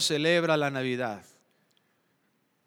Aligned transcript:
Celebra 0.00 0.56
la 0.56 0.70
Navidad. 0.70 1.24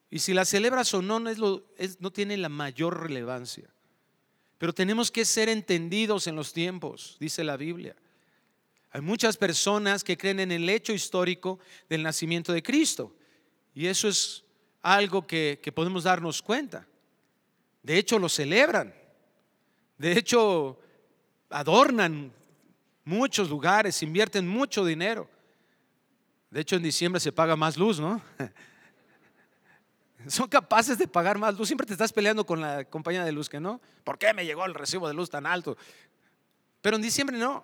Y 0.09 0.20
si 0.20 0.34
la 0.34 0.45
celebras 0.45 0.94
o 0.94 1.02
no, 1.02 1.20
no, 1.20 1.30
es 1.30 1.38
lo- 1.38 1.63
es- 1.77 1.99
no 1.99 2.12
tiene 2.12 2.38
la 2.38 2.49
mayor 2.49 3.02
relevancia. 3.02 3.70
Pero 4.57 4.73
tenemos 4.73 5.12
que 5.12 5.26
ser 5.26 5.49
entendidos 5.49 6.27
en 6.27 6.35
los 6.35 6.53
tiempos, 6.53 7.17
dice 7.20 7.43
la 7.43 7.57
Biblia. 7.57 7.95
Hay 8.91 9.02
muchas 9.02 9.38
personas 9.38 10.03
que 10.03 10.17
creen 10.17 10.40
en 10.40 10.52
el 10.52 10.67
hecho 10.70 10.93
histórico 10.93 11.59
del 11.90 12.03
nacimiento 12.03 12.53
de 12.53 12.63
Cristo. 12.63 13.16
Y 13.76 13.88
eso 13.88 14.07
es 14.07 14.43
algo 14.81 15.27
que 15.27 15.71
podemos 15.76 16.05
darnos 16.05 16.41
cuenta. 16.41 16.88
De 17.84 17.98
hecho, 17.98 18.18
lo 18.18 18.29
celebran. 18.29 18.93
De 19.98 20.13
hecho, 20.13 20.79
adornan 21.49 22.31
muchos 23.04 23.49
lugares, 23.49 24.02
invierten 24.04 24.48
mucho 24.48 24.84
dinero. 24.85 25.29
De 26.57 26.61
hecho, 26.61 26.75
en 26.75 26.81
diciembre 26.81 27.20
se 27.20 27.31
paga 27.31 27.55
más 27.55 27.77
luz, 27.77 27.99
¿no? 27.99 28.20
Son 30.27 30.48
capaces 30.48 30.98
de 30.98 31.07
pagar 31.07 31.37
más 31.37 31.55
luz. 31.55 31.68
Siempre 31.68 31.85
te 31.85 31.93
estás 31.93 32.12
peleando 32.12 32.48
con 32.48 32.59
la 32.59 32.84
compañía 32.84 33.23
de 33.23 33.32
luz 33.32 33.48
que 33.48 33.59
no. 33.59 33.79
¿Por 34.04 34.18
qué 34.18 34.34
me 34.34 34.43
llegó 34.43 34.65
el 34.65 34.73
recibo 34.73 35.07
de 35.07 35.13
luz 35.13 35.29
tan 35.29 35.45
alto? 35.45 35.77
Pero 36.82 36.95
en 36.95 37.04
diciembre 37.04 37.37
no. 37.37 37.63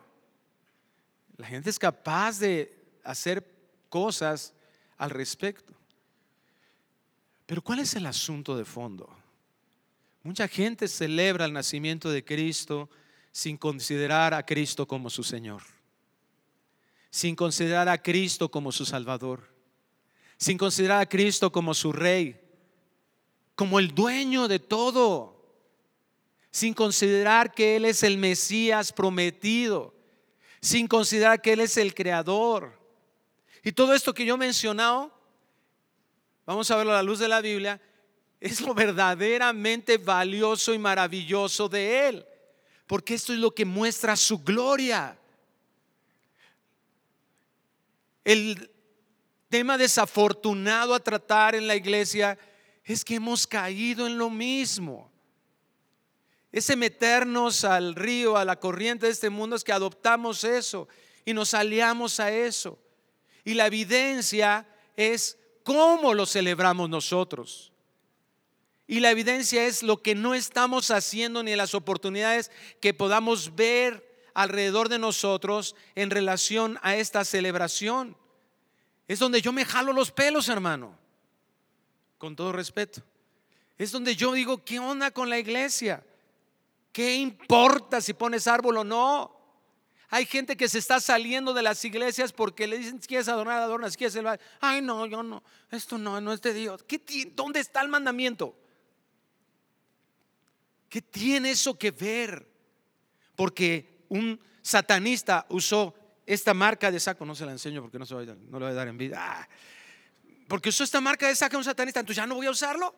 La 1.38 1.48
gente 1.48 1.72
es 1.72 1.80
capaz 1.80 2.38
de 2.38 2.72
hacer 3.04 3.44
cosas 3.90 4.54
al 5.00 5.10
respecto. 5.10 5.74
Pero 7.48 7.64
¿cuál 7.64 7.80
es 7.80 7.96
el 7.96 8.06
asunto 8.06 8.56
de 8.56 8.64
fondo? 8.64 9.10
Mucha 10.22 10.48
gente 10.48 10.88
celebra 10.88 11.46
el 11.46 11.54
nacimiento 11.54 12.12
de 12.12 12.24
Cristo 12.24 12.92
sin 13.32 13.58
considerar 13.58 14.36
a 14.36 14.46
Cristo 14.46 14.88
como 14.88 15.10
su 15.10 15.24
Señor 15.24 15.64
sin 17.14 17.36
considerar 17.36 17.88
a 17.90 18.02
Cristo 18.02 18.50
como 18.50 18.72
su 18.72 18.86
Salvador, 18.86 19.48
sin 20.36 20.58
considerar 20.58 21.00
a 21.00 21.06
Cristo 21.06 21.52
como 21.52 21.76
su 21.76 21.94
Rey, 21.94 22.42
como 23.54 23.78
el 23.78 23.94
dueño 23.94 24.48
de 24.48 24.58
todo, 24.58 25.46
sin 26.50 26.74
considerar 26.74 27.54
que 27.54 27.76
Él 27.76 27.86
es 27.86 28.02
el 28.02 28.18
Mesías 28.18 28.92
prometido, 28.92 29.94
sin 30.60 30.88
considerar 30.88 31.40
que 31.40 31.54
Él 31.54 31.60
es 31.60 31.78
el 31.78 31.94
Creador. 31.94 32.80
Y 33.64 33.74
todo 33.74 33.94
esto 33.94 34.12
que 34.16 34.26
yo 34.26 34.34
he 34.34 34.40
mencionado, 34.40 35.16
vamos 36.48 36.72
a 36.72 36.78
verlo 36.78 36.94
a 36.94 36.96
la 36.96 37.04
luz 37.04 37.20
de 37.20 37.28
la 37.28 37.42
Biblia, 37.42 37.80
es 38.40 38.60
lo 38.60 38.74
verdaderamente 38.74 40.00
valioso 40.00 40.74
y 40.74 40.80
maravilloso 40.80 41.70
de 41.70 42.08
Él, 42.08 42.26
porque 42.88 43.14
esto 43.14 43.34
es 43.34 43.40
lo 43.40 43.52
que 43.52 43.66
muestra 43.66 44.16
su 44.16 44.40
gloria. 44.40 45.20
El 48.24 48.72
tema 49.50 49.78
desafortunado 49.78 50.96
a 50.96 51.00
tratar 51.00 51.56
en 51.56 51.68
la 51.68 51.76
iglesia 51.76 52.38
es 52.84 53.04
que 53.04 53.16
hemos 53.16 53.46
caído 53.46 54.08
en 54.08 54.18
lo 54.18 54.30
mismo. 54.30 55.12
Ese 56.52 56.76
meternos 56.76 57.64
al 57.64 57.96
río, 57.96 58.38
a 58.38 58.46
la 58.46 58.60
corriente 58.60 59.08
de 59.08 59.12
este 59.12 59.30
mundo, 59.30 59.56
es 59.56 59.64
que 59.64 59.72
adoptamos 59.72 60.44
eso 60.44 60.88
y 61.26 61.34
nos 61.34 61.54
aliamos 61.54 62.20
a 62.20 62.32
eso. 62.32 62.78
Y 63.44 63.56
la 63.56 63.68
evidencia 63.68 64.68
es 64.96 65.38
cómo 65.64 66.14
lo 66.14 66.26
celebramos 66.26 66.90
nosotros. 66.90 67.72
Y 68.88 69.00
la 69.00 69.12
evidencia 69.12 69.66
es 69.66 69.82
lo 69.82 70.02
que 70.02 70.14
no 70.14 70.36
estamos 70.36 70.92
haciendo 70.92 71.42
ni 71.42 71.56
las 71.56 71.74
oportunidades 71.74 72.52
que 72.82 72.94
podamos 72.94 73.56
ver 73.56 74.28
alrededor 74.34 74.90
de 74.90 75.00
nosotros 75.00 75.76
en 75.96 76.10
relación 76.10 76.78
a 76.82 76.96
esta 76.96 77.26
celebración. 77.26 78.18
Es 79.08 79.20
donde 79.20 79.42
yo 79.42 79.52
me 79.52 79.66
jalo 79.66 79.94
los 79.94 80.12
pelos, 80.12 80.50
hermano. 80.50 80.98
Con 82.18 82.36
todo 82.36 82.52
respeto. 82.52 83.02
Es 83.78 83.92
donde 83.92 84.16
yo 84.16 84.32
digo, 84.34 84.64
¿qué 84.64 84.80
onda 84.80 85.12
con 85.12 85.30
la 85.30 85.40
iglesia? 85.40 86.04
¿Qué 86.92 87.16
importa 87.16 88.00
si 88.02 88.14
pones 88.14 88.48
árbol 88.48 88.78
o 88.78 88.84
no? 88.84 89.44
Hay 90.10 90.28
gente 90.28 90.56
que 90.56 90.70
se 90.70 90.78
está 90.78 91.00
saliendo 91.00 91.56
de 91.56 91.64
las 91.64 91.84
iglesias 91.84 92.32
porque 92.32 92.68
le 92.68 92.78
dicen, 92.78 93.00
quieres 93.00 93.28
adornar, 93.28 93.60
adornas, 93.60 93.98
quieres 93.98 94.14
celebrar. 94.14 94.40
Ay, 94.62 94.80
no, 94.80 95.08
yo 95.08 95.24
no, 95.24 95.42
esto 95.72 95.98
no, 95.98 96.22
no 96.22 96.32
es 96.32 96.42
de 96.42 96.54
Dios. 96.54 96.84
¿Qué 96.84 97.02
¿Dónde 97.36 97.60
está 97.60 97.82
el 97.82 97.90
mandamiento? 97.90 98.56
¿Qué 100.88 101.02
tiene 101.02 101.50
eso 101.50 101.76
que 101.80 101.90
ver? 101.90 102.48
Porque 103.36 104.06
un 104.10 104.40
satanista 104.62 105.48
usó 105.50 105.96
esta 106.26 106.54
marca 106.54 106.92
de 106.92 107.00
saco, 107.00 107.26
no 107.26 107.36
se 107.36 107.46
la 107.46 107.52
enseño 107.52 107.82
porque 107.82 108.00
no, 108.00 108.06
se 108.06 108.16
va 108.16 108.22
a- 108.22 108.26
le 108.26 108.34
voy 108.36 108.64
a 108.64 108.74
dar 108.74 108.88
envidia. 108.88 109.18
Ah, 109.20 109.48
porque 110.48 110.70
usó 110.70 110.84
esta 110.84 111.02
marca 111.02 111.28
de 111.28 111.36
saco 111.36 111.58
un 111.58 111.64
satanista, 111.64 112.00
entonces 112.00 112.18
ya 112.18 112.28
no 112.28 112.36
voy 112.36 112.46
a 112.48 112.52
usarlo. 112.52 112.94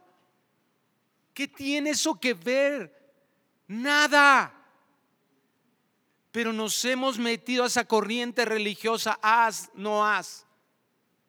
¿Qué 1.34 1.48
tiene 1.48 1.92
eso 1.92 2.20
que 2.20 2.34
ver? 2.34 2.94
Nada. 3.68 4.54
Pero 6.32 6.52
nos 6.54 6.84
hemos 6.86 7.18
metido 7.18 7.64
a 7.64 7.68
esa 7.68 7.86
corriente 7.86 8.46
religiosa, 8.46 9.18
haz, 9.22 9.70
no 9.74 10.06
haz. 10.06 10.46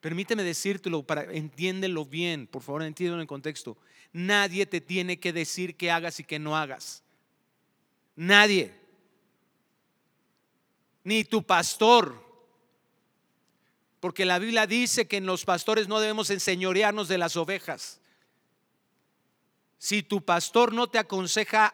Permíteme 0.01 0.43
decírtelo 0.43 1.03
para 1.03 1.23
entiéndelo 1.33 2.05
bien, 2.05 2.45
por 2.47 2.61
favor, 2.61 2.83
entiéndelo 2.83 3.21
en 3.21 3.27
contexto. 3.27 3.77
Nadie 4.13 4.65
te 4.65 4.81
tiene 4.81 5.19
que 5.19 5.33
decir 5.33 5.75
que 5.75 5.91
hagas 5.91 6.19
y 6.19 6.23
que 6.23 6.39
no 6.39 6.55
hagas. 6.55 7.03
Nadie. 8.15 8.76
Ni 11.07 11.23
tu 11.23 11.41
pastor. 11.41 12.21
Porque 14.01 14.25
la 14.25 14.39
Biblia 14.39 14.67
dice 14.67 15.07
que 15.07 15.15
en 15.15 15.25
los 15.25 15.45
pastores 15.45 15.87
no 15.87 16.01
debemos 16.01 16.29
enseñorearnos 16.31 17.07
de 17.07 17.17
las 17.17 17.37
ovejas. 17.37 18.01
Si 19.77 20.03
tu 20.03 20.25
pastor 20.25 20.73
no 20.73 20.87
te 20.87 20.99
aconseja 20.99 21.67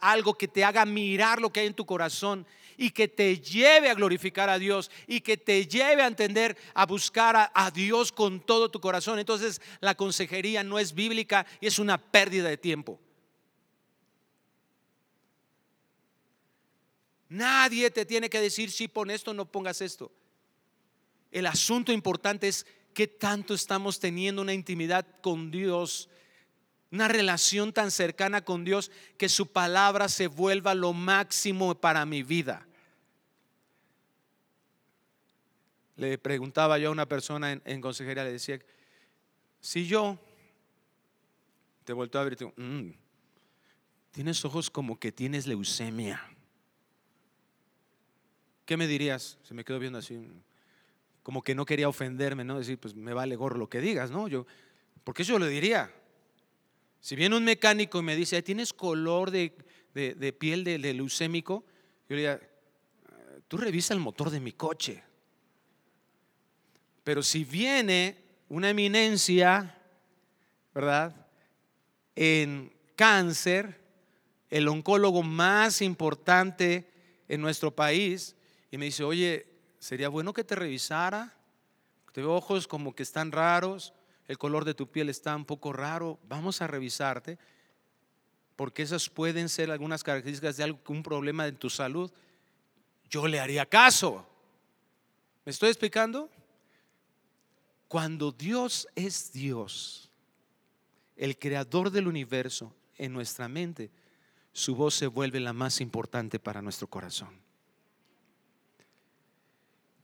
algo 0.00 0.34
que 0.34 0.46
te 0.46 0.64
haga 0.64 0.86
mirar 0.86 1.40
lo 1.40 1.50
que 1.50 1.58
hay 1.58 1.66
en 1.66 1.74
tu 1.74 1.84
corazón 1.84 2.46
y 2.76 2.90
que 2.90 3.08
te 3.08 3.40
lleve 3.40 3.90
a 3.90 3.94
glorificar 3.94 4.48
a 4.48 4.56
Dios 4.60 4.92
y 5.08 5.20
que 5.20 5.36
te 5.36 5.66
lleve 5.66 6.02
a 6.02 6.06
entender, 6.06 6.56
a 6.72 6.86
buscar 6.86 7.50
a 7.52 7.70
Dios 7.72 8.12
con 8.12 8.38
todo 8.38 8.70
tu 8.70 8.78
corazón, 8.78 9.18
entonces 9.18 9.60
la 9.80 9.96
consejería 9.96 10.62
no 10.62 10.78
es 10.78 10.94
bíblica 10.94 11.44
y 11.60 11.66
es 11.66 11.80
una 11.80 11.98
pérdida 11.98 12.48
de 12.48 12.56
tiempo. 12.56 13.00
Nadie 17.28 17.90
te 17.90 18.06
tiene 18.06 18.30
que 18.30 18.40
decir 18.40 18.70
si 18.70 18.88
pon 18.88 19.10
esto 19.10 19.32
o 19.32 19.34
no 19.34 19.50
pongas 19.50 19.80
esto. 19.80 20.12
El 21.30 21.46
asunto 21.46 21.92
importante 21.92 22.48
es 22.48 22.66
qué 22.94 23.06
tanto 23.06 23.54
estamos 23.54 23.98
teniendo 23.98 24.42
una 24.42 24.54
intimidad 24.54 25.06
con 25.20 25.50
Dios 25.50 26.08
una 26.90 27.08
relación 27.08 27.72
tan 27.72 27.90
cercana 27.90 28.44
con 28.44 28.64
Dios 28.64 28.90
que 29.18 29.28
su 29.28 29.48
palabra 29.48 30.08
se 30.08 30.28
vuelva 30.28 30.74
lo 30.74 30.92
máximo 30.92 31.74
para 31.74 32.06
mi 32.06 32.22
vida. 32.22 32.66
Le 35.96 36.18
preguntaba 36.18 36.78
yo 36.78 36.88
a 36.88 36.92
una 36.92 37.06
persona 37.06 37.52
en, 37.52 37.62
en 37.64 37.80
consejería, 37.80 38.24
le 38.24 38.32
decía, 38.32 38.58
si 39.60 39.86
yo 39.86 40.18
te 41.84 41.92
vuelto 41.92 42.18
a 42.18 42.24
ver 42.24 42.34
y 42.34 42.36
te 42.36 42.44
digo, 42.44 42.54
"Mm, 42.56 42.90
tienes 44.12 44.44
ojos 44.44 44.70
como 44.70 44.98
que 44.98 45.10
tienes 45.10 45.46
leucemia, 45.46 46.22
¿qué 48.66 48.76
me 48.76 48.86
dirías? 48.86 49.38
Se 49.42 49.54
me 49.54 49.64
quedó 49.64 49.78
viendo 49.78 49.98
así, 49.98 50.18
como 51.22 51.42
que 51.42 51.54
no 51.54 51.64
quería 51.64 51.88
ofenderme, 51.88 52.44
¿no? 52.44 52.58
Decir, 52.58 52.78
pues 52.78 52.94
me 52.94 53.14
vale 53.14 53.34
gorro 53.36 53.56
lo 53.58 53.68
que 53.70 53.80
digas, 53.80 54.10
¿no? 54.10 54.28
Yo, 54.28 54.46
porque 55.02 55.22
eso 55.22 55.32
yo 55.32 55.38
lo 55.38 55.46
diría. 55.46 55.90
Si 57.00 57.16
viene 57.16 57.36
un 57.36 57.44
mecánico 57.44 57.98
y 57.98 58.02
me 58.02 58.14
dice, 58.16 58.42
¿tienes 58.42 58.72
color 58.72 59.30
de, 59.30 59.56
de- 59.94 60.14
de 60.14 60.32
piel 60.32 60.64
de, 60.64 60.78
leucémico? 60.78 61.64
Yo 62.08 62.16
le 62.16 62.22
diría, 62.22 62.40
tú 63.48 63.56
revisa 63.56 63.94
el 63.94 64.00
motor 64.00 64.30
de 64.30 64.40
mi 64.40 64.52
coche. 64.52 65.02
Pero 67.04 67.22
si 67.22 67.44
viene 67.44 68.16
una 68.48 68.70
eminencia, 68.70 69.76
¿verdad? 70.74 71.26
En 72.14 72.72
cáncer, 72.96 73.80
el 74.50 74.68
oncólogo 74.68 75.22
más 75.22 75.82
importante 75.82 76.88
en 77.28 77.40
nuestro 77.40 77.74
país, 77.74 78.35
y 78.70 78.78
me 78.78 78.86
dice, 78.86 79.04
oye, 79.04 79.46
sería 79.78 80.08
bueno 80.08 80.32
que 80.32 80.44
te 80.44 80.54
revisara. 80.54 81.34
Te 82.12 82.24
ojos 82.24 82.66
como 82.66 82.94
que 82.94 83.02
están 83.02 83.30
raros, 83.30 83.92
el 84.26 84.38
color 84.38 84.64
de 84.64 84.74
tu 84.74 84.90
piel 84.90 85.08
está 85.10 85.36
un 85.36 85.44
poco 85.44 85.72
raro. 85.72 86.18
Vamos 86.28 86.62
a 86.62 86.66
revisarte, 86.66 87.38
porque 88.56 88.82
esas 88.82 89.10
pueden 89.10 89.48
ser 89.48 89.70
algunas 89.70 90.02
características 90.02 90.56
de 90.56 90.64
algún 90.64 91.02
problema 91.02 91.46
en 91.46 91.56
tu 91.56 91.68
salud. 91.68 92.10
Yo 93.10 93.26
le 93.26 93.38
haría 93.38 93.66
caso. 93.66 94.26
¿Me 95.44 95.50
estoy 95.50 95.68
explicando? 95.68 96.30
Cuando 97.86 98.32
Dios 98.32 98.88
es 98.96 99.32
Dios, 99.32 100.10
el 101.16 101.38
creador 101.38 101.90
del 101.90 102.08
universo 102.08 102.74
en 102.96 103.12
nuestra 103.12 103.46
mente, 103.46 103.90
su 104.52 104.74
voz 104.74 104.94
se 104.94 105.06
vuelve 105.06 105.38
la 105.38 105.52
más 105.52 105.80
importante 105.80 106.38
para 106.38 106.62
nuestro 106.62 106.88
corazón. 106.88 107.45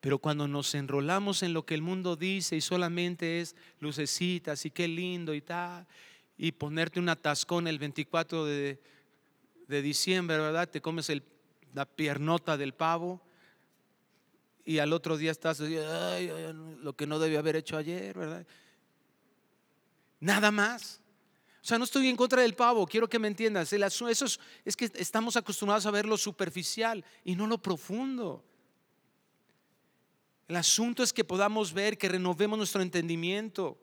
Pero 0.03 0.19
cuando 0.19 0.49
nos 0.49 0.75
enrolamos 0.75 1.45
en 1.45 1.53
lo 1.53 1.65
que 1.65 1.75
el 1.75 1.81
mundo 1.81 2.17
dice 2.17 2.57
y 2.57 2.61
solamente 2.61 3.41
es 3.41 3.55
lucecitas 3.79 4.67
y 4.67 4.73
qué 4.73 4.89
lindo 4.89 5.33
y 5.33 5.41
tal, 5.41 5.87
y 6.37 6.51
ponerte 6.51 6.99
un 6.99 7.09
atascón 7.09 7.69
el 7.69 7.79
24 7.79 8.45
de, 8.45 8.81
diciembre, 9.69 10.39
¿verdad? 10.39 10.69
Te 10.69 10.83
comes 10.83 11.09
la 11.73 11.87
piernota 11.87 12.57
del 12.57 12.75
pavo 12.75 13.23
y 14.65 14.79
al 14.79 14.93
otro 14.93 15.17
día 15.17 15.31
estás 15.31 15.61
lo 15.61 16.97
que 16.97 17.07
no 17.07 17.21
debía 17.21 17.39
haber 17.39 17.55
hecho 17.55 17.77
ayer, 17.77 18.19
¿verdad? 18.19 18.45
Nada 20.19 20.51
más. 20.51 21.01
O 21.63 21.65
sea, 21.65 21.79
no 21.79 21.85
estoy 21.85 22.09
en 22.09 22.17
contra 22.17 22.43
del 22.43 22.57
pavo, 22.57 22.89
quiero 22.89 23.09
que 23.09 23.21
me 23.21 23.29
entiendas. 23.29 23.73
eso 23.73 24.09
es, 24.09 24.41
es 24.65 24.77
que 24.77 24.91
estamos 24.97 25.37
acostumbrados 25.37 25.87
a 25.87 25.93
ver 25.93 26.07
lo 26.07 26.17
superficial 26.17 27.05
y 27.23 27.37
no 27.37 27.47
lo 27.47 27.59
profundo. 27.59 28.45
El 30.53 30.57
asunto 30.57 31.03
es 31.03 31.15
que 31.15 31.25
podamos 31.25 31.73
ver, 31.73 31.97
que 31.97 32.11
renovemos 32.11 32.59
nuestro 32.59 32.83
entendimiento, 32.83 33.79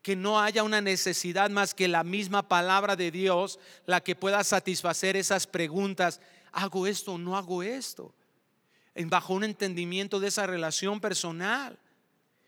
que 0.00 0.16
no 0.16 0.40
haya 0.40 0.62
una 0.62 0.80
necesidad 0.80 1.50
más 1.50 1.74
que 1.74 1.86
la 1.86 2.02
misma 2.02 2.48
palabra 2.48 2.96
de 2.96 3.10
Dios 3.10 3.58
la 3.84 4.00
que 4.00 4.16
pueda 4.16 4.42
satisfacer 4.42 5.16
esas 5.16 5.46
preguntas. 5.46 6.22
¿Hago 6.50 6.86
esto 6.86 7.12
o 7.12 7.18
no 7.18 7.36
hago 7.36 7.62
esto? 7.62 8.14
Bajo 8.94 9.34
un 9.34 9.44
entendimiento 9.44 10.18
de 10.18 10.28
esa 10.28 10.46
relación 10.46 10.98
personal. 10.98 11.78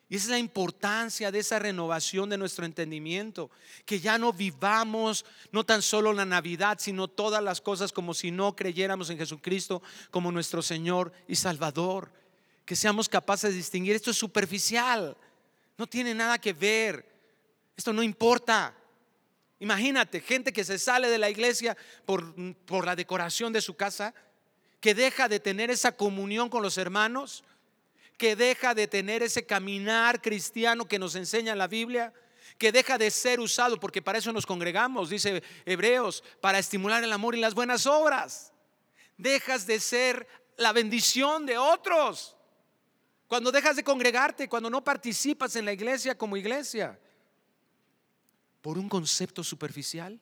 Y 0.09 0.17
esa 0.17 0.25
es 0.25 0.31
la 0.31 0.39
importancia 0.39 1.31
de 1.31 1.41
esa 1.41 1.59
renovación 1.59 2.31
de 2.31 2.39
nuestro 2.39 2.65
entendimiento, 2.65 3.51
que 3.85 4.01
ya 4.01 4.17
no 4.17 4.33
vivamos 4.33 5.27
no 5.53 5.67
tan 5.67 5.83
solo 5.83 6.15
la 6.15 6.25
Navidad, 6.25 6.79
sino 6.81 7.09
todas 7.09 7.45
las 7.45 7.61
cosas 7.61 7.93
como 7.93 8.15
si 8.15 8.31
no 8.31 8.57
creyéramos 8.57 9.11
en 9.11 9.19
Jesucristo 9.19 9.83
como 10.11 10.33
nuestro 10.33 10.63
Señor 10.63 11.13
y 11.29 11.37
Salvador 11.37 12.17
que 12.69 12.77
seamos 12.77 13.09
capaces 13.09 13.49
de 13.49 13.57
distinguir. 13.57 13.97
Esto 13.97 14.11
es 14.11 14.19
superficial, 14.19 15.17
no 15.79 15.87
tiene 15.87 16.13
nada 16.13 16.39
que 16.39 16.53
ver, 16.53 17.03
esto 17.75 17.95
no 17.95 18.03
importa. 18.03 18.77
Imagínate, 19.59 20.21
gente 20.21 20.53
que 20.53 20.63
se 20.65 20.79
sale 20.79 21.09
de 21.09 21.17
la 21.17 21.31
iglesia 21.31 21.79
por, 22.05 22.35
por 22.67 22.85
la 22.85 22.95
decoración 22.95 23.55
de 23.55 23.63
su 23.63 23.75
casa, 23.75 24.13
que 24.81 24.95
deja 24.95 25.31
de 25.31 25.41
tener 25.41 25.71
esa 25.71 25.93
comunión 25.93 26.51
con 26.51 26.63
los 26.63 26.77
hermanos, 26.77 27.43
que 28.19 28.37
deja 28.37 28.75
de 28.75 28.87
tener 28.87 29.23
ese 29.23 29.47
caminar 29.47 30.21
cristiano 30.21 30.87
que 30.87 30.99
nos 30.99 31.15
enseña 31.15 31.57
la 31.57 31.69
Biblia, 31.69 32.13
que 32.59 32.71
deja 32.71 32.99
de 32.99 33.11
ser 33.11 33.41
usado, 33.41 33.81
porque 33.81 34.03
para 34.03 34.19
eso 34.19 34.31
nos 34.31 34.45
congregamos, 34.45 35.09
dice 35.09 35.43
Hebreos, 35.65 36.23
para 36.43 36.59
estimular 36.59 37.03
el 37.03 37.15
amor 37.15 37.35
y 37.35 37.41
las 37.41 37.55
buenas 37.55 37.87
obras. 37.87 38.53
Dejas 39.17 39.67
de 39.67 39.81
ser 39.81 40.29
la 40.59 40.75
bendición 40.75 41.47
de 41.47 41.57
otros. 41.57 42.35
Cuando 43.29 43.53
dejas 43.53 43.77
de 43.77 43.85
congregarte, 43.85 44.49
cuando 44.49 44.71
no 44.71 44.83
participas 44.83 45.55
en 45.55 45.67
la 45.67 45.73
iglesia 45.73 46.17
como 46.17 46.37
iglesia, 46.37 46.99
por 48.63 48.79
un 48.79 48.89
concepto 48.89 49.45
superficial. 49.45 50.19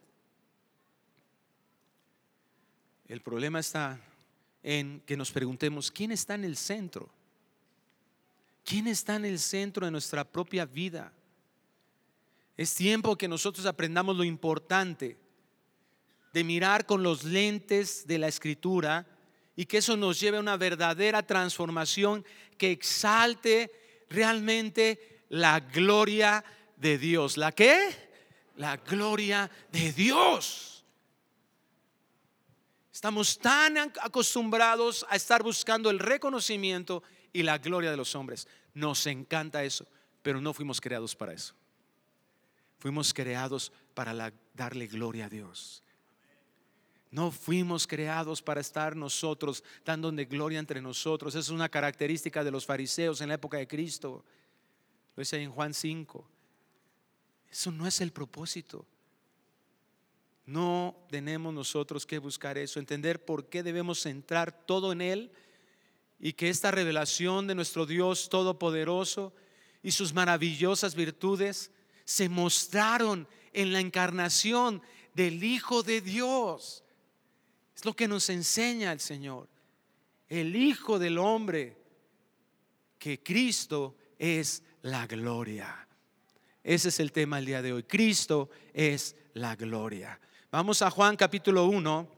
El 3.08 3.20
problema 3.23 3.61
está 3.61 4.00
en 4.62 5.00
que 5.06 5.17
nos 5.17 5.31
preguntemos, 5.31 5.91
¿quién 5.91 6.12
está 6.12 6.35
en 6.35 6.44
el 6.44 6.56
centro? 6.56 7.08
¿Quién 8.64 8.88
está 8.88 9.17
en 9.17 9.25
el 9.25 9.38
centro 9.38 9.87
de 9.87 9.93
nuestra 9.93 10.25
propia 10.25 10.67
vida? 10.67 11.12
Es 12.56 12.75
tiempo 12.75 13.17
que 13.17 13.29
nosotros 13.29 13.64
aprendamos 13.67 14.17
lo 14.17 14.25
importante 14.25 15.17
de 16.32 16.44
mirar 16.44 16.85
con 16.85 17.03
los 17.03 17.23
lentes 17.25 18.06
de 18.06 18.19
la 18.19 18.29
escritura 18.29 19.06
y 19.56 19.64
que 19.64 19.79
eso 19.79 19.97
nos 19.97 20.20
lleve 20.20 20.37
a 20.37 20.41
una 20.41 20.58
verdadera 20.58 21.26
transformación 21.26 22.25
que 22.58 22.70
exalte 22.70 23.73
realmente 24.11 25.23
la 25.31 25.61
gloria 25.61 26.44
de 26.76 26.99
Dios. 26.99 27.38
¿La 27.38 27.53
qué? 27.53 27.88
La 28.56 28.76
gloria 28.76 29.50
de 29.73 29.93
Dios. 29.93 30.85
Estamos 32.93 33.38
tan 33.38 33.76
acostumbrados 33.76 35.05
a 35.08 35.17
estar 35.17 35.43
buscando 35.43 35.91
el 35.91 35.99
reconocimiento 35.99 37.03
y 37.32 37.43
la 37.43 37.58
gloria 37.58 37.91
de 37.91 37.97
los 37.97 38.14
hombres. 38.14 38.47
Nos 38.75 39.06
encanta 39.06 39.64
eso, 39.64 39.87
pero 40.23 40.41
no 40.41 40.53
fuimos 40.53 40.81
creados 40.81 41.14
para 41.14 41.32
eso. 41.32 41.55
Fuimos 42.79 43.12
creados 43.12 43.73
para 43.94 44.32
darle 44.55 44.87
gloria 44.87 45.26
a 45.26 45.29
Dios. 45.29 45.82
No 47.11 47.31
fuimos 47.31 47.87
creados 47.87 48.43
para 48.43 48.61
estar 48.61 48.97
nosotros 48.97 49.62
dando 49.85 50.11
de 50.11 50.25
gloria 50.25 50.58
entre 50.58 50.82
nosotros. 50.82 51.35
Esa 51.35 51.41
es 51.41 51.49
una 51.49 51.69
característica 51.69 52.43
de 52.43 52.50
los 52.50 52.67
fariseos 52.67 53.20
en 53.20 53.29
la 53.29 53.35
época 53.35 53.56
de 53.58 53.69
Cristo. 53.69 54.25
Lo 55.14 55.20
dice 55.20 55.41
en 55.41 55.50
Juan 55.50 55.73
5. 55.73 56.29
Eso 57.50 57.70
no 57.70 57.87
es 57.87 58.00
el 58.00 58.12
propósito. 58.12 58.85
No 60.44 60.97
tenemos 61.11 61.53
nosotros 61.53 62.06
que 62.06 62.19
buscar 62.19 62.56
eso, 62.56 62.79
entender 62.79 63.25
por 63.25 63.49
qué 63.49 63.62
debemos 63.62 64.00
centrar 64.00 64.53
todo 64.67 64.93
en 64.93 65.00
Él 65.00 65.32
y 66.20 66.35
que 66.35 66.49
esta 66.49 66.70
revelación 66.70 67.47
de 67.47 67.55
nuestro 67.55 67.85
Dios 67.85 68.29
Todopoderoso 68.29 69.35
y 69.82 69.91
sus 69.91 70.14
maravillosas 70.14 70.94
virtudes 70.94 71.70
se 72.05 72.29
mostraron 72.29 73.26
en 73.53 73.73
la 73.73 73.81
encarnación 73.81 74.82
del 75.14 75.43
Hijo 75.43 75.82
de 75.82 76.00
Dios. 76.00 76.85
Es 77.76 77.84
lo 77.84 77.94
que 77.94 78.08
nos 78.08 78.31
enseña 78.31 78.90
el 78.90 79.00
Señor. 79.00 79.49
El 80.28 80.56
Hijo 80.56 80.99
del 80.99 81.19
Hombre, 81.19 81.76
que 82.99 83.23
Cristo 83.23 83.94
es 84.19 84.62
la 84.81 85.06
gloria. 85.06 85.86
Ese 86.65 86.89
es 86.89 86.98
el 87.01 87.12
tema 87.12 87.36
del 87.36 87.44
día 87.44 87.60
de 87.60 87.74
hoy. 87.74 87.82
Cristo 87.82 88.48
es 88.72 89.15
la 89.34 89.56
gloria. 89.56 90.19
Vamos 90.51 90.81
a 90.81 90.91
Juan 90.91 91.17
capítulo 91.17 91.67
1, 91.67 92.08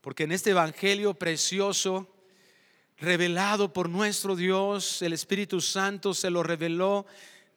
porque 0.00 0.24
en 0.24 0.32
este 0.32 0.50
Evangelio 0.50 1.14
precioso, 1.14 2.12
revelado 2.98 3.72
por 3.72 3.88
nuestro 3.88 4.34
Dios, 4.34 5.02
el 5.02 5.12
Espíritu 5.12 5.60
Santo 5.60 6.14
se 6.14 6.30
lo 6.30 6.42
reveló 6.42 7.06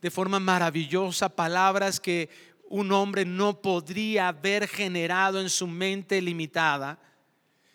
de 0.02 0.12
forma 0.12 0.40
maravillosa, 0.40 1.30
palabras 1.30 2.00
que 2.00 2.30
un 2.70 2.92
hombre 2.92 3.26
no 3.26 3.62
podría 3.62 4.30
haber 4.30 4.68
generado 4.68 5.40
en 5.42 5.50
su 5.50 5.68
mente 5.68 6.22
limitada, 6.22 7.00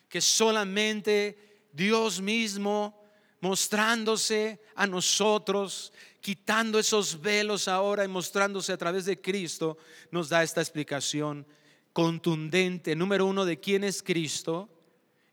que 0.09 0.21
solamente 0.21 1.67
Dios 1.73 2.21
mismo 2.21 3.01
mostrándose 3.41 4.61
a 4.77 4.87
nosotros, 4.87 5.93
quitando 6.21 6.79
esos 6.79 7.21
velos 7.21 7.67
ahora 7.67 8.05
y 8.05 8.09
mostrándose 8.09 8.73
a 8.73 8.77
través 8.77 9.05
de 9.05 9.21
Cristo, 9.21 9.79
nos 10.11 10.29
da 10.29 10.43
esta 10.43 10.61
explicación 10.61 11.45
contundente, 11.93 12.95
número 12.95 13.27
uno, 13.27 13.45
de 13.45 13.59
quién 13.59 13.85
es 13.85 14.03
Cristo 14.03 14.69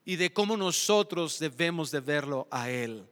y 0.06 0.16
de 0.16 0.34
cómo 0.34 0.58
nosotros 0.58 1.38
debemos 1.38 1.92
de 1.92 2.00
verlo 2.00 2.48
a 2.50 2.70
Él. 2.72 3.08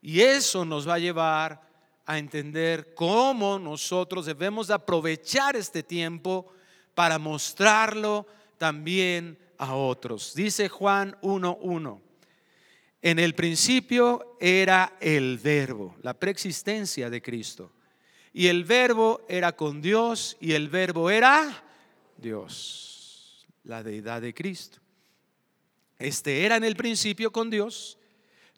Y 0.00 0.20
eso 0.20 0.64
nos 0.64 0.88
va 0.88 0.94
a 0.94 0.98
llevar 1.00 1.65
a 2.06 2.18
entender 2.18 2.94
cómo 2.94 3.58
nosotros 3.58 4.26
debemos 4.26 4.68
de 4.68 4.74
aprovechar 4.74 5.56
este 5.56 5.82
tiempo 5.82 6.46
para 6.94 7.18
mostrarlo 7.18 8.26
también 8.58 9.36
a 9.58 9.74
otros. 9.74 10.32
Dice 10.34 10.68
Juan 10.68 11.16
1.1, 11.20 12.00
en 13.02 13.18
el 13.18 13.34
principio 13.34 14.36
era 14.40 14.96
el 15.00 15.38
verbo, 15.38 15.96
la 16.02 16.14
preexistencia 16.14 17.10
de 17.10 17.20
Cristo. 17.20 17.72
Y 18.32 18.46
el 18.46 18.64
verbo 18.64 19.24
era 19.28 19.56
con 19.56 19.82
Dios 19.82 20.36
y 20.40 20.52
el 20.52 20.68
verbo 20.68 21.10
era 21.10 21.64
Dios, 22.16 23.46
la 23.64 23.82
deidad 23.82 24.22
de 24.22 24.32
Cristo. 24.32 24.78
Este 25.98 26.44
era 26.44 26.56
en 26.56 26.64
el 26.64 26.76
principio 26.76 27.32
con 27.32 27.50
Dios. 27.50 27.98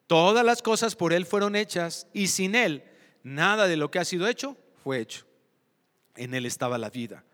Todas 0.07 0.45
las 0.45 0.63
cosas 0.63 0.97
por 0.97 1.13
Él 1.13 1.25
fueron 1.25 1.55
hechas 1.57 2.07
y 2.13 2.27
sin 2.27 2.55
Él 2.55 2.83
Nada 3.29 3.69
de 3.69 3.77
lo 3.77 3.91
que 3.91 3.99
ha 3.99 4.05
sido 4.07 4.27
hecho 4.27 4.57
fue 4.83 5.01
hecho. 5.01 5.27
En 6.17 6.33
él 6.33 6.47
estaba 6.47 6.79
la 6.79 6.89
vida 6.89 7.25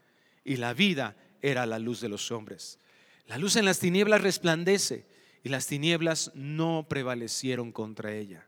y 0.44 0.56
la 0.56 0.74
vida 0.74 1.16
era 1.40 1.66
la 1.66 1.78
luz 1.78 2.00
de 2.00 2.08
los 2.08 2.32
hombres. 2.32 2.80
La 3.26 3.38
luz 3.38 3.54
en 3.54 3.64
las 3.64 3.78
tinieblas 3.78 4.20
resplandece 4.20 5.06
y 5.44 5.50
las 5.50 5.68
tinieblas 5.68 6.32
no 6.34 6.86
prevalecieron 6.88 7.70
contra 7.70 8.12
ella. 8.12 8.44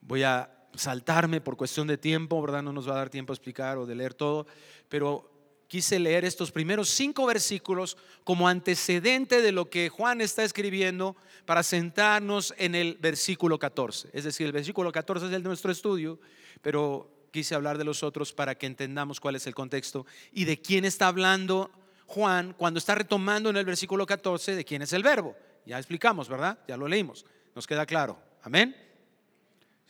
Voy 0.00 0.24
a 0.24 0.50
saltarme 0.74 1.40
por 1.40 1.56
cuestión 1.56 1.86
de 1.86 1.96
tiempo, 1.96 2.42
¿verdad? 2.42 2.62
No 2.62 2.72
nos 2.72 2.88
va 2.88 2.94
a 2.94 2.98
dar 2.98 3.10
tiempo 3.10 3.32
a 3.32 3.36
explicar 3.36 3.78
o 3.78 3.86
de 3.86 3.94
leer 3.94 4.12
todo, 4.12 4.48
pero 4.88 5.31
quise 5.72 5.98
leer 5.98 6.26
estos 6.26 6.52
primeros 6.52 6.90
cinco 6.90 7.24
versículos 7.24 7.96
como 8.24 8.46
antecedente 8.46 9.40
de 9.40 9.52
lo 9.52 9.70
que 9.70 9.88
Juan 9.88 10.20
está 10.20 10.44
escribiendo 10.44 11.16
para 11.46 11.62
sentarnos 11.62 12.52
en 12.58 12.74
el 12.74 12.98
versículo 13.00 13.58
14. 13.58 14.10
Es 14.12 14.24
decir, 14.24 14.44
el 14.44 14.52
versículo 14.52 14.92
14 14.92 15.28
es 15.28 15.32
el 15.32 15.42
de 15.42 15.48
nuestro 15.48 15.72
estudio, 15.72 16.20
pero 16.60 17.26
quise 17.30 17.54
hablar 17.54 17.78
de 17.78 17.84
los 17.84 18.02
otros 18.02 18.34
para 18.34 18.54
que 18.54 18.66
entendamos 18.66 19.18
cuál 19.18 19.34
es 19.34 19.46
el 19.46 19.54
contexto 19.54 20.04
y 20.30 20.44
de 20.44 20.60
quién 20.60 20.84
está 20.84 21.06
hablando 21.06 21.70
Juan 22.04 22.52
cuando 22.52 22.76
está 22.76 22.94
retomando 22.94 23.48
en 23.48 23.56
el 23.56 23.64
versículo 23.64 24.04
14 24.04 24.54
de 24.54 24.66
quién 24.66 24.82
es 24.82 24.92
el 24.92 25.02
verbo. 25.02 25.34
Ya 25.64 25.78
explicamos, 25.78 26.28
¿verdad? 26.28 26.58
Ya 26.68 26.76
lo 26.76 26.86
leímos. 26.86 27.24
Nos 27.54 27.66
queda 27.66 27.86
claro. 27.86 28.18
Amén. 28.42 28.76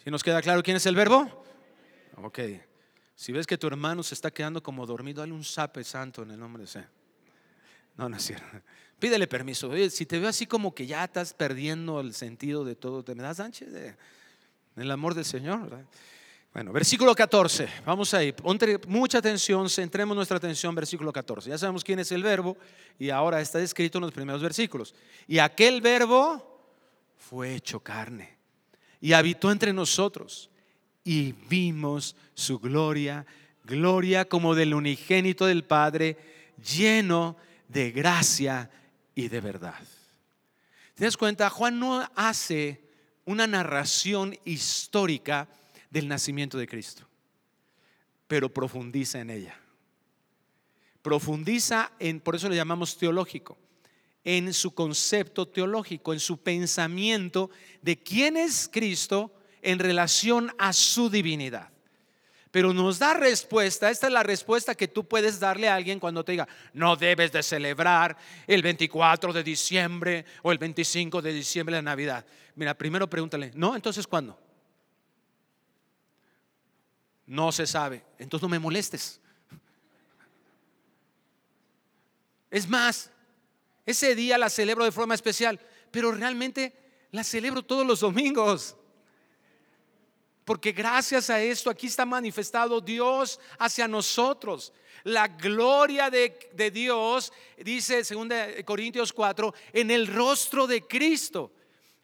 ¿Si 0.05 0.12
nos 0.12 0.23
queda 0.23 0.43
claro 0.43 0.62
quién 0.62 0.77
es 0.77 0.87
el 0.87 0.95
verbo? 0.95 1.45
Ok. 2.19 2.39
Si 3.14 3.33
ves 3.33 3.47
que 3.47 3.59
tu 3.59 3.66
hermano 3.66 4.02
se 4.02 4.14
está 4.14 4.31
quedando 4.31 4.62
como 4.62 4.87
dormido, 4.87 5.21
dale 5.21 5.33
un 5.33 5.45
sape 5.45 5.85
santo 5.85 6.23
en 6.23 6.33
el 6.33 6.38
nombre 6.38 6.62
de 6.62 6.64
ese. 6.64 6.85
No, 7.97 8.09
no 8.09 8.16
es 8.16 8.23
cierto. 8.23 8.47
Pídele 8.99 9.26
permiso. 9.26 9.71
si 9.90 10.07
te 10.07 10.19
veo 10.19 10.28
así 10.28 10.47
como 10.47 10.75
que 10.75 10.87
ya 10.87 11.04
estás 11.04 11.35
perdiendo 11.35 12.00
el 12.00 12.14
sentido 12.14 12.64
de 12.64 12.76
todo, 12.76 13.02
¿te 13.02 13.14
me 13.14 13.23
das 13.23 13.40
anche 13.40 13.66
de, 13.66 13.97
el 14.76 14.90
amor 14.90 15.14
del 15.14 15.25
Señor? 15.25 15.85
Bueno, 16.54 16.73
versículo 16.73 17.14
14, 17.14 17.66
vamos 17.87 18.12
ahí, 18.12 18.33
ponte 18.33 18.78
mucha 18.87 19.19
atención, 19.19 19.71
centremos 19.71 20.14
nuestra 20.14 20.37
atención, 20.37 20.75
versículo 20.75 21.11
14. 21.11 21.49
Ya 21.49 21.57
sabemos 21.57 21.83
quién 21.83 21.99
es 21.99 22.12
el 22.12 22.23
verbo 22.23 22.57
y 22.99 23.09
ahora 23.09 23.40
está 23.40 23.59
escrito 23.61 23.99
en 23.99 24.02
los 24.02 24.12
primeros 24.12 24.42
versículos. 24.42 24.95
Y 25.26 25.38
aquel 25.38 25.81
verbo 25.81 26.61
fue 27.16 27.54
hecho 27.54 27.81
carne 27.81 28.37
y 29.00 29.14
habitó 29.14 29.50
entre 29.50 29.73
nosotros 29.73 30.50
y 31.04 31.32
vimos 31.49 32.16
su 32.35 32.59
gloria, 32.59 33.26
gloria 33.64 34.25
como 34.25 34.54
del 34.54 34.75
unigénito 34.75 35.47
del 35.47 35.64
Padre, 35.64 36.16
lleno 36.56 37.37
de 37.68 37.90
gracia 37.90 38.71
y 39.14 39.28
de 39.28 39.40
verdad. 39.40 39.80
¿Te 40.94 41.04
das 41.04 41.16
cuenta? 41.16 41.50
Juan 41.50 41.78
no 41.78 42.09
hace 42.14 42.80
una 43.25 43.47
narración 43.47 44.37
histórica 44.44 45.49
del 45.90 46.09
nacimiento 46.09 46.59
de 46.59 46.66
Cristo, 46.66 47.06
pero 48.26 48.52
profundiza 48.52 49.21
en 49.21 49.30
ella. 49.30 49.59
Profundiza 51.02 51.92
en, 51.99 52.21
por 52.21 52.37
eso 52.37 52.49
le 52.49 52.56
llamamos 52.56 52.97
teológico, 52.97 53.59
en 54.25 54.54
su 54.54 54.73
concepto 54.73 55.49
teológico, 55.49 56.12
en 56.12 56.21
su 56.21 56.38
pensamiento 56.38 57.50
de 57.80 57.99
quién 57.99 58.37
es 58.37 58.68
Cristo 58.73 59.32
en 59.62 59.78
relación 59.78 60.54
a 60.59 60.73
su 60.73 61.09
divinidad. 61.09 61.71
Pero 62.50 62.75
nos 62.75 62.99
da 62.99 63.14
respuesta, 63.14 63.90
esta 63.90 64.09
es 64.09 64.12
la 64.12 64.23
respuesta 64.23 64.75
que 64.75 64.87
tú 64.87 65.09
puedes 65.09 65.40
darle 65.40 65.71
a 65.71 65.75
alguien 65.75 65.99
cuando 65.99 66.23
te 66.23 66.33
diga, 66.33 66.47
no 66.75 66.97
debes 66.97 67.33
de 67.33 67.42
celebrar 67.42 68.19
el 68.47 68.61
24 68.61 69.33
de 69.33 69.42
diciembre 69.42 70.26
o 70.42 70.52
el 70.52 70.59
25 70.59 71.23
de 71.23 71.33
diciembre 71.33 71.76
de 71.76 71.83
Navidad. 71.83 72.26
Mira, 72.54 72.76
primero 72.76 73.09
pregúntale, 73.09 73.52
¿no? 73.54 73.75
Entonces, 73.75 74.07
¿cuándo? 74.07 74.38
No 77.25 77.50
se 77.52 77.66
sabe. 77.66 78.04
Entonces 78.19 78.42
no 78.42 78.50
me 78.50 78.59
molestes. 78.59 79.19
Es 82.50 82.69
más, 82.69 83.11
ese 83.87 84.14
día 84.14 84.37
la 84.37 84.50
celebro 84.50 84.85
de 84.85 84.92
forma 84.92 85.14
especial, 85.14 85.59
pero 85.90 86.12
realmente 86.12 86.75
la 87.12 87.25
celebro 87.25 87.62
todos 87.62 87.87
los 87.87 88.00
domingos. 88.00 88.76
Porque 90.45 90.73
gracias 90.73 91.31
a 91.31 91.41
esto 91.41 91.71
aquí 91.71 91.87
está 91.87 92.05
manifestado 92.05 92.81
Dios 92.81 93.39
hacia 93.59 93.87
nosotros. 93.87 94.73
La 95.05 95.29
gloria 95.29 96.11
de, 96.11 96.71
Dios, 96.73 97.33
dice 97.59 98.03
2 98.03 98.65
Corintios 98.65 99.13
4, 99.13 99.55
en 99.73 99.91
el 99.91 100.07
rostro 100.07 100.67
de 100.67 100.87
Cristo. 100.87 101.53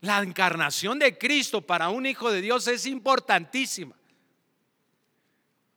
La 0.00 0.22
encarnación 0.22 0.98
de 0.98 1.18
Cristo 1.18 1.60
para 1.60 1.88
un 1.88 2.06
hijo 2.06 2.30
de 2.30 2.40
Dios 2.40 2.68
es 2.68 2.86
importantísima. 2.86 3.96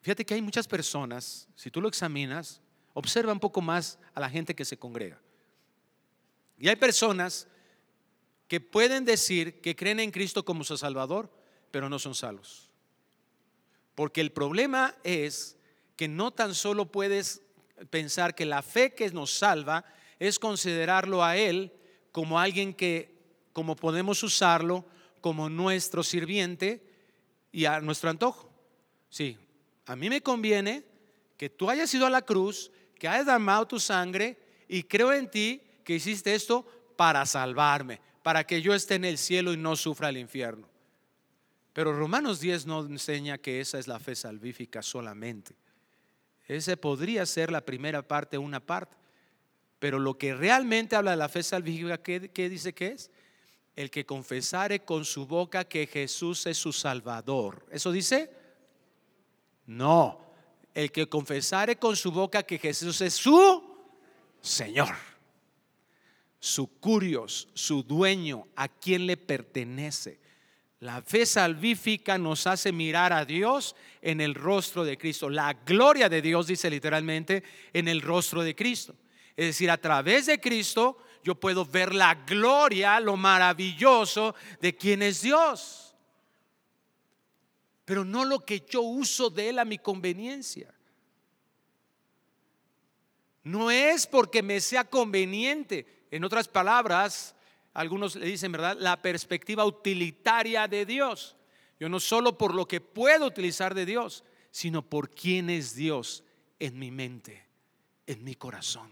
Fíjate 0.02 0.26
que 0.26 0.36
hay 0.36 0.42
muchas 0.42 0.68
personas, 0.68 1.48
si 1.56 1.72
tú 1.72 1.82
lo 1.82 1.88
examinas, 1.88 2.62
observa 2.94 3.34
un 3.34 3.40
poco 3.40 3.62
más 3.62 3.98
a 4.14 4.20
la 4.20 4.30
gente 4.30 4.56
que 4.56 4.66
se 4.66 4.78
congrega. 4.78 5.20
Y 6.60 6.68
hay 6.68 6.76
personas 6.76 7.48
que 8.48 8.60
pueden 8.60 9.06
decir 9.06 9.62
que 9.62 9.76
creen 9.76 10.00
en 10.00 10.12
Cristo 10.12 10.44
como 10.46 10.64
su 10.64 10.78
Salvador, 10.78 11.32
pero 11.72 11.90
no 11.90 11.98
son 12.00 12.14
salvos. 12.16 12.70
Porque 13.96 14.22
el 14.22 14.32
problema 14.32 14.96
es 15.04 15.58
que 15.96 16.08
no 16.08 16.32
tan 16.32 16.56
solo 16.56 16.92
puedes 16.92 17.42
pensar 17.90 18.36
que 18.36 18.46
la 18.46 18.62
fe 18.62 18.94
que 18.94 19.10
nos 19.12 19.32
salva 19.32 19.86
es 20.20 20.40
considerarlo 20.40 21.24
a 21.24 21.38
Él 21.38 21.74
como 22.12 22.40
alguien 22.40 22.74
que, 22.74 23.16
como 23.54 23.76
podemos 23.76 24.22
usarlo, 24.24 24.86
como 25.20 25.50
nuestro 25.50 26.04
sirviente 26.04 26.84
y 27.52 27.66
a 27.66 27.80
nuestro 27.80 28.10
antojo. 28.10 28.52
Sí, 29.10 29.38
a 29.86 29.96
mí 29.96 30.10
me 30.10 30.22
conviene 30.22 30.84
que 31.38 31.50
tú 31.50 31.70
hayas 31.70 31.94
ido 31.94 32.06
a 32.06 32.10
la 32.10 32.22
cruz, 32.22 32.72
que 32.98 33.08
hayas 33.08 33.26
derramado 33.26 33.68
tu 33.68 33.80
sangre 33.80 34.38
y 34.68 34.84
creo 34.84 35.12
en 35.12 35.30
ti 35.30 35.62
que 35.84 35.96
hiciste 35.96 36.34
esto 36.34 36.66
para 36.96 37.26
salvarme, 37.26 38.00
para 38.24 38.46
que 38.46 38.62
yo 38.62 38.74
esté 38.74 38.96
en 38.96 39.06
el 39.06 39.18
cielo 39.18 39.54
y 39.54 39.58
no 39.58 39.76
sufra 39.76 40.10
el 40.10 40.18
infierno. 40.18 40.71
Pero 41.74 41.98
Romanos 41.98 42.40
10 42.40 42.66
no 42.66 42.86
enseña 42.86 43.38
que 43.38 43.62
esa 43.62 43.80
es 43.80 43.88
la 43.88 44.00
fe 44.00 44.16
salvífica 44.16 44.82
solamente. 44.82 45.56
Ese 46.48 46.76
podría 46.76 47.26
ser 47.26 47.52
la 47.52 47.62
primera 47.62 48.06
parte, 48.06 48.38
una 48.38 48.60
parte. 48.60 48.98
Pero 49.80 49.98
lo 49.98 50.18
que 50.18 50.36
realmente 50.36 50.96
habla 50.96 51.12
de 51.12 51.18
la 51.18 51.30
fe 51.30 51.44
salvífica, 51.44 51.98
¿qué, 51.98 52.30
qué 52.30 52.50
dice 52.50 52.74
que 52.74 52.88
es? 52.88 53.10
El 53.76 53.90
que 53.90 54.06
confesare 54.06 54.82
con 54.82 55.06
su 55.06 55.26
boca 55.26 55.64
que 55.64 55.88
Jesús 55.88 56.46
es 56.46 56.58
su 56.58 56.74
Salvador. 56.74 57.66
¿Eso 57.72 57.92
dice? 57.92 58.30
No, 59.66 60.20
el 60.74 60.92
que 60.92 61.08
confesare 61.08 61.78
con 61.78 61.96
su 61.96 62.12
boca 62.12 62.44
que 62.44 62.58
Jesús 62.58 63.00
es 63.02 63.14
su 63.14 63.72
Señor, 64.42 64.96
su 66.40 66.68
curios, 66.80 67.48
su 67.54 67.84
dueño, 67.84 68.48
a 68.56 68.68
quien 68.68 69.06
le 69.06 69.18
pertenece. 69.18 70.20
La 70.82 71.02
fe 71.02 71.26
salvífica 71.26 72.18
nos 72.18 72.46
hace 72.46 72.72
mirar 72.72 73.14
a 73.14 73.24
Dios 73.24 73.76
en 74.02 74.20
el 74.20 74.36
rostro 74.36 74.84
de 74.84 74.98
Cristo. 74.98 75.30
La 75.30 75.54
gloria 75.54 76.10
de 76.10 76.22
Dios, 76.22 76.48
dice 76.48 76.70
literalmente, 76.70 77.44
en 77.72 77.88
el 77.88 78.02
rostro 78.02 78.44
de 78.44 78.56
Cristo. 78.56 78.94
Es 79.36 79.46
decir, 79.46 79.72
a 79.72 79.78
través 79.78 80.26
de 80.26 80.40
Cristo 80.40 80.98
yo 81.24 81.36
puedo 81.36 81.66
ver 81.66 81.96
la 81.96 82.16
gloria, 82.16 83.00
lo 83.00 83.16
maravilloso 83.16 84.36
de 84.60 84.76
quien 84.76 85.02
es 85.02 85.22
Dios 85.22 85.92
pero 87.92 88.06
no 88.06 88.24
lo 88.24 88.46
que 88.46 88.66
yo 88.70 88.84
uso 88.84 89.30
de 89.30 89.50
él 89.50 89.60
a 89.60 89.66
mi 89.66 89.78
conveniencia. 89.78 90.74
No 93.44 93.70
es 93.70 94.08
porque 94.08 94.42
me 94.42 94.62
sea 94.62 94.86
conveniente. 94.86 96.06
En 96.10 96.24
otras 96.24 96.48
palabras, 96.48 97.36
algunos 97.74 98.16
le 98.16 98.26
dicen, 98.26 98.52
¿verdad? 98.52 98.78
La 98.80 99.02
perspectiva 99.02 99.66
utilitaria 99.66 100.68
de 100.68 100.86
Dios. 100.86 101.36
Yo 101.80 101.90
no 101.90 102.00
solo 102.00 102.38
por 102.38 102.54
lo 102.54 102.68
que 102.68 102.82
puedo 102.82 103.26
utilizar 103.26 103.74
de 103.74 103.86
Dios, 103.86 104.24
sino 104.52 104.82
por 104.82 105.10
quién 105.10 105.50
es 105.50 105.76
Dios 105.76 106.24
en 106.60 106.78
mi 106.78 106.92
mente, 106.92 107.46
en 108.06 108.24
mi 108.24 108.36
corazón. 108.36 108.92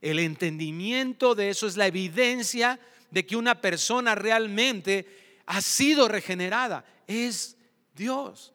El 0.00 0.18
entendimiento 0.20 1.34
de 1.34 1.50
eso 1.50 1.66
es 1.66 1.76
la 1.76 1.86
evidencia 1.86 2.78
de 3.10 3.26
que 3.26 3.36
una 3.36 3.60
persona 3.60 4.14
realmente 4.14 5.40
ha 5.46 5.60
sido 5.60 6.08
regenerada 6.08 6.84
es 7.06 7.56
Dios. 7.94 8.52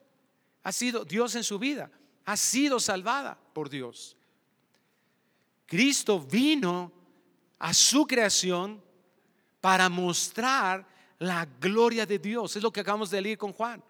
Ha 0.62 0.72
sido 0.72 1.04
Dios 1.04 1.34
en 1.34 1.44
su 1.44 1.58
vida. 1.58 1.90
Ha 2.24 2.36
sido 2.36 2.80
salvada 2.80 3.38
por 3.52 3.68
Dios. 3.68 4.16
Cristo 5.66 6.20
vino 6.20 6.92
a 7.58 7.72
su 7.72 8.06
creación 8.06 8.82
para 9.60 9.88
mostrar 9.88 10.86
la 11.18 11.46
gloria 11.46 12.06
de 12.06 12.18
Dios. 12.18 12.56
Es 12.56 12.62
lo 12.62 12.72
que 12.72 12.80
acabamos 12.80 13.10
de 13.10 13.20
leer 13.20 13.38
con 13.38 13.52
Juan. 13.52 13.82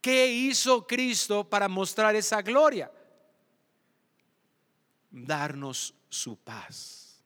¿Qué 0.00 0.26
hizo 0.26 0.86
Cristo 0.86 1.48
para 1.48 1.68
mostrar 1.68 2.14
esa 2.14 2.42
gloria? 2.42 2.90
Darnos 5.10 5.94
su 6.08 6.36
paz, 6.36 7.22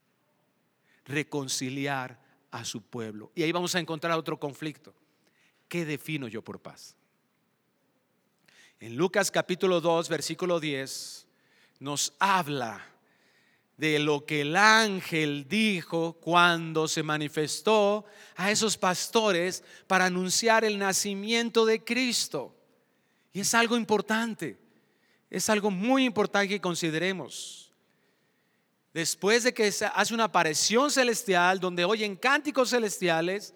reconciliar 1.05 2.21
a 2.51 2.65
su 2.65 2.83
pueblo. 2.83 3.33
Y 3.35 3.43
ahí 3.43 3.51
vamos 3.51 3.75
a 3.75 3.81
encontrar 3.81 4.17
otro 4.17 4.39
conflicto. 4.39 4.95
¿Qué 5.69 5.85
defino 5.85 6.29
yo 6.29 6.43
por 6.43 6.61
paz? 6.61 6.95
En 8.81 8.97
Lucas 8.97 9.31
capítulo 9.31 9.81
2, 9.81 10.09
versículo 10.09 10.61
10, 10.61 11.27
nos 11.81 12.15
habla 12.21 12.87
de 13.79 14.01
lo 14.01 14.27
que 14.27 14.41
el 14.41 14.57
ángel 14.57 15.47
dijo 15.49 16.15
cuando 16.21 16.89
se 16.89 17.05
manifestó 17.05 18.05
a 18.35 18.51
esos 18.51 18.77
pastores 18.77 19.63
para 19.87 20.07
anunciar 20.07 20.65
el 20.65 20.79
nacimiento 20.79 21.65
de 21.65 21.83
Cristo. 21.85 22.55
Y 23.33 23.41
es 23.41 23.55
algo 23.55 23.77
importante, 23.77 24.59
es 25.31 25.49
algo 25.49 25.71
muy 25.71 26.05
importante 26.05 26.49
que 26.49 26.61
consideremos. 26.61 27.73
Después 28.93 29.45
de 29.45 29.55
que 29.55 29.71
se 29.71 29.87
hace 29.87 30.13
una 30.13 30.25
aparición 30.25 30.91
celestial 30.91 31.61
donde 31.61 31.85
oyen 31.85 32.17
cánticos 32.17 32.71
celestiales, 32.71 33.55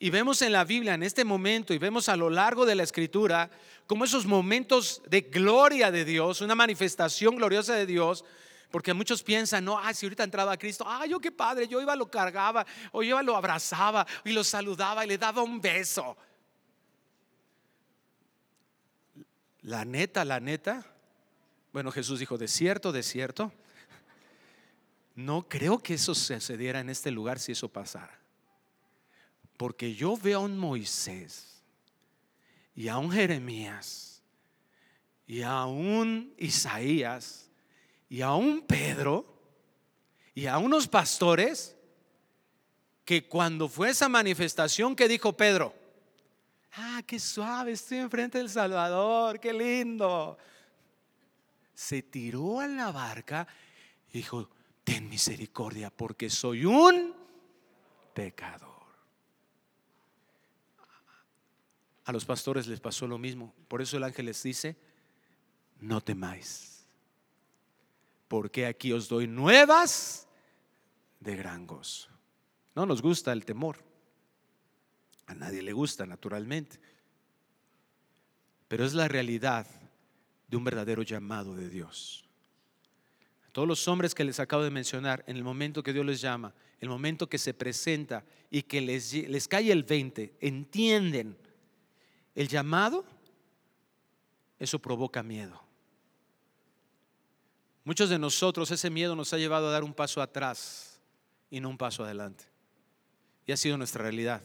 y 0.00 0.10
vemos 0.10 0.42
en 0.42 0.50
la 0.50 0.64
Biblia 0.64 0.94
en 0.94 1.04
este 1.04 1.24
momento 1.24 1.72
y 1.72 1.78
vemos 1.78 2.08
a 2.08 2.16
lo 2.16 2.28
largo 2.28 2.66
de 2.66 2.74
la 2.74 2.82
escritura 2.82 3.48
como 3.86 4.04
esos 4.04 4.26
momentos 4.26 5.00
de 5.08 5.20
gloria 5.20 5.92
de 5.92 6.04
Dios, 6.04 6.40
una 6.40 6.56
manifestación 6.56 7.36
gloriosa 7.36 7.76
de 7.76 7.86
Dios, 7.86 8.24
porque 8.72 8.94
muchos 8.94 9.22
piensan, 9.22 9.66
no, 9.66 9.78
ay, 9.78 9.94
si 9.94 10.06
ahorita 10.06 10.24
entraba 10.24 10.52
a 10.52 10.56
Cristo, 10.56 10.84
ay, 10.88 11.10
yo 11.10 11.20
qué 11.20 11.30
padre, 11.30 11.68
yo 11.68 11.80
iba, 11.80 11.94
lo 11.94 12.10
cargaba, 12.10 12.66
o 12.90 13.02
yo 13.02 13.10
iba, 13.10 13.22
lo 13.22 13.36
abrazaba, 13.36 14.06
y 14.24 14.32
lo 14.32 14.42
saludaba 14.42 15.04
y 15.04 15.08
le 15.08 15.18
daba 15.18 15.42
un 15.42 15.60
beso. 15.60 16.16
La 19.60 19.84
neta, 19.84 20.24
la 20.24 20.40
neta, 20.40 20.86
bueno, 21.70 21.92
Jesús 21.92 22.18
dijo, 22.18 22.38
de 22.38 22.48
cierto, 22.48 22.92
de 22.92 23.02
cierto, 23.02 23.52
no 25.14 25.46
creo 25.46 25.78
que 25.78 25.94
eso 25.94 26.14
sucediera 26.14 26.80
en 26.80 26.88
este 26.88 27.10
lugar 27.10 27.38
si 27.38 27.52
eso 27.52 27.68
pasara. 27.68 28.18
Porque 29.58 29.94
yo 29.94 30.16
veo 30.16 30.38
a 30.38 30.42
un 30.42 30.56
Moisés 30.56 31.62
y 32.74 32.88
a 32.88 32.96
un 32.96 33.12
Jeremías 33.12 34.22
y 35.26 35.42
a 35.42 35.66
un 35.66 36.34
Isaías 36.38 37.51
y 38.12 38.20
a 38.20 38.34
un 38.34 38.60
Pedro 38.60 39.24
y 40.34 40.44
a 40.44 40.58
unos 40.58 40.86
pastores 40.86 41.74
que 43.06 43.26
cuando 43.26 43.70
fue 43.70 43.88
esa 43.88 44.06
manifestación 44.06 44.94
que 44.94 45.08
dijo 45.08 45.34
Pedro, 45.34 45.74
ah, 46.74 47.00
qué 47.06 47.18
suave, 47.18 47.72
estoy 47.72 47.98
enfrente 47.98 48.36
del 48.36 48.50
Salvador, 48.50 49.40
qué 49.40 49.54
lindo. 49.54 50.36
Se 51.72 52.02
tiró 52.02 52.60
a 52.60 52.66
la 52.66 52.92
barca 52.92 53.48
y 54.10 54.18
dijo, 54.18 54.50
ten 54.84 55.08
misericordia 55.08 55.88
porque 55.88 56.28
soy 56.28 56.66
un 56.66 57.14
pecador. 58.12 58.68
A 62.04 62.12
los 62.12 62.26
pastores 62.26 62.66
les 62.66 62.78
pasó 62.78 63.06
lo 63.06 63.16
mismo. 63.16 63.54
Por 63.68 63.80
eso 63.80 63.96
el 63.96 64.04
ángel 64.04 64.26
les 64.26 64.42
dice, 64.42 64.76
no 65.80 66.02
temáis 66.02 66.71
porque 68.32 68.64
aquí 68.64 68.94
os 68.94 69.10
doy 69.10 69.26
nuevas 69.26 70.26
de 71.20 71.36
gran 71.36 71.66
gozo. 71.66 72.08
No 72.74 72.86
nos 72.86 73.02
gusta 73.02 73.30
el 73.30 73.44
temor. 73.44 73.84
A 75.26 75.34
nadie 75.34 75.60
le 75.60 75.74
gusta, 75.74 76.06
naturalmente. 76.06 76.80
Pero 78.68 78.86
es 78.86 78.94
la 78.94 79.06
realidad 79.06 79.66
de 80.48 80.56
un 80.56 80.64
verdadero 80.64 81.02
llamado 81.02 81.54
de 81.54 81.68
Dios. 81.68 82.24
A 83.46 83.50
todos 83.50 83.68
los 83.68 83.86
hombres 83.86 84.14
que 84.14 84.24
les 84.24 84.40
acabo 84.40 84.62
de 84.62 84.70
mencionar, 84.70 85.22
en 85.26 85.36
el 85.36 85.44
momento 85.44 85.82
que 85.82 85.92
Dios 85.92 86.06
les 86.06 86.22
llama, 86.22 86.54
el 86.80 86.88
momento 86.88 87.28
que 87.28 87.36
se 87.36 87.52
presenta 87.52 88.24
y 88.50 88.62
que 88.62 88.80
les, 88.80 89.12
les 89.12 89.46
cae 89.46 89.70
el 89.70 89.82
20, 89.82 90.38
entienden 90.40 91.36
el 92.34 92.48
llamado, 92.48 93.04
eso 94.58 94.78
provoca 94.78 95.22
miedo. 95.22 95.71
Muchos 97.84 98.10
de 98.10 98.18
nosotros 98.18 98.70
ese 98.70 98.90
miedo 98.90 99.16
nos 99.16 99.32
ha 99.32 99.38
llevado 99.38 99.68
a 99.68 99.72
dar 99.72 99.82
un 99.82 99.92
paso 99.94 100.22
atrás 100.22 101.00
y 101.50 101.60
no 101.60 101.68
un 101.68 101.78
paso 101.78 102.04
adelante. 102.04 102.44
Y 103.46 103.52
ha 103.52 103.56
sido 103.56 103.76
nuestra 103.76 104.02
realidad. 104.02 104.42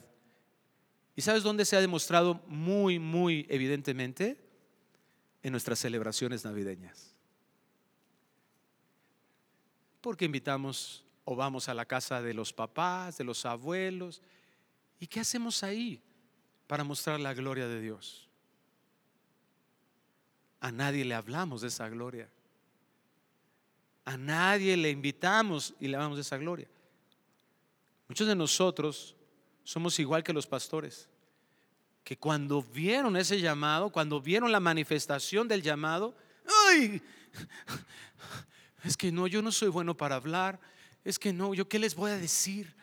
¿Y 1.15 1.21
sabes 1.21 1.43
dónde 1.43 1.65
se 1.65 1.75
ha 1.75 1.81
demostrado 1.81 2.35
muy, 2.47 2.99
muy 2.99 3.45
evidentemente? 3.49 4.43
En 5.43 5.51
nuestras 5.51 5.79
celebraciones 5.79 6.43
navideñas. 6.45 7.15
Porque 10.01 10.25
invitamos 10.25 11.05
o 11.25 11.35
vamos 11.35 11.69
a 11.69 11.73
la 11.73 11.85
casa 11.85 12.21
de 12.21 12.33
los 12.33 12.53
papás, 12.53 13.17
de 13.17 13.23
los 13.23 13.45
abuelos. 13.45 14.21
¿Y 14.99 15.07
qué 15.07 15.19
hacemos 15.19 15.63
ahí 15.63 16.01
para 16.65 16.83
mostrar 16.83 17.19
la 17.19 17.33
gloria 17.33 17.67
de 17.67 17.81
Dios? 17.81 18.29
A 20.59 20.71
nadie 20.71 21.05
le 21.05 21.13
hablamos 21.13 21.61
de 21.61 21.67
esa 21.67 21.87
gloria. 21.87 22.29
A 24.07 24.15
nadie 24.15 24.77
le 24.77 24.89
invitamos 24.89 25.73
y 25.81 25.87
le 25.89 25.97
damos 25.97 26.17
esa 26.17 26.37
gloria. 26.37 26.65
Muchos 28.07 28.25
de 28.25 28.35
nosotros 28.35 29.17
somos 29.65 29.99
igual 29.99 30.23
que 30.23 30.31
los 30.31 30.47
pastores, 30.47 31.09
que 32.05 32.17
cuando 32.17 32.63
vieron 32.63 33.17
ese 33.17 33.41
llamado, 33.41 33.91
cuando 33.91 34.21
vieron 34.21 34.49
la 34.49 34.61
manifestación 34.61 35.49
del 35.49 35.61
llamado, 35.61 36.15
¡ay! 36.69 37.01
Es 38.85 38.95
que 38.95 39.11
no, 39.11 39.27
yo 39.27 39.41
no 39.41 39.51
soy 39.51 39.67
bueno 39.67 39.97
para 39.97 40.15
hablar, 40.15 40.57
es 41.03 41.19
que 41.19 41.33
no, 41.33 41.53
yo 41.53 41.67
qué 41.67 41.77
les 41.77 41.93
voy 41.93 42.11
a 42.11 42.17
decir. 42.17 42.73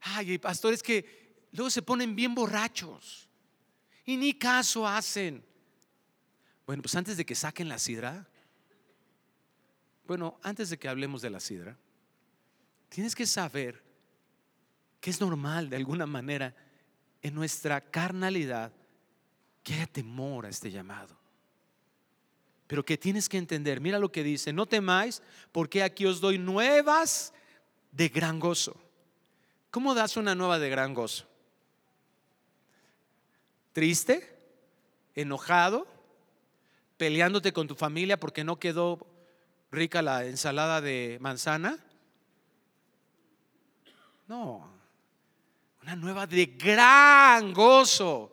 Ay, 0.00 0.38
pastores 0.38 0.82
que 0.82 1.46
luego 1.52 1.70
se 1.70 1.82
ponen 1.82 2.16
bien 2.16 2.34
borrachos 2.34 3.28
y 4.04 4.16
ni 4.16 4.34
caso 4.34 4.88
hacen. 4.88 5.44
Bueno, 6.66 6.82
pues 6.82 6.96
antes 6.96 7.16
de 7.16 7.24
que 7.24 7.36
saquen 7.36 7.68
la 7.68 7.78
sidra, 7.78 8.26
bueno, 10.06 10.38
antes 10.42 10.70
de 10.70 10.78
que 10.78 10.88
hablemos 10.88 11.22
de 11.22 11.30
la 11.30 11.40
sidra, 11.40 11.76
tienes 12.88 13.14
que 13.14 13.26
saber 13.26 13.82
que 15.00 15.10
es 15.10 15.20
normal 15.20 15.68
de 15.68 15.76
alguna 15.76 16.06
manera 16.06 16.54
en 17.22 17.34
nuestra 17.34 17.80
carnalidad 17.80 18.72
que 19.62 19.74
haya 19.74 19.86
temor 19.86 20.46
a 20.46 20.50
este 20.50 20.70
llamado. 20.70 21.16
Pero 22.66 22.84
que 22.84 22.96
tienes 22.96 23.28
que 23.28 23.38
entender, 23.38 23.80
mira 23.80 23.98
lo 23.98 24.12
que 24.12 24.22
dice, 24.22 24.52
no 24.52 24.66
temáis 24.66 25.22
porque 25.52 25.82
aquí 25.82 26.06
os 26.06 26.20
doy 26.20 26.38
nuevas 26.38 27.32
de 27.92 28.08
gran 28.08 28.40
gozo. 28.40 28.76
¿Cómo 29.70 29.94
das 29.94 30.16
una 30.16 30.34
nueva 30.34 30.58
de 30.58 30.68
gran 30.68 30.94
gozo? 30.94 31.26
¿Triste? 33.72 34.36
¿Enojado? 35.14 35.86
¿Peleándote 36.96 37.52
con 37.52 37.66
tu 37.66 37.74
familia 37.74 38.20
porque 38.20 38.44
no 38.44 38.58
quedó 38.58 39.13
rica 39.74 40.00
la 40.02 40.24
ensalada 40.24 40.80
de 40.80 41.18
manzana? 41.20 41.78
No, 44.26 44.66
una 45.82 45.96
nueva 45.96 46.26
de 46.26 46.46
gran 46.46 47.52
gozo. 47.52 48.32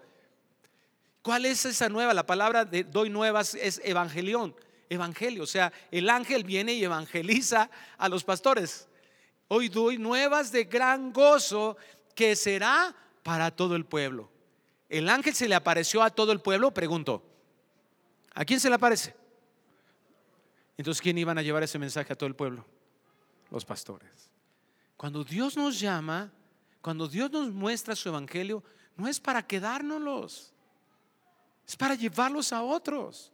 ¿Cuál 1.22 1.46
es 1.46 1.66
esa 1.66 1.90
nueva? 1.90 2.14
La 2.14 2.26
palabra 2.26 2.64
de 2.64 2.84
doy 2.84 3.10
nuevas 3.10 3.56
es 3.56 3.82
evangelión, 3.84 4.56
evangelio. 4.90 5.44
O 5.44 5.48
sea, 5.48 5.72
el 5.92 6.10
ángel 6.10 6.44
viene 6.44 6.74
y 6.74 6.84
evangeliza 6.84 7.70
a 7.98 8.10
los 8.10 8.24
pastores. 8.24 8.88
Hoy 9.50 9.68
doy 9.68 9.98
nuevas 9.98 10.52
de 10.52 10.64
gran 10.64 11.12
gozo 11.12 11.76
que 12.16 12.36
será 12.36 12.96
para 13.22 13.52
todo 13.52 13.76
el 13.76 13.86
pueblo. 13.86 14.32
El 14.88 15.10
ángel 15.10 15.36
se 15.36 15.48
le 15.48 15.56
apareció 15.56 16.02
a 16.04 16.10
todo 16.10 16.32
el 16.32 16.40
pueblo, 16.40 16.74
pregunto. 16.74 17.24
¿A 18.34 18.46
quién 18.46 18.60
se 18.60 18.70
le 18.70 18.76
aparece? 18.76 19.21
Entonces, 20.82 21.00
¿quién 21.00 21.16
iban 21.20 21.38
a 21.38 21.44
llevar 21.44 21.62
ese 21.62 21.78
mensaje 21.78 22.12
a 22.12 22.16
todo 22.16 22.26
el 22.26 22.36
pueblo? 22.36 22.66
Los 23.52 23.64
pastores. 23.64 24.32
Cuando 24.98 25.24
Dios 25.24 25.56
nos 25.56 25.80
llama, 25.80 26.32
cuando 26.82 27.08
Dios 27.08 27.30
nos 27.30 27.52
muestra 27.52 27.96
su 27.96 28.10
evangelio, 28.10 28.64
no 28.98 29.08
es 29.08 29.20
para 29.20 29.46
quedárnoslos, 29.46 30.52
es 31.68 31.76
para 31.76 31.94
llevarlos 31.94 32.52
a 32.52 32.64
otros. 32.64 33.32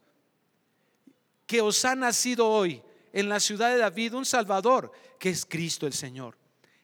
Que 1.46 1.62
os 1.62 1.82
ha 1.86 1.94
nacido 1.94 2.46
hoy 2.46 2.82
en 3.14 3.30
la 3.30 3.40
ciudad 3.40 3.70
de 3.70 3.78
David 3.78 4.12
un 4.12 4.26
Salvador, 4.26 4.92
que 5.18 5.30
es 5.30 5.46
Cristo 5.46 5.86
el 5.86 5.94
Señor. 5.94 6.36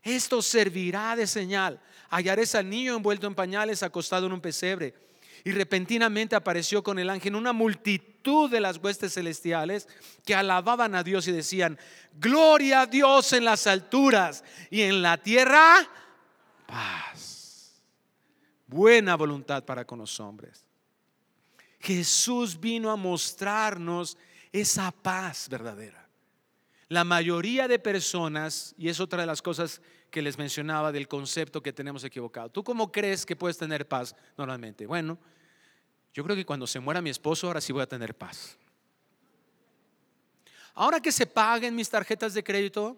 Esto 0.02 0.40
servirá 0.40 1.14
de 1.14 1.26
señal. 1.26 1.78
Hallaréis 2.08 2.54
al 2.54 2.70
niño 2.70 2.96
envuelto 2.96 3.26
en 3.26 3.34
pañales, 3.34 3.82
acostado 3.82 4.24
en 4.28 4.32
un 4.32 4.40
pesebre. 4.40 4.94
Y 5.44 5.52
repentinamente 5.52 6.34
apareció 6.34 6.82
con 6.82 6.98
el 6.98 7.10
ángel 7.10 7.34
una 7.34 7.52
multitud 7.52 8.50
de 8.50 8.60
las 8.60 8.78
huestes 8.78 9.12
celestiales 9.12 9.86
que 10.24 10.34
alababan 10.34 10.94
a 10.94 11.02
Dios 11.02 11.28
y 11.28 11.32
decían, 11.32 11.78
gloria 12.14 12.82
a 12.82 12.86
Dios 12.86 13.30
en 13.34 13.44
las 13.44 13.66
alturas 13.66 14.42
y 14.70 14.80
en 14.80 15.02
la 15.02 15.18
tierra, 15.18 15.86
paz. 16.66 17.82
Buena 18.66 19.16
voluntad 19.16 19.64
para 19.64 19.84
con 19.84 19.98
los 19.98 20.18
hombres. 20.18 20.64
Jesús 21.78 22.58
vino 22.58 22.90
a 22.90 22.96
mostrarnos 22.96 24.16
esa 24.50 24.90
paz 24.90 25.48
verdadera. 25.50 26.08
La 26.88 27.04
mayoría 27.04 27.68
de 27.68 27.78
personas, 27.78 28.74
y 28.78 28.88
es 28.88 29.00
otra 29.00 29.20
de 29.20 29.26
las 29.26 29.42
cosas 29.42 29.82
que 30.14 30.22
les 30.22 30.38
mencionaba 30.38 30.92
del 30.92 31.08
concepto 31.08 31.60
que 31.60 31.72
tenemos 31.72 32.04
equivocado. 32.04 32.48
¿Tú 32.48 32.62
cómo 32.62 32.92
crees 32.92 33.26
que 33.26 33.34
puedes 33.34 33.58
tener 33.58 33.88
paz 33.88 34.14
normalmente? 34.38 34.86
Bueno, 34.86 35.18
yo 36.12 36.22
creo 36.22 36.36
que 36.36 36.46
cuando 36.46 36.68
se 36.68 36.78
muera 36.78 37.02
mi 37.02 37.10
esposo, 37.10 37.48
ahora 37.48 37.60
sí 37.60 37.72
voy 37.72 37.82
a 37.82 37.88
tener 37.88 38.16
paz. 38.16 38.56
Ahora 40.72 41.00
que 41.00 41.10
se 41.10 41.26
paguen 41.26 41.74
mis 41.74 41.90
tarjetas 41.90 42.32
de 42.32 42.44
crédito, 42.44 42.96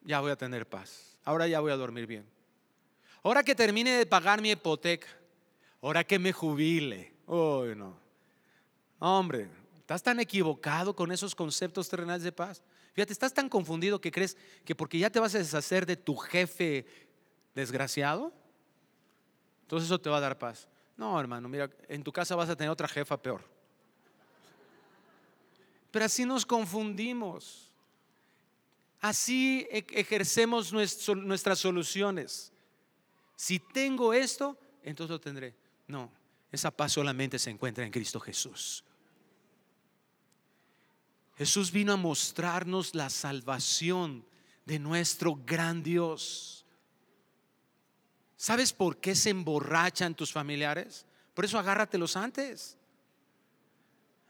ya 0.00 0.20
voy 0.20 0.30
a 0.30 0.36
tener 0.36 0.66
paz. 0.66 1.18
Ahora 1.24 1.46
ya 1.46 1.60
voy 1.60 1.72
a 1.72 1.76
dormir 1.76 2.06
bien. 2.06 2.26
Ahora 3.22 3.42
que 3.42 3.54
termine 3.54 3.90
de 3.90 4.06
pagar 4.06 4.40
mi 4.40 4.50
hipoteca, 4.50 5.08
ahora 5.82 6.04
que 6.04 6.18
me 6.18 6.32
jubile. 6.32 7.12
Uy, 7.26 7.76
no. 7.76 8.00
Hombre, 8.98 9.50
estás 9.76 10.02
tan 10.02 10.20
equivocado 10.20 10.96
con 10.96 11.12
esos 11.12 11.34
conceptos 11.34 11.86
terrenales 11.86 12.22
de 12.22 12.32
paz. 12.32 12.62
Fíjate, 12.96 13.12
estás 13.12 13.34
tan 13.34 13.50
confundido 13.50 14.00
que 14.00 14.10
crees 14.10 14.38
que 14.64 14.74
porque 14.74 14.98
ya 14.98 15.10
te 15.10 15.20
vas 15.20 15.34
a 15.34 15.38
deshacer 15.38 15.84
de 15.84 15.96
tu 15.96 16.16
jefe 16.16 16.86
desgraciado, 17.54 18.32
entonces 19.60 19.86
eso 19.86 20.00
te 20.00 20.08
va 20.08 20.16
a 20.16 20.20
dar 20.20 20.38
paz. 20.38 20.66
No, 20.96 21.20
hermano, 21.20 21.46
mira, 21.46 21.68
en 21.88 22.02
tu 22.02 22.10
casa 22.10 22.34
vas 22.34 22.48
a 22.48 22.56
tener 22.56 22.70
otra 22.70 22.88
jefa 22.88 23.20
peor. 23.20 23.44
Pero 25.90 26.06
así 26.06 26.24
nos 26.24 26.46
confundimos. 26.46 27.70
Así 29.02 29.68
e-, 29.70 29.84
ejercemos 29.90 30.72
nuestras 30.72 31.58
soluciones. 31.58 32.50
Si 33.36 33.58
tengo 33.58 34.14
esto, 34.14 34.56
entonces 34.82 35.10
lo 35.10 35.20
tendré. 35.20 35.54
No, 35.86 36.10
esa 36.50 36.70
paz 36.70 36.92
solamente 36.92 37.38
se 37.38 37.50
encuentra 37.50 37.84
en 37.84 37.92
Cristo 37.92 38.18
Jesús. 38.20 38.85
Jesús 41.36 41.70
vino 41.70 41.92
a 41.92 41.96
mostrarnos 41.96 42.94
la 42.94 43.10
salvación 43.10 44.24
de 44.64 44.78
nuestro 44.78 45.38
gran 45.44 45.82
Dios. 45.82 46.64
¿Sabes 48.36 48.72
por 48.72 48.98
qué 48.98 49.14
se 49.14 49.30
emborrachan 49.30 50.14
tus 50.14 50.32
familiares? 50.32 51.04
Por 51.34 51.44
eso 51.44 51.58
agárratelos 51.58 52.16
antes. 52.16 52.76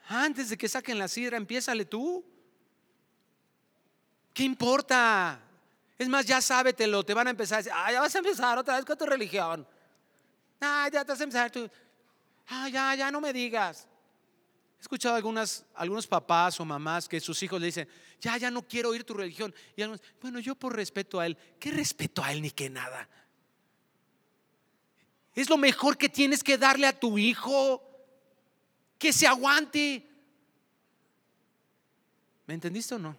Antes 0.08 0.50
de 0.50 0.58
que 0.58 0.68
saquen 0.68 0.98
la 0.98 1.08
sidra, 1.08 1.36
empiézale 1.36 1.84
tú. 1.84 2.24
¿Qué 4.32 4.42
importa? 4.42 5.40
Es 5.98 6.08
más, 6.08 6.26
ya 6.26 6.40
sábetelo, 6.40 7.04
te 7.04 7.14
van 7.14 7.28
a 7.28 7.30
empezar 7.30 7.56
a 7.56 7.58
decir, 7.58 7.72
ah, 7.74 7.90
ya 7.90 8.00
vas 8.00 8.14
a 8.14 8.18
empezar 8.18 8.58
otra 8.58 8.76
vez 8.76 8.84
con 8.84 8.98
tu 8.98 9.06
religión. 9.06 9.66
Ah, 10.60 10.88
ya 10.92 11.04
te 11.04 11.12
vas 11.12 11.20
a 11.20 11.24
empezar 11.24 11.50
tú. 11.50 11.68
Ah, 12.48 12.68
ya, 12.68 12.94
ya 12.94 13.10
no 13.10 13.20
me 13.20 13.32
digas. 13.32 13.88
Escuchado 14.86 15.16
algunas, 15.16 15.64
algunos 15.74 16.06
papás 16.06 16.60
o 16.60 16.64
mamás 16.64 17.08
que 17.08 17.18
sus 17.18 17.42
hijos 17.42 17.60
le 17.60 17.66
dicen, 17.66 17.88
ya, 18.20 18.36
ya 18.36 18.52
no 18.52 18.62
quiero 18.62 18.90
oír 18.90 19.02
tu 19.02 19.14
religión. 19.14 19.52
Y 19.76 19.82
bueno, 20.20 20.38
yo 20.38 20.54
por 20.54 20.76
respeto 20.76 21.18
a 21.18 21.26
él, 21.26 21.36
¿qué 21.58 21.72
respeto 21.72 22.22
a 22.22 22.30
él 22.30 22.40
ni 22.40 22.52
que 22.52 22.70
nada? 22.70 23.08
Es 25.34 25.50
lo 25.50 25.56
mejor 25.56 25.98
que 25.98 26.08
tienes 26.08 26.44
que 26.44 26.56
darle 26.56 26.86
a 26.86 26.96
tu 26.96 27.18
hijo, 27.18 27.82
que 28.96 29.12
se 29.12 29.26
aguante. 29.26 30.08
¿Me 32.46 32.54
entendiste 32.54 32.94
o 32.94 33.00
no? 33.00 33.16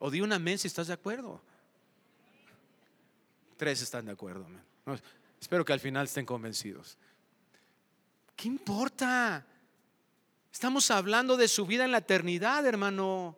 O 0.00 0.10
di 0.10 0.20
una 0.20 0.36
amén 0.36 0.58
si 0.58 0.66
estás 0.66 0.88
de 0.88 0.92
acuerdo. 0.92 1.40
Tres 3.56 3.80
están 3.80 4.04
de 4.04 4.12
acuerdo. 4.12 4.46
espero 5.40 5.64
que 5.64 5.72
al 5.72 5.80
final 5.80 6.04
estén 6.04 6.26
convencidos. 6.26 6.98
¿Qué 8.36 8.48
importa? 8.48 9.46
Estamos 10.52 10.90
hablando 10.90 11.36
de 11.36 11.48
su 11.48 11.64
vida 11.64 11.84
en 11.84 11.92
la 11.92 11.98
eternidad, 11.98 12.66
hermano. 12.66 13.36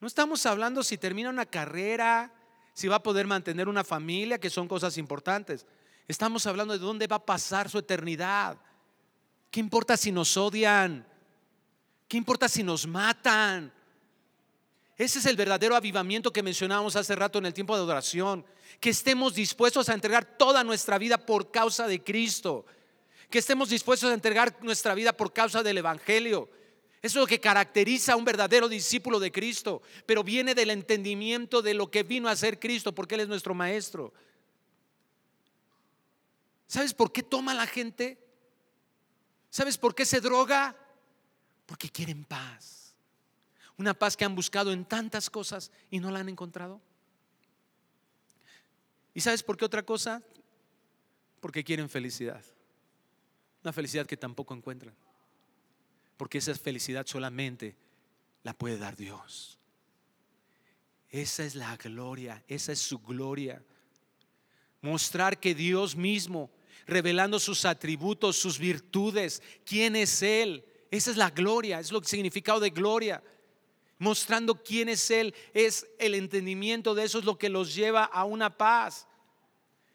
No 0.00 0.06
estamos 0.08 0.44
hablando 0.46 0.82
si 0.82 0.98
termina 0.98 1.30
una 1.30 1.46
carrera, 1.46 2.34
si 2.74 2.88
va 2.88 2.96
a 2.96 3.02
poder 3.02 3.26
mantener 3.26 3.68
una 3.68 3.84
familia, 3.84 4.40
que 4.40 4.50
son 4.50 4.66
cosas 4.66 4.98
importantes. 4.98 5.64
Estamos 6.08 6.46
hablando 6.46 6.74
de 6.74 6.80
dónde 6.80 7.06
va 7.06 7.16
a 7.16 7.24
pasar 7.24 7.70
su 7.70 7.78
eternidad. 7.78 8.58
¿Qué 9.50 9.60
importa 9.60 9.96
si 9.96 10.10
nos 10.10 10.36
odian? 10.36 11.06
¿Qué 12.08 12.16
importa 12.16 12.48
si 12.48 12.64
nos 12.64 12.86
matan? 12.86 13.72
Ese 14.96 15.20
es 15.20 15.26
el 15.26 15.36
verdadero 15.36 15.76
avivamiento 15.76 16.32
que 16.32 16.42
mencionábamos 16.42 16.96
hace 16.96 17.14
rato 17.14 17.38
en 17.38 17.46
el 17.46 17.54
tiempo 17.54 17.76
de 17.76 17.82
adoración. 17.82 18.44
Que 18.80 18.90
estemos 18.90 19.34
dispuestos 19.34 19.88
a 19.88 19.94
entregar 19.94 20.24
toda 20.24 20.64
nuestra 20.64 20.98
vida 20.98 21.16
por 21.16 21.52
causa 21.52 21.86
de 21.86 22.02
Cristo. 22.02 22.66
Que 23.30 23.38
estemos 23.38 23.68
dispuestos 23.68 24.10
a 24.10 24.14
entregar 24.14 24.56
nuestra 24.62 24.94
vida 24.94 25.12
por 25.12 25.32
causa 25.32 25.62
del 25.62 25.78
Evangelio. 25.78 26.48
Eso 27.02 27.18
es 27.18 27.22
lo 27.22 27.26
que 27.26 27.40
caracteriza 27.40 28.14
a 28.14 28.16
un 28.16 28.24
verdadero 28.24 28.68
discípulo 28.68 29.20
de 29.20 29.30
Cristo. 29.30 29.82
Pero 30.06 30.24
viene 30.24 30.54
del 30.54 30.70
entendimiento 30.70 31.60
de 31.60 31.74
lo 31.74 31.90
que 31.90 32.02
vino 32.02 32.28
a 32.28 32.36
ser 32.36 32.58
Cristo, 32.58 32.94
porque 32.94 33.14
Él 33.16 33.22
es 33.22 33.28
nuestro 33.28 33.54
Maestro. 33.54 34.14
¿Sabes 36.66 36.94
por 36.94 37.12
qué 37.12 37.22
toma 37.22 37.54
la 37.54 37.66
gente? 37.66 38.18
¿Sabes 39.50 39.78
por 39.78 39.94
qué 39.94 40.04
se 40.06 40.20
droga? 40.20 40.76
Porque 41.66 41.88
quieren 41.88 42.24
paz. 42.24 42.94
Una 43.76 43.94
paz 43.94 44.16
que 44.16 44.24
han 44.24 44.34
buscado 44.34 44.72
en 44.72 44.84
tantas 44.84 45.28
cosas 45.28 45.70
y 45.90 46.00
no 46.00 46.10
la 46.10 46.20
han 46.20 46.28
encontrado. 46.28 46.80
¿Y 49.12 49.20
sabes 49.20 49.42
por 49.42 49.56
qué 49.56 49.64
otra 49.64 49.82
cosa? 49.82 50.22
Porque 51.40 51.62
quieren 51.62 51.88
felicidad. 51.88 52.42
Una 53.64 53.72
felicidad 53.72 54.06
que 54.06 54.16
tampoco 54.16 54.54
encuentran. 54.54 54.94
Porque 56.16 56.38
esa 56.38 56.54
felicidad 56.54 57.06
solamente 57.06 57.74
la 58.44 58.52
puede 58.52 58.78
dar 58.78 58.94
Dios. 58.94 59.58
Esa 61.10 61.44
es 61.44 61.54
la 61.54 61.76
gloria, 61.76 62.44
esa 62.46 62.72
es 62.72 62.78
su 62.78 62.98
gloria. 62.98 63.62
Mostrar 64.82 65.40
que 65.40 65.54
Dios 65.54 65.96
mismo, 65.96 66.50
revelando 66.86 67.40
sus 67.40 67.64
atributos, 67.64 68.36
sus 68.36 68.58
virtudes, 68.58 69.42
quién 69.64 69.96
es 69.96 70.22
Él. 70.22 70.64
Esa 70.90 71.10
es 71.10 71.16
la 71.16 71.30
gloria, 71.30 71.80
es 71.80 71.90
lo 71.90 72.02
significado 72.04 72.60
de 72.60 72.70
gloria 72.70 73.22
mostrando 73.98 74.62
quién 74.62 74.88
es 74.88 75.10
Él, 75.10 75.34
es 75.52 75.86
el 75.98 76.14
entendimiento 76.14 76.94
de 76.94 77.04
eso, 77.04 77.18
es 77.18 77.24
lo 77.24 77.38
que 77.38 77.48
los 77.48 77.74
lleva 77.74 78.04
a 78.04 78.24
una 78.24 78.50
paz. 78.50 79.06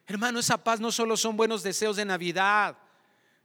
Hermano, 0.08 0.40
esa 0.40 0.62
paz 0.64 0.80
no 0.80 0.92
solo 0.92 1.16
son 1.16 1.38
buenos 1.38 1.62
deseos 1.62 1.96
de 1.96 2.06
Navidad, 2.06 2.78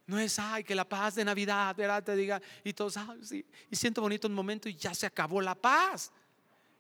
no 0.07 0.19
es, 0.19 0.39
ay, 0.39 0.65
que 0.65 0.75
la 0.75 0.87
paz 0.87 1.15
de 1.15 1.25
Navidad, 1.25 1.75
¿verdad? 1.75 2.03
Te 2.03 2.15
diga, 2.15 2.41
y 2.63 2.73
todos, 2.73 2.97
ay, 2.97 3.21
sí, 3.23 3.45
y 3.71 3.77
siento 3.77 4.03
bonito 4.03 4.29
un 4.29 4.35
momento 4.35 4.69
y 4.69 4.75
ya 4.75 4.95
se 4.95 5.07
acabó 5.07 5.41
la 5.41 5.55
paz. 5.55 6.13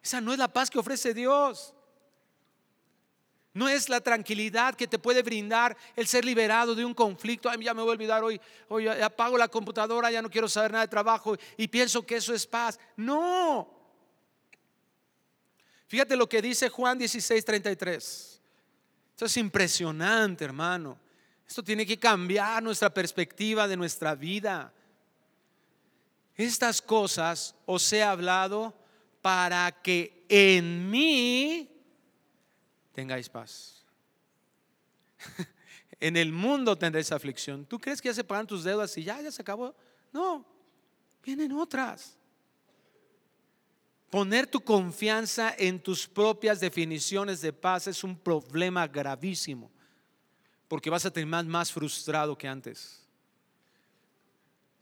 Esa 0.03 0.21
no 0.21 0.33
es 0.33 0.39
la 0.39 0.53
paz 0.53 0.69
que 0.69 0.79
ofrece 0.79 1.15
Dios. 1.15 1.73
No 3.55 3.69
es 3.69 3.89
la 3.89 4.01
tranquilidad 4.01 4.75
que 4.75 4.89
te 4.89 4.99
puede 4.99 5.23
brindar 5.23 5.77
el 5.95 6.07
ser 6.07 6.25
liberado 6.25 6.75
de 6.75 6.85
un 6.85 6.93
conflicto. 6.93 7.49
Ay, 7.49 7.63
ya 7.63 7.73
me 7.73 7.83
voy 7.83 7.91
a 7.91 7.93
olvidar 7.93 8.23
hoy, 8.23 8.41
hoy 8.69 8.89
apago 8.89 9.39
la 9.39 9.49
computadora, 9.49 10.11
ya 10.11 10.21
no 10.21 10.29
quiero 10.29 10.49
saber 10.49 10.73
nada 10.73 10.85
de 10.85 10.91
trabajo 10.91 11.37
y 11.57 11.69
pienso 11.69 12.05
que 12.05 12.17
eso 12.17 12.35
es 12.35 12.47
paz. 12.47 12.79
No. 12.97 13.73
Fíjate 15.87 16.17
lo 16.17 16.29
que 16.29 16.43
dice 16.43 16.69
Juan 16.69 16.99
16, 16.99 17.45
33. 17.45 18.43
Esto 19.13 19.25
es 19.25 19.37
impresionante, 19.37 20.45
hermano. 20.45 20.99
Esto 21.47 21.63
tiene 21.63 21.87
que 21.87 21.99
cambiar 21.99 22.63
nuestra 22.63 22.93
perspectiva 22.93 23.69
de 23.69 23.77
nuestra 23.77 24.15
vida. 24.15 24.73
Estas 26.37 26.83
cosas 26.83 27.55
os 27.67 27.93
he 27.93 28.03
hablado 28.03 28.75
para 29.23 29.71
que 29.83 30.25
en 30.29 30.91
mí 30.91 31.71
tengáis 32.93 33.29
paz. 33.29 33.85
en 36.01 36.17
el 36.17 36.33
mundo 36.33 36.77
tendréis 36.77 37.13
aflicción. 37.13 37.65
¿Tú 37.67 37.79
crees 37.79 38.01
que 38.01 38.09
ya 38.09 38.15
se 38.15 38.25
pagan 38.25 38.47
tus 38.47 38.65
deudas 38.65 38.97
y 38.99 39.05
ya, 39.05 39.21
ya 39.21 39.31
se 39.31 39.43
acabó? 39.43 39.75
No, 40.13 40.45
vienen 41.23 41.53
otras. 41.53 42.17
Poner 44.11 44.47
tu 44.47 44.61
confianza 44.61 45.55
en 45.59 45.81
tus 45.81 46.07
propias 46.07 46.61
definiciones 46.61 47.41
de 47.41 47.53
paz 47.53 47.89
es 47.89 48.05
un 48.05 48.17
problema 48.17 48.87
gravísimo, 48.87 49.71
porque 50.69 50.91
vas 50.91 51.05
a 51.07 51.11
terminar 51.11 51.45
más 51.45 51.73
frustrado 51.73 52.37
que 52.37 52.49
antes. 52.49 53.03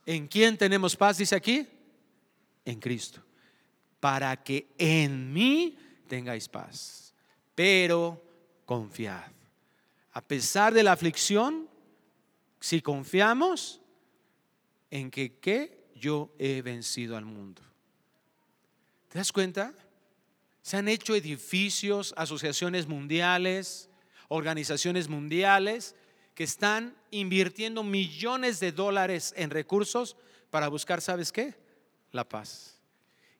¿En 0.06 0.26
quién 0.26 0.56
tenemos 0.56 0.96
paz? 0.96 1.18
Dice 1.18 1.34
aquí, 1.34 1.66
en 2.64 2.80
Cristo, 2.80 3.22
para 4.00 4.36
que 4.42 4.68
en 4.78 5.32
mí 5.32 5.76
tengáis 6.08 6.48
paz 6.48 7.02
pero 7.54 8.22
confiad. 8.64 9.30
A 10.12 10.20
pesar 10.20 10.74
de 10.74 10.82
la 10.82 10.92
aflicción, 10.92 11.68
si 12.60 12.80
confiamos 12.80 13.80
en 14.90 15.10
que 15.10 15.38
¿qué? 15.38 15.90
yo 15.94 16.34
he 16.38 16.62
vencido 16.62 17.16
al 17.16 17.24
mundo. 17.24 17.62
¿Te 19.08 19.18
das 19.18 19.32
cuenta? 19.32 19.72
Se 20.62 20.76
han 20.76 20.88
hecho 20.88 21.14
edificios, 21.14 22.14
asociaciones 22.16 22.86
mundiales, 22.86 23.88
organizaciones 24.32 25.08
mundiales 25.08 25.94
que 26.34 26.44
están 26.44 26.96
invirtiendo 27.10 27.82
millones 27.82 28.60
de 28.60 28.72
dólares 28.72 29.34
en 29.36 29.50
recursos 29.50 30.16
para 30.50 30.68
buscar, 30.68 31.02
¿sabes 31.02 31.30
qué? 31.30 31.54
La 32.10 32.24
paz. 32.24 32.78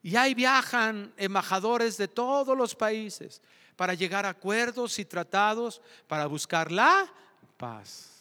Y 0.03 0.15
ahí 0.15 0.35
viajan 0.35 1.11
embajadores 1.17 1.97
de 1.97 2.07
todos 2.07 2.55
los 2.55 2.75
países 2.75 3.41
para 3.75 3.95
llegar 3.95 4.25
a 4.25 4.29
acuerdos 4.29 4.99
y 4.99 5.05
tratados 5.05 5.81
para 6.07 6.27
buscar 6.27 6.71
la 6.71 7.11
paz. 7.57 8.11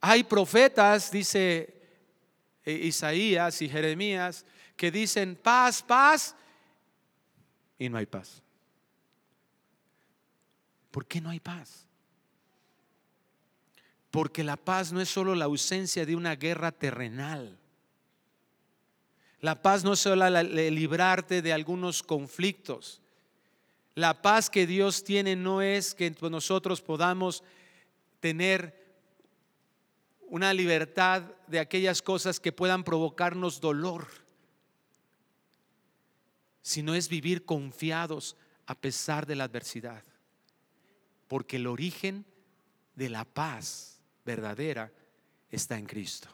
Hay 0.00 0.24
profetas, 0.24 1.10
dice 1.10 1.72
eh, 2.64 2.72
Isaías 2.72 3.62
y 3.62 3.68
Jeremías 3.68 4.44
que 4.76 4.90
dicen 4.90 5.36
paz, 5.36 5.82
paz, 5.82 6.34
y 7.78 7.88
no 7.88 7.96
hay 7.96 8.06
paz. 8.06 8.42
¿Por 10.96 11.04
qué 11.04 11.20
no 11.20 11.28
hay 11.28 11.40
paz? 11.40 11.84
Porque 14.10 14.42
la 14.42 14.56
paz 14.56 14.94
no 14.94 15.02
es 15.02 15.10
solo 15.10 15.34
la 15.34 15.44
ausencia 15.44 16.06
de 16.06 16.16
una 16.16 16.36
guerra 16.36 16.72
terrenal. 16.72 17.58
La 19.42 19.60
paz 19.60 19.84
no 19.84 19.92
es 19.92 19.98
solo 19.98 20.26
librarte 20.30 21.42
de 21.42 21.52
algunos 21.52 22.02
conflictos. 22.02 23.02
La 23.94 24.22
paz 24.22 24.48
que 24.48 24.66
Dios 24.66 25.04
tiene 25.04 25.36
no 25.36 25.60
es 25.60 25.94
que 25.94 26.16
nosotros 26.30 26.80
podamos 26.80 27.44
tener 28.20 28.82
una 30.28 30.54
libertad 30.54 31.24
de 31.46 31.58
aquellas 31.58 32.00
cosas 32.00 32.40
que 32.40 32.52
puedan 32.52 32.84
provocarnos 32.84 33.60
dolor, 33.60 34.08
sino 36.62 36.94
es 36.94 37.10
vivir 37.10 37.44
confiados 37.44 38.34
a 38.64 38.74
pesar 38.74 39.26
de 39.26 39.36
la 39.36 39.44
adversidad. 39.44 40.02
Porque 41.28 41.56
el 41.56 41.66
origen 41.66 42.24
de 42.94 43.10
la 43.10 43.24
paz 43.24 44.00
verdadera 44.24 44.92
está 45.50 45.78
en 45.78 45.86
Cristo. 45.86 46.28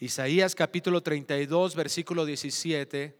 Isaías 0.00 0.54
capítulo 0.54 1.02
32, 1.02 1.74
versículo 1.74 2.24
17, 2.24 3.18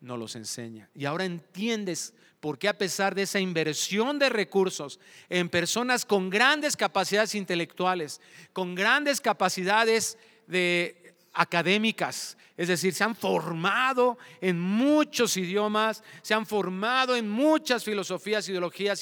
nos 0.00 0.18
los 0.18 0.36
enseña. 0.36 0.88
Y 0.94 1.04
ahora 1.04 1.24
entiendes 1.24 2.14
por 2.40 2.58
qué 2.58 2.68
a 2.68 2.78
pesar 2.78 3.14
de 3.14 3.22
esa 3.22 3.40
inversión 3.40 4.18
de 4.18 4.28
recursos 4.28 5.00
en 5.28 5.48
personas 5.48 6.04
con 6.04 6.30
grandes 6.30 6.76
capacidades 6.76 7.34
intelectuales, 7.34 8.20
con 8.52 8.74
grandes 8.74 9.20
capacidades 9.20 10.16
de 10.46 11.07
académicas, 11.32 12.36
es 12.56 12.66
decir, 12.66 12.92
se 12.92 13.04
han 13.04 13.14
formado 13.14 14.18
en 14.40 14.58
muchos 14.58 15.36
idiomas, 15.36 16.02
se 16.22 16.34
han 16.34 16.44
formado 16.44 17.14
en 17.14 17.28
muchas 17.28 17.84
filosofías, 17.84 18.48
ideologías 18.48 19.00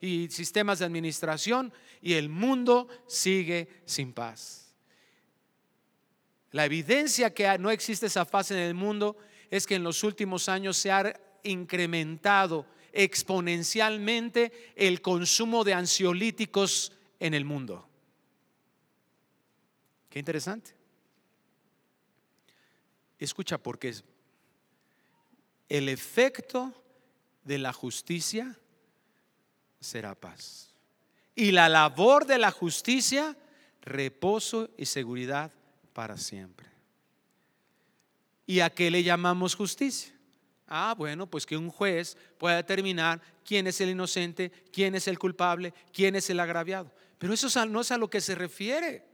y, 0.00 0.28
sistemas 0.30 0.78
de 0.78 0.86
administración, 0.86 1.72
y 2.00 2.14
el 2.14 2.30
mundo 2.30 2.88
sigue 3.06 3.68
sin 3.84 4.14
paz. 4.14 4.74
La 6.50 6.64
evidencia 6.64 7.34
que 7.34 7.58
no 7.58 7.70
existe 7.70 8.06
esa 8.06 8.24
fase 8.24 8.54
en 8.54 8.60
el 8.60 8.74
mundo 8.74 9.18
es 9.50 9.66
que 9.66 9.74
en 9.74 9.84
los 9.84 10.02
últimos 10.02 10.48
años 10.48 10.78
se 10.78 10.90
ha 10.90 11.20
incrementado 11.42 12.64
exponencialmente 12.92 14.72
el 14.76 15.02
consumo 15.02 15.62
de 15.64 15.74
ansiolíticos 15.74 16.92
en 17.20 17.34
el 17.34 17.44
mundo. 17.44 17.86
Qué 20.08 20.20
interesante. 20.20 20.83
Escucha, 23.18 23.58
porque 23.58 23.94
el 25.68 25.88
efecto 25.88 26.72
de 27.44 27.58
la 27.58 27.72
justicia 27.72 28.58
será 29.80 30.14
paz. 30.14 30.70
Y 31.34 31.50
la 31.50 31.68
labor 31.68 32.26
de 32.26 32.38
la 32.38 32.50
justicia, 32.50 33.36
reposo 33.82 34.70
y 34.76 34.86
seguridad 34.86 35.52
para 35.92 36.16
siempre. 36.16 36.68
¿Y 38.46 38.60
a 38.60 38.70
qué 38.70 38.90
le 38.90 39.02
llamamos 39.02 39.54
justicia? 39.54 40.12
Ah, 40.66 40.94
bueno, 40.96 41.26
pues 41.26 41.44
que 41.46 41.56
un 41.56 41.70
juez 41.70 42.16
pueda 42.38 42.56
determinar 42.56 43.20
quién 43.44 43.66
es 43.66 43.80
el 43.80 43.90
inocente, 43.90 44.50
quién 44.72 44.94
es 44.94 45.08
el 45.08 45.18
culpable, 45.18 45.72
quién 45.92 46.16
es 46.16 46.30
el 46.30 46.40
agraviado. 46.40 46.90
Pero 47.18 47.34
eso 47.34 47.66
no 47.66 47.80
es 47.80 47.90
a 47.90 47.98
lo 47.98 48.08
que 48.08 48.20
se 48.20 48.34
refiere. 48.34 49.04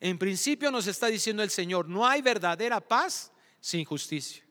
En 0.00 0.18
principio 0.18 0.70
nos 0.70 0.86
está 0.86 1.08
diciendo 1.08 1.42
el 1.42 1.50
Señor, 1.50 1.88
no 1.88 2.06
hay 2.06 2.22
verdadera 2.22 2.80
paz 2.80 3.30
sin 3.60 3.84
justicia. 3.84 4.42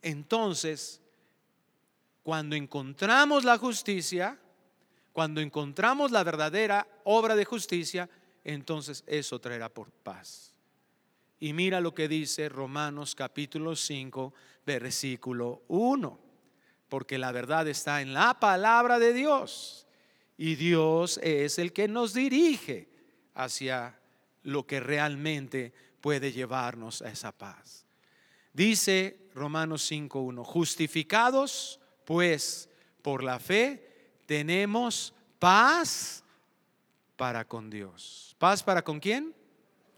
Entonces, 0.00 1.02
cuando 2.22 2.56
encontramos 2.56 3.44
la 3.44 3.58
justicia, 3.58 4.38
cuando 5.12 5.40
encontramos 5.40 6.10
la 6.10 6.22
verdadera 6.22 6.86
obra 7.04 7.36
de 7.36 7.44
justicia, 7.44 8.08
entonces 8.44 9.04
eso 9.06 9.38
traerá 9.40 9.68
por 9.68 9.90
paz. 9.90 10.54
Y 11.40 11.52
mira 11.52 11.80
lo 11.80 11.94
que 11.94 12.08
dice 12.08 12.48
Romanos 12.48 13.14
capítulo 13.14 13.76
5, 13.76 14.32
versículo 14.64 15.62
1. 15.68 16.20
Porque 16.88 17.18
la 17.18 17.32
verdad 17.32 17.68
está 17.68 18.00
en 18.00 18.14
la 18.14 18.38
palabra 18.40 18.98
de 18.98 19.12
Dios. 19.12 19.87
Y 20.38 20.54
Dios 20.54 21.18
es 21.20 21.58
el 21.58 21.72
que 21.72 21.88
nos 21.88 22.14
dirige 22.14 22.88
hacia 23.34 23.98
lo 24.44 24.66
que 24.66 24.78
realmente 24.78 25.74
puede 26.00 26.32
llevarnos 26.32 27.02
a 27.02 27.10
esa 27.10 27.32
paz. 27.32 27.84
Dice 28.52 29.28
Romanos 29.34 29.90
5.1, 29.90 30.44
justificados 30.44 31.80
pues 32.04 32.68
por 33.02 33.24
la 33.24 33.40
fe 33.40 34.20
tenemos 34.26 35.12
paz 35.40 36.22
para 37.16 37.44
con 37.44 37.68
Dios. 37.68 38.36
¿Paz 38.38 38.62
para 38.62 38.82
con 38.82 39.00
quién? 39.00 39.34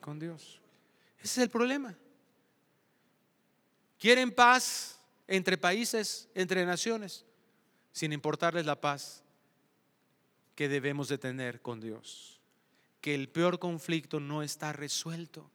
Con 0.01 0.19
Dios. 0.19 0.61
Ese 1.19 1.25
es 1.25 1.39
el 1.39 1.51
problema. 1.51 1.95
Quieren 3.99 4.31
paz 4.31 4.99
entre 5.29 5.59
países, 5.59 6.31
entre 6.35 6.65
naciones, 6.65 7.27
sin 7.93 8.15
importarles 8.15 8.65
la 8.65 8.81
paz 8.81 9.23
que 10.61 10.69
debemos 10.69 11.09
de 11.09 11.17
tener 11.17 11.63
con 11.63 11.81
Dios. 11.81 12.39
Que 13.01 13.15
el 13.15 13.31
peor 13.31 13.59
conflicto 13.59 14.21
no 14.21 14.43
está 14.43 14.75
resuelto. 14.75 15.51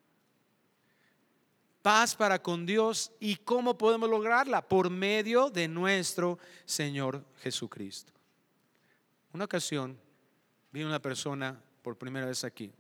Paz 1.84 2.16
para 2.16 2.42
con 2.42 2.66
Dios 2.66 3.12
y 3.20 3.36
cómo 3.36 3.78
podemos 3.78 4.10
lograrla 4.10 4.68
por 4.68 4.90
medio 4.90 5.52
de 5.52 5.68
nuestro 5.68 6.40
Señor 6.66 7.24
Jesucristo. 7.44 8.14
Una 9.32 9.46
ocasión 9.46 9.96
vi 10.72 10.82
una 10.82 11.00
persona 11.00 11.62
por 11.84 12.00
primera 12.00 12.26
vez 12.26 12.44
aquí. 12.44 12.74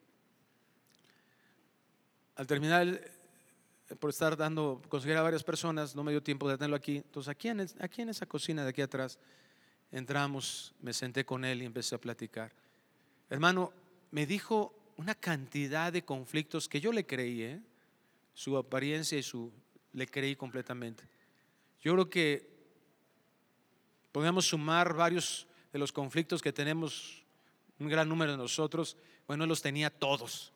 Al 2.38 2.48
terminar, 2.48 3.02
por 4.00 4.10
estar 4.10 4.36
dando, 4.36 4.82
conseguir 4.90 5.18
a 5.18 5.22
varias 5.22 5.44
personas, 5.44 5.96
no 5.96 6.04
me 6.04 6.10
dio 6.10 6.24
tiempo 6.24 6.50
de 6.50 6.58
tenerlo 6.58 6.76
aquí. 6.76 6.98
Entonces, 6.98 7.30
aquí 7.30 7.50
en, 7.50 7.68
aquí 7.82 8.02
en 8.02 8.10
esa 8.10 8.26
cocina 8.26 8.64
de 8.64 8.70
aquí 8.72 8.82
atrás, 8.82 9.20
entramos, 9.91 10.74
me 10.82 10.93
senté 10.93 11.26
con 11.26 11.45
él 11.45 11.62
y 11.62 11.65
empecé 11.65 11.95
a 11.95 12.02
platicar. 12.02 12.52
Hermano, 13.30 13.71
me 14.12 14.26
dijo 14.26 14.74
una 14.98 15.15
cantidad 15.15 15.91
de 15.91 16.04
conflictos 16.04 16.69
que 16.69 16.80
yo 16.80 16.91
le 16.91 17.06
creí, 17.06 17.41
¿eh? 17.43 17.62
su 18.34 18.58
apariencia 18.58 19.17
y 19.17 19.24
su, 19.24 19.52
le 19.93 20.08
creí 20.08 20.36
completamente. 20.36 21.04
Yo 21.82 21.93
creo 21.93 22.10
que 22.10 22.50
podemos 24.12 24.45
sumar 24.45 24.93
varios 24.93 25.48
de 25.71 25.80
los 25.80 25.91
conflictos 25.91 26.41
que 26.41 26.54
tenemos 26.54 27.26
un 27.80 27.89
gran 27.89 28.08
número 28.08 28.32
de 28.32 28.38
nosotros, 28.38 28.98
bueno, 29.28 29.45
los 29.45 29.62
tenía 29.62 29.89
todos 29.89 30.54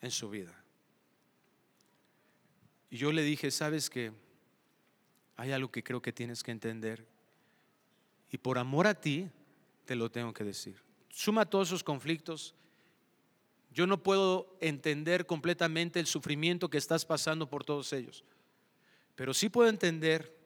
en 0.00 0.10
su 0.10 0.28
vida. 0.28 0.54
Y 2.90 2.96
yo 2.96 3.12
le 3.12 3.22
dije, 3.22 3.50
sabes 3.50 3.90
que 3.90 4.12
hay 5.36 5.52
algo 5.52 5.70
que 5.70 5.82
creo 5.82 6.00
que 6.00 6.12
tienes 6.12 6.42
que 6.42 6.50
entender. 6.50 7.06
Y 8.36 8.38
por 8.38 8.58
amor 8.58 8.86
a 8.86 8.92
ti, 8.92 9.30
te 9.86 9.96
lo 9.96 10.10
tengo 10.10 10.34
que 10.34 10.44
decir. 10.44 10.76
Suma 11.08 11.46
todos 11.46 11.68
esos 11.68 11.82
conflictos. 11.82 12.54
Yo 13.70 13.86
no 13.86 14.02
puedo 14.02 14.58
entender 14.60 15.24
completamente 15.24 16.00
el 16.00 16.06
sufrimiento 16.06 16.68
que 16.68 16.76
estás 16.76 17.06
pasando 17.06 17.48
por 17.48 17.64
todos 17.64 17.94
ellos. 17.94 18.24
Pero 19.14 19.32
sí 19.32 19.48
puedo 19.48 19.70
entender 19.70 20.36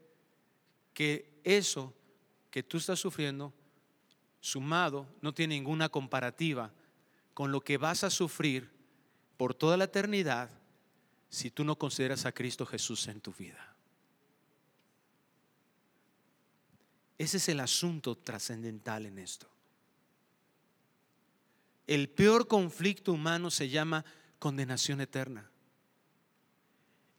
que 0.95 1.33
eso 1.43 1.93
que 2.49 2.63
tú 2.63 2.77
estás 2.77 3.01
sufriendo 3.01 3.53
sumado 4.39 5.09
no 5.21 5.35
tiene 5.35 5.57
ninguna 5.57 5.89
comparativa 5.89 6.73
con 7.35 7.51
lo 7.51 7.61
que 7.61 7.77
vas 7.77 8.05
a 8.05 8.11
sufrir 8.11 8.71
por 9.37 9.53
toda 9.53 9.77
la 9.77 9.87
eternidad 9.87 10.49
si 11.29 11.51
tú 11.51 11.65
no 11.65 11.77
consideras 11.77 12.25
a 12.25 12.31
Cristo 12.31 12.65
Jesús 12.67 13.09
en 13.09 13.21
tu 13.21 13.33
vida. 13.33 13.70
Ese 17.21 17.37
es 17.37 17.51
el 17.51 17.61
asunto 17.61 18.17
trascendental 18.17 19.05
en 19.05 19.19
esto. 19.19 19.47
El 21.87 22.09
peor 22.09 22.49
conflicto 22.49 23.13
humano 23.13 23.51
se 23.51 23.69
llama 23.69 24.07
condenación 24.39 25.03
eterna. 25.03 25.51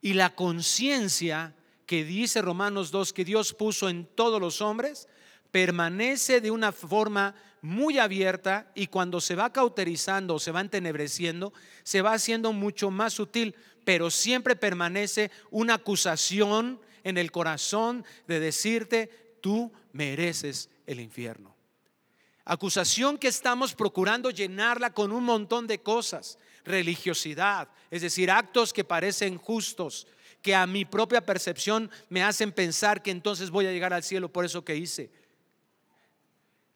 Y 0.02 0.14
la 0.14 0.34
conciencia 0.34 1.56
que 1.86 2.04
dice 2.04 2.42
Romanos 2.42 2.90
2 2.90 3.14
que 3.14 3.24
Dios 3.24 3.54
puso 3.54 3.90
en 3.90 4.08
todos 4.08 4.42
los 4.42 4.60
hombres 4.60 5.08
permanece 5.52 6.42
de 6.42 6.50
una 6.50 6.72
forma 6.72 7.36
muy 7.62 8.00
abierta 8.00 8.72
y 8.74 8.88
cuando 8.88 9.22
se 9.22 9.36
va 9.36 9.54
cauterizando 9.54 10.34
o 10.34 10.40
se 10.40 10.50
va 10.50 10.62
entenebreciendo, 10.62 11.54
se 11.84 12.02
va 12.02 12.14
haciendo 12.14 12.54
mucho 12.54 12.90
más 12.90 13.14
sutil, 13.14 13.54
pero 13.86 14.10
siempre 14.10 14.56
permanece 14.56 15.30
una 15.52 15.76
acusación 15.76 16.82
en 17.04 17.20
el 17.20 17.32
corazón 17.32 18.04
de 18.28 18.40
decirte, 18.40 19.38
tú 19.42 19.72
mereces 19.94 20.70
el 20.86 21.00
infierno. 21.00 21.56
Acusación 22.46 23.18
que 23.18 23.28
estamos 23.28 23.74
procurando 23.76 24.32
llenarla 24.32 24.94
con 24.94 25.12
un 25.12 25.24
montón 25.24 25.68
de 25.68 25.82
cosas. 25.82 26.40
Religiosidad, 26.64 27.70
es 27.90 28.02
decir, 28.02 28.30
actos 28.30 28.74
que 28.74 28.84
parecen 28.84 29.38
justos, 29.38 30.08
que 30.42 30.56
a 30.56 30.66
mi 30.68 30.86
propia 30.86 31.26
percepción 31.26 31.90
me 32.10 32.24
hacen 32.24 32.52
pensar 32.52 33.02
que 33.02 33.12
entonces 33.12 33.50
voy 33.50 33.68
a 33.68 33.72
llegar 33.72 33.94
al 33.94 34.04
cielo 34.04 34.32
por 34.32 34.46
eso 34.46 34.66
que 34.66 34.76
hice. 34.76 35.12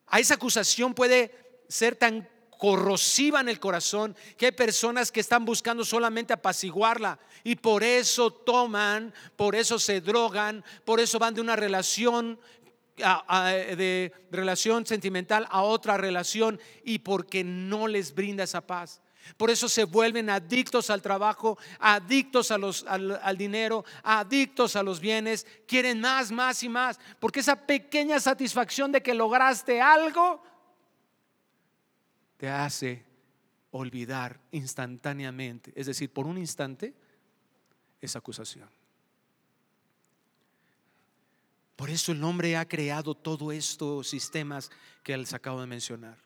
A 0.07 0.19
esa 0.19 0.35
acusación 0.35 0.93
puede 0.93 1.63
ser 1.67 1.95
tan 1.95 2.29
corrosiva 2.57 3.41
en 3.41 3.49
el 3.49 3.59
corazón 3.59 4.15
que 4.37 4.47
hay 4.47 4.51
personas 4.51 5.11
que 5.11 5.19
están 5.19 5.45
buscando 5.45 5.83
solamente 5.83 6.33
apaciguarla 6.33 7.19
y 7.43 7.55
por 7.55 7.83
eso 7.83 8.31
toman, 8.31 9.13
por 9.35 9.55
eso 9.55 9.77
se 9.77 10.01
drogan, 10.01 10.63
por 10.83 10.99
eso 10.99 11.19
van 11.19 11.33
de 11.33 11.41
una 11.41 11.55
relación 11.55 12.39
de 12.97 14.13
relación 14.31 14.85
sentimental 14.85 15.47
a 15.49 15.61
otra 15.61 15.97
relación 15.97 16.59
y 16.83 16.99
porque 16.99 17.43
no 17.43 17.87
les 17.87 18.13
brinda 18.13 18.43
esa 18.43 18.61
paz. 18.61 19.01
Por 19.37 19.49
eso 19.49 19.67
se 19.67 19.85
vuelven 19.85 20.29
adictos 20.29 20.89
al 20.89 21.01
trabajo, 21.01 21.57
adictos 21.79 22.51
a 22.51 22.57
los, 22.57 22.85
al, 22.87 23.19
al, 23.23 23.37
dinero, 23.37 23.83
adictos 24.03 24.75
a 24.75 24.83
los 24.83 24.99
bienes, 24.99 25.47
quieren 25.67 25.99
más, 25.99 26.31
más 26.31 26.61
y 26.61 26.69
más, 26.69 26.99
porque 27.19 27.39
esa 27.39 27.55
pequeña 27.55 28.19
satisfacción 28.19 28.91
de 28.91 29.01
que 29.01 29.15
lograste 29.15 29.81
algo 29.81 30.43
te 32.37 32.49
hace 32.49 33.03
olvidar 33.71 34.39
instantáneamente, 34.51 35.73
es 35.75 35.87
decir, 35.87 36.11
por 36.11 36.27
un 36.27 36.37
instante, 36.37 36.93
esa 38.01 38.19
acusación. 38.19 38.69
Por 41.75 41.89
eso 41.89 42.11
el 42.11 42.23
hombre 42.23 42.55
ha 42.55 42.67
creado 42.67 43.15
todos 43.15 43.53
estos 43.53 44.07
sistemas 44.07 44.71
que 45.03 45.17
les 45.17 45.33
acabo 45.33 45.59
de 45.59 45.67
mencionar. 45.67 46.17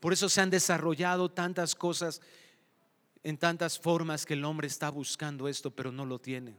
Por 0.00 0.12
eso 0.12 0.28
se 0.28 0.40
han 0.40 0.50
desarrollado 0.50 1.30
tantas 1.30 1.74
cosas 1.74 2.20
en 3.22 3.38
tantas 3.38 3.78
formas 3.78 4.26
que 4.26 4.34
el 4.34 4.44
hombre 4.44 4.66
está 4.66 4.90
buscando 4.90 5.48
esto, 5.48 5.70
pero 5.70 5.90
no 5.92 6.04
lo 6.04 6.20
tiene. 6.20 6.56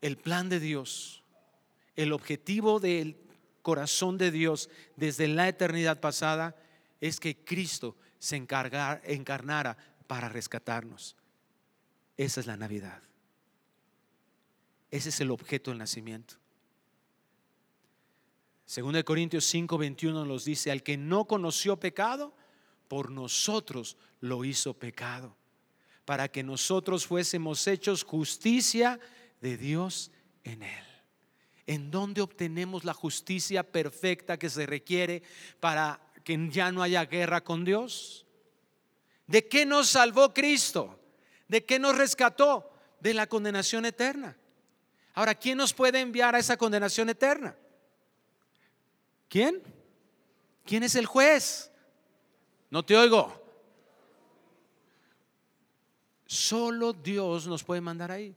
El 0.00 0.16
plan 0.16 0.48
de 0.48 0.60
Dios, 0.60 1.22
el 1.96 2.12
objetivo 2.12 2.80
del 2.80 3.16
corazón 3.62 4.16
de 4.16 4.30
Dios 4.30 4.70
desde 4.96 5.28
la 5.28 5.48
eternidad 5.48 6.00
pasada 6.00 6.56
es 7.00 7.20
que 7.20 7.36
Cristo 7.36 7.96
se 8.18 8.36
encarnara 8.36 9.76
para 10.06 10.28
rescatarnos. 10.28 11.16
Esa 12.16 12.40
es 12.40 12.46
la 12.46 12.56
Navidad. 12.56 13.02
Ese 14.90 15.10
es 15.10 15.20
el 15.20 15.30
objeto 15.30 15.70
del 15.70 15.78
nacimiento. 15.78 16.34
Segundo 18.64 18.96
de 18.98 19.04
Corintios 19.04 19.44
5, 19.46 19.78
21 19.78 20.24
nos 20.24 20.44
dice, 20.44 20.70
al 20.70 20.82
que 20.82 20.96
no 20.96 21.26
conoció 21.26 21.78
pecado, 21.78 22.34
por 22.88 23.10
nosotros 23.10 23.96
lo 24.20 24.44
hizo 24.44 24.74
pecado, 24.74 25.36
para 26.04 26.28
que 26.28 26.42
nosotros 26.42 27.06
fuésemos 27.06 27.66
hechos 27.66 28.04
justicia 28.04 28.98
de 29.40 29.56
Dios 29.56 30.10
en 30.44 30.62
él. 30.62 30.84
¿En 31.66 31.90
dónde 31.90 32.20
obtenemos 32.20 32.84
la 32.84 32.94
justicia 32.94 33.62
perfecta 33.62 34.38
que 34.38 34.50
se 34.50 34.66
requiere 34.66 35.22
para 35.60 36.00
que 36.24 36.48
ya 36.50 36.72
no 36.72 36.82
haya 36.82 37.04
guerra 37.04 37.42
con 37.42 37.64
Dios? 37.64 38.26
¿De 39.26 39.46
qué 39.46 39.64
nos 39.64 39.88
salvó 39.88 40.34
Cristo? 40.34 40.98
¿De 41.46 41.64
qué 41.64 41.78
nos 41.78 41.96
rescató? 41.96 42.72
De 43.00 43.14
la 43.14 43.28
condenación 43.28 43.84
eterna. 43.84 44.36
Ahora, 45.20 45.34
¿quién 45.34 45.58
nos 45.58 45.74
puede 45.74 46.00
enviar 46.00 46.34
a 46.34 46.38
esa 46.38 46.56
condenación 46.56 47.10
eterna? 47.10 47.54
¿Quién? 49.28 49.62
¿Quién 50.64 50.82
es 50.82 50.94
el 50.94 51.04
juez? 51.04 51.70
No 52.70 52.82
te 52.82 52.96
oigo. 52.96 53.30
Solo 56.24 56.94
Dios 56.94 57.46
nos 57.46 57.62
puede 57.62 57.82
mandar 57.82 58.10
ahí. 58.10 58.34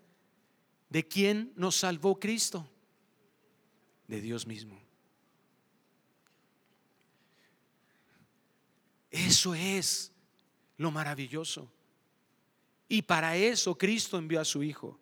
¿De 0.90 1.08
quién 1.08 1.54
nos 1.56 1.78
salvó 1.78 2.20
Cristo? 2.20 2.70
De 4.06 4.20
Dios 4.20 4.46
mismo. 4.46 4.78
Eso 9.10 9.56
es 9.56 10.12
lo 10.76 10.92
maravilloso. 10.92 11.72
Y 12.90 13.04
para 13.04 13.38
eso 13.38 13.78
Cristo 13.78 14.18
envió 14.18 14.42
a 14.42 14.44
su 14.44 14.64
Hijo. 14.64 15.00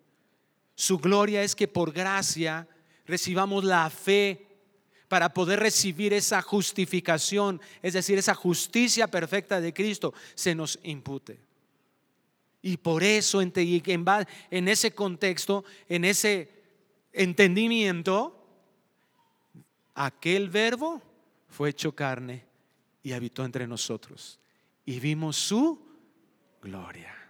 Su 0.74 0.98
gloria 0.98 1.42
es 1.42 1.54
que 1.54 1.68
por 1.68 1.92
gracia 1.92 2.66
recibamos 3.06 3.64
la 3.64 3.88
fe 3.90 4.46
para 5.08 5.34
poder 5.34 5.60
recibir 5.60 6.14
esa 6.14 6.40
justificación, 6.40 7.60
es 7.82 7.92
decir, 7.92 8.16
esa 8.18 8.34
justicia 8.34 9.08
perfecta 9.08 9.60
de 9.60 9.74
Cristo, 9.74 10.14
se 10.34 10.54
nos 10.54 10.78
impute. 10.84 11.38
Y 12.62 12.78
por 12.78 13.02
eso, 13.02 13.42
en 13.42 14.68
ese 14.68 14.94
contexto, 14.94 15.64
en 15.88 16.04
ese 16.06 16.48
entendimiento, 17.12 18.38
aquel 19.94 20.48
verbo 20.48 21.02
fue 21.48 21.70
hecho 21.70 21.94
carne 21.94 22.46
y 23.02 23.12
habitó 23.12 23.44
entre 23.44 23.66
nosotros. 23.66 24.38
Y 24.86 24.98
vimos 24.98 25.36
su 25.36 25.78
gloria. 26.62 27.21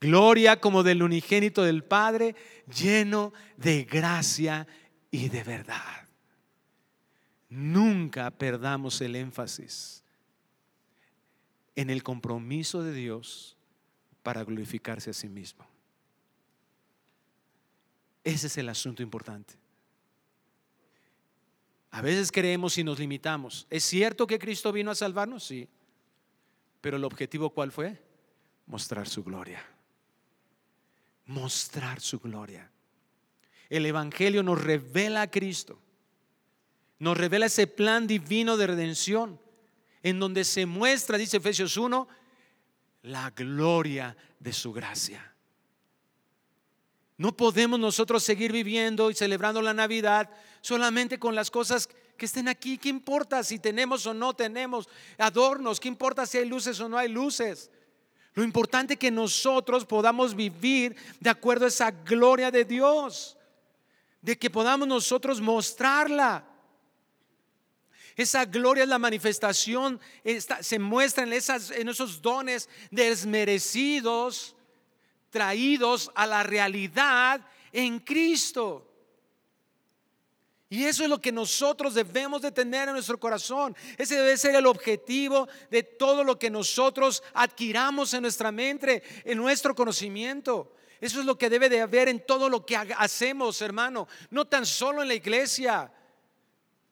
Gloria 0.00 0.60
como 0.60 0.82
del 0.82 1.02
unigénito 1.02 1.62
del 1.62 1.84
Padre, 1.84 2.34
lleno 2.66 3.32
de 3.56 3.84
gracia 3.84 4.66
y 5.10 5.28
de 5.28 5.42
verdad. 5.42 6.06
Nunca 7.48 8.30
perdamos 8.30 9.00
el 9.00 9.16
énfasis 9.16 10.02
en 11.74 11.90
el 11.90 12.02
compromiso 12.02 12.82
de 12.82 12.92
Dios 12.92 13.56
para 14.22 14.44
glorificarse 14.44 15.10
a 15.10 15.14
sí 15.14 15.28
mismo. 15.28 15.66
Ese 18.24 18.48
es 18.48 18.58
el 18.58 18.68
asunto 18.68 19.02
importante. 19.02 19.54
A 21.92 22.02
veces 22.02 22.32
creemos 22.32 22.76
y 22.76 22.84
nos 22.84 22.98
limitamos. 22.98 23.66
¿Es 23.70 23.84
cierto 23.84 24.26
que 24.26 24.38
Cristo 24.38 24.72
vino 24.72 24.90
a 24.90 24.94
salvarnos? 24.94 25.44
Sí. 25.44 25.68
Pero 26.80 26.96
el 26.96 27.04
objetivo 27.04 27.50
cuál 27.50 27.72
fue? 27.72 28.02
Mostrar 28.66 29.08
su 29.08 29.22
gloria. 29.22 29.64
Mostrar 31.26 32.00
su 32.00 32.18
gloria. 32.20 32.70
El 33.68 33.86
Evangelio 33.86 34.42
nos 34.42 34.62
revela 34.62 35.22
a 35.22 35.30
Cristo 35.30 35.80
nos 36.98 37.16
revela 37.16 37.46
ese 37.46 37.66
plan 37.66 38.06
divino 38.06 38.56
de 38.56 38.66
redención, 38.66 39.40
en 40.02 40.18
donde 40.18 40.44
se 40.44 40.66
muestra, 40.66 41.18
dice 41.18 41.38
Efesios 41.38 41.76
1, 41.76 42.08
la 43.02 43.30
gloria 43.30 44.16
de 44.38 44.52
su 44.52 44.72
gracia. 44.72 45.34
No 47.18 47.36
podemos 47.36 47.78
nosotros 47.78 48.22
seguir 48.22 48.52
viviendo 48.52 49.10
y 49.10 49.14
celebrando 49.14 49.62
la 49.62 49.72
Navidad 49.72 50.30
solamente 50.60 51.18
con 51.18 51.34
las 51.34 51.50
cosas 51.50 51.88
que 52.16 52.26
estén 52.26 52.48
aquí. 52.48 52.76
¿Qué 52.76 52.88
importa 52.88 53.42
si 53.42 53.58
tenemos 53.58 54.06
o 54.06 54.12
no 54.12 54.34
tenemos 54.34 54.88
adornos? 55.16 55.80
¿Qué 55.80 55.88
importa 55.88 56.26
si 56.26 56.38
hay 56.38 56.46
luces 56.46 56.78
o 56.80 56.88
no 56.88 56.98
hay 56.98 57.08
luces? 57.08 57.70
Lo 58.36 58.44
importante 58.44 58.92
es 58.92 59.00
que 59.00 59.10
nosotros 59.10 59.86
podamos 59.86 60.36
vivir 60.36 60.94
de 61.18 61.30
acuerdo 61.30 61.64
a 61.64 61.68
esa 61.68 61.90
gloria 61.90 62.50
de 62.50 62.66
Dios, 62.66 63.34
de 64.20 64.38
que 64.38 64.50
podamos 64.50 64.86
nosotros 64.86 65.40
mostrarla. 65.40 66.46
Esa 68.14 68.44
gloria 68.44 68.82
es 68.82 68.90
la 68.90 68.98
manifestación, 68.98 69.98
se 70.60 70.78
muestra 70.78 71.24
en 71.24 71.32
esos 71.88 72.20
dones 72.20 72.68
desmerecidos, 72.90 74.54
traídos 75.30 76.10
a 76.14 76.26
la 76.26 76.42
realidad 76.42 77.40
en 77.72 77.98
Cristo. 78.00 78.86
Y 80.68 80.84
eso 80.84 81.04
es 81.04 81.08
lo 81.08 81.20
que 81.20 81.30
nosotros 81.30 81.94
debemos 81.94 82.42
de 82.42 82.50
tener 82.50 82.88
en 82.88 82.94
nuestro 82.94 83.20
corazón. 83.20 83.76
Ese 83.96 84.16
debe 84.16 84.36
ser 84.36 84.56
el 84.56 84.66
objetivo 84.66 85.48
de 85.70 85.84
todo 85.84 86.24
lo 86.24 86.38
que 86.38 86.50
nosotros 86.50 87.22
adquiramos 87.34 88.12
en 88.14 88.22
nuestra 88.22 88.50
mente, 88.50 89.02
en 89.24 89.38
nuestro 89.38 89.74
conocimiento. 89.76 90.72
Eso 91.00 91.20
es 91.20 91.26
lo 91.26 91.38
que 91.38 91.50
debe 91.50 91.68
de 91.68 91.82
haber 91.82 92.08
en 92.08 92.24
todo 92.24 92.48
lo 92.48 92.66
que 92.66 92.76
hacemos, 92.76 93.62
hermano. 93.62 94.08
No 94.30 94.46
tan 94.46 94.66
solo 94.66 95.02
en 95.02 95.08
la 95.08 95.14
iglesia, 95.14 95.92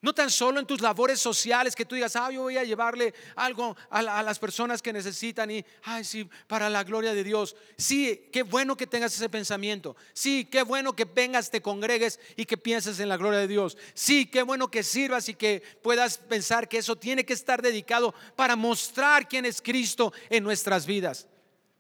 no 0.05 0.13
tan 0.13 0.29
solo 0.29 0.61
en 0.61 0.67
tus 0.67 0.83
labores 0.83 1.19
sociales 1.19 1.75
que 1.75 1.87
tú 1.87 1.95
digas, 1.95 2.15
ah, 2.15 2.31
yo 2.31 2.43
voy 2.43 2.59
a 2.59 2.63
llevarle 2.63 3.15
algo 3.37 3.75
a, 3.89 4.03
las 4.03 4.39
personas 4.39 4.83
que 4.83 4.93
necesitan 4.93 5.51
y, 5.51 5.65
ay, 5.83 6.05
sí, 6.05 6.29
para 6.47 6.69
la 6.69 6.85
gloria 6.85 7.15
de 7.15 7.25
Dios. 7.25 7.57
Sí, 7.79 8.29
qué 8.31 8.43
bueno 8.43 8.77
que 8.77 8.87
tengas 8.87 9.15
ese 9.15 9.31
pensamiento. 9.31 9.97
Sí, 10.13 10.45
qué 10.45 10.63
bueno 10.63 10.95
que 10.95 11.07
vengas, 11.07 11.51
te 11.51 11.63
congregues 11.63 12.21
y 12.37 12.45
que 12.45 12.59
pienses 12.59 13.01
en 13.01 13.09
la 13.09 13.17
gloria 13.17 13.39
de 13.39 13.49
Dios. 13.49 13.79
Sí, 13.95 14.27
qué 14.27 14.43
bueno 14.43 14.71
que 14.71 14.83
sirvas 14.83 15.31
y 15.31 15.35
que 15.37 15.63
puedas 15.83 16.19
pensar 16.19 16.69
que 16.69 16.77
eso 16.77 16.97
tiene 16.97 17.25
que 17.25 17.33
estar 17.33 17.63
dedicado 17.63 18.15
para 18.37 18.57
mostrar 18.57 19.27
quién 19.27 19.47
es 19.47 19.63
Cristo 19.63 20.13
en 20.29 20.45
nuestras 20.45 20.85
vidas, 20.85 21.29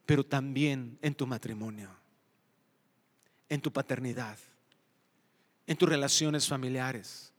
pero 0.06 0.24
también 0.24 0.98
en 1.02 1.14
tu 1.14 1.26
matrimonio, 1.26 1.90
en 3.50 3.60
tu 3.60 3.70
paternidad, 3.70 4.38
en 5.66 5.76
tus 5.76 5.90
relaciones 5.90 6.48
familiares 6.48 7.33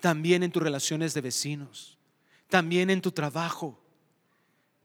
también 0.00 0.42
en 0.42 0.52
tus 0.52 0.62
relaciones 0.62 1.14
de 1.14 1.20
vecinos, 1.20 1.98
también 2.48 2.90
en 2.90 3.00
tu 3.00 3.12
trabajo, 3.12 3.78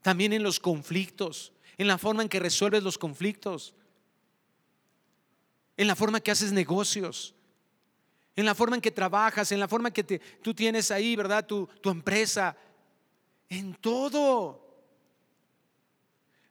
también 0.02 0.32
en 0.32 0.42
los 0.42 0.60
conflictos, 0.60 1.52
en 1.78 1.86
la 1.86 1.98
forma 1.98 2.22
en 2.22 2.28
que 2.28 2.40
resuelves 2.40 2.82
los 2.82 2.98
conflictos, 2.98 3.74
en 5.76 5.86
la 5.86 5.96
forma 5.96 6.20
que 6.20 6.30
haces 6.30 6.52
negocios, 6.52 7.34
en 8.36 8.44
la 8.44 8.54
forma 8.54 8.76
en 8.76 8.82
que 8.82 8.90
trabajas, 8.90 9.52
en 9.52 9.60
la 9.60 9.68
forma 9.68 9.90
que 9.90 10.04
tú 10.42 10.54
tienes 10.54 10.90
ahí, 10.90 11.16
¿verdad? 11.16 11.46
Tu, 11.46 11.66
tu 11.80 11.90
empresa, 11.90 12.56
en 13.48 13.74
todo. 13.74 14.63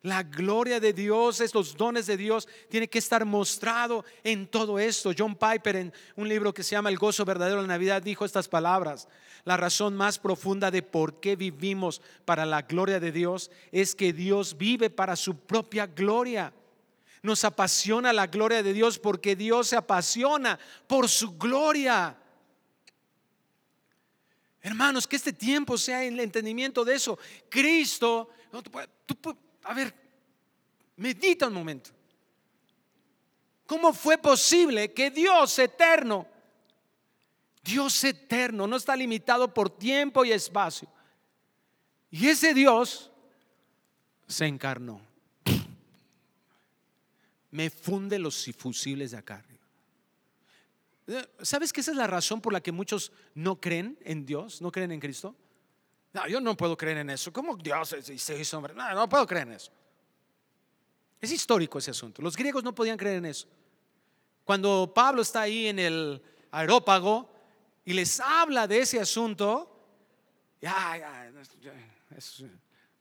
La 0.04 0.22
gloria 0.22 0.82
de 0.82 0.92
Dios, 0.92 1.40
estos 1.40 1.78
dones 1.78 2.08
de 2.08 2.18
Dios, 2.18 2.50
tiene 2.70 2.90
que 2.90 3.00
estar 3.00 3.24
mostrado 3.24 4.04
en 4.22 4.48
todo 4.48 4.78
esto. 4.78 5.12
John 5.18 5.34
Piper, 5.34 5.78
en 5.78 5.94
un 6.18 6.28
libro 6.28 6.54
que 6.54 6.62
se 6.62 6.72
llama 6.72 6.90
El 6.90 6.98
gozo 6.98 7.24
verdadero 7.24 7.62
de 7.62 7.68
la 7.68 7.74
Navidad, 7.74 8.02
dijo 8.02 8.26
estas 8.26 8.50
palabras. 8.50 9.08
La 9.46 9.56
razón 9.56 9.96
más 9.96 10.20
profunda 10.20 10.72
de 10.72 10.84
por 10.84 11.22
qué 11.22 11.38
vivimos 11.38 12.02
para 12.26 12.46
la 12.46 12.64
gloria 12.64 13.00
de 13.00 13.14
Dios 13.14 13.50
es 13.72 13.96
que 13.96 14.12
Dios 14.12 14.58
vive 14.58 14.90
para 14.90 15.16
su 15.16 15.38
propia 15.38 15.88
gloria. 15.88 16.54
Nos 17.22 17.46
apasiona 17.46 18.12
la 18.12 18.28
gloria 18.28 18.62
de 18.62 18.74
Dios 18.74 19.00
porque 19.00 19.38
Dios 19.38 19.70
se 19.70 19.78
apasiona 19.78 20.60
por 20.86 21.08
su 21.08 21.38
gloria. 21.38 22.18
Hermanos, 24.62 25.08
que 25.08 25.16
este 25.16 25.32
tiempo 25.32 25.78
sea 25.78 26.04
el 26.04 26.20
entendimiento 26.20 26.84
de 26.84 26.96
eso. 26.96 27.18
Cristo, 27.50 28.30
a 29.64 29.74
ver, 29.74 29.94
medita 30.98 31.48
un 31.48 31.54
momento. 31.54 31.92
¿Cómo 33.66 33.94
fue 33.94 34.18
posible 34.18 34.94
que 34.94 35.10
Dios 35.10 35.58
eterno, 35.60 36.28
Dios 37.64 38.04
eterno, 38.04 38.68
no 38.68 38.76
está 38.76 38.96
limitado 38.96 39.54
por 39.54 39.70
tiempo 39.70 40.26
y 40.26 40.32
espacio? 40.32 40.88
Y 42.12 42.28
ese 42.28 42.54
Dios 42.54 43.10
se 44.28 44.46
encarnó 44.46 45.02
me 47.54 47.70
funde 47.70 48.18
los 48.18 48.50
fusibles 48.58 49.12
de 49.12 49.18
acá 49.18 49.46
¿Sabes 51.42 51.72
que 51.72 51.82
esa 51.82 51.92
es 51.92 51.98
la 51.98 52.08
razón 52.08 52.42
por 52.42 52.52
la 52.54 52.62
que 52.62 52.72
muchos 52.72 53.12
no 53.36 53.60
creen 53.60 54.00
en 54.06 54.26
Dios, 54.26 54.62
no 54.62 54.72
creen 54.72 54.92
en 54.94 55.02
Cristo? 55.02 55.36
No, 56.14 56.28
yo 56.28 56.40
no 56.40 56.56
puedo 56.56 56.78
creer 56.78 57.00
en 57.00 57.10
eso. 57.10 57.34
¿Cómo 57.34 57.58
Dios 57.58 57.96
se 58.00 58.40
hizo 58.40 58.58
hombre? 58.58 58.74
No, 58.74 58.94
no 58.94 59.10
puedo 59.10 59.26
creer 59.26 59.48
en 59.48 59.54
eso. 59.54 59.72
Es 61.20 61.32
histórico 61.32 61.80
ese 61.80 61.92
asunto. 61.92 62.22
Los 62.22 62.36
griegos 62.36 62.64
no 62.64 62.76
podían 62.76 62.98
creer 62.98 63.18
en 63.18 63.26
eso. 63.26 63.48
Cuando 64.44 64.92
Pablo 64.94 65.22
está 65.22 65.42
ahí 65.42 65.68
en 65.68 65.80
el 65.80 66.22
aerópago 66.52 67.30
y 67.86 67.94
les 67.94 68.20
habla 68.20 68.68
de 68.68 68.80
ese 68.80 69.00
asunto, 69.00 69.70
ya, 70.62 70.98
ya, 70.98 71.32
es, 72.16 72.44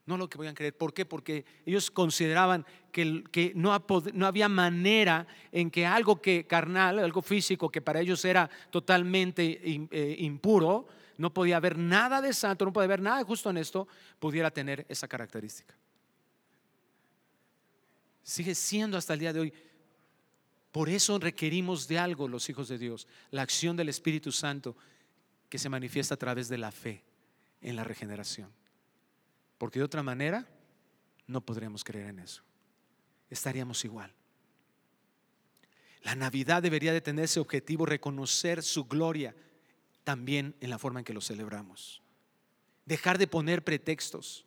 no 0.07 0.17
lo 0.17 0.29
que 0.29 0.49
a 0.49 0.55
creer. 0.55 0.77
¿Por 0.77 0.93
qué? 0.95 1.05
Porque 1.05 1.45
ellos 1.65 1.91
consideraban 1.91 2.67
que, 2.91 3.25
que 3.31 3.53
no, 3.55 3.77
no, 4.15 4.27
había 4.27 4.49
manera 4.49 5.27
en 5.51 5.71
que 5.71 5.87
algo 5.87 6.21
que 6.21 6.47
carnal, 6.47 6.99
algo 6.99 7.23
físico 7.23 7.71
que 7.71 7.81
para 7.81 8.01
ellos 8.01 8.25
era 8.25 8.51
totalmente 8.71 9.61
eh, 9.65 10.17
impuro, 10.19 10.87
no 11.23 11.33
podía 11.33 11.57
haber 11.57 11.79
nada 11.79 12.20
de 12.20 12.33
santo, 12.33 12.64
no 12.64 12.73
podía 12.73 12.87
haber 12.87 13.01
nada 13.01 13.18
de 13.18 13.23
justo 13.23 13.49
en 13.49 13.57
esto, 13.57 13.87
pudiera 14.18 14.51
tener 14.51 14.85
esa 14.89 15.07
característica. 15.07 15.73
Sigue 18.25 18.57
siendo 18.57 18.99
hasta 18.99 19.12
el 19.12 19.20
día 19.20 19.33
de 19.33 19.39
hoy. 19.39 19.55
Por 20.73 20.89
eso 20.89 21.20
requerimos 21.20 21.87
de 21.87 22.01
algo 22.01 22.27
los 22.27 22.51
hijos 22.51 22.66
de 22.66 22.77
Dios, 22.77 23.07
la 23.31 23.43
acción 23.43 23.77
del 23.77 23.89
Espíritu 23.89 24.33
Santo 24.33 24.77
que 25.49 25.61
se 25.61 25.68
manifiesta 25.68 26.14
a 26.14 26.18
través 26.18 26.49
de 26.49 26.59
la 26.59 26.73
fe 26.73 27.05
en 27.61 27.77
la 27.77 27.85
regeneración. 27.85 28.51
Porque 29.59 29.79
de 29.79 29.85
otra 29.85 30.03
manera 30.03 30.45
no 31.29 31.41
podríamos 31.41 31.85
creer 31.85 32.09
en 32.09 32.18
eso. 32.18 32.43
Estaríamos 33.31 33.85
igual. 33.85 34.12
La 36.03 36.16
Navidad 36.16 36.64
debería 36.64 36.93
de 36.93 37.01
tener 37.01 37.27
ese 37.27 37.39
objetivo, 37.39 37.87
reconocer 37.87 38.61
su 38.64 38.87
gloria 38.87 39.37
también 40.05 40.55
en 40.61 40.71
la 40.71 40.79
forma 40.79 41.01
en 41.01 41.05
que 41.05 41.15
lo 41.15 41.21
celebramos. 41.21 42.03
Dejar 42.85 43.19
de 43.19 43.27
poner 43.27 43.63
pretextos. 43.63 44.45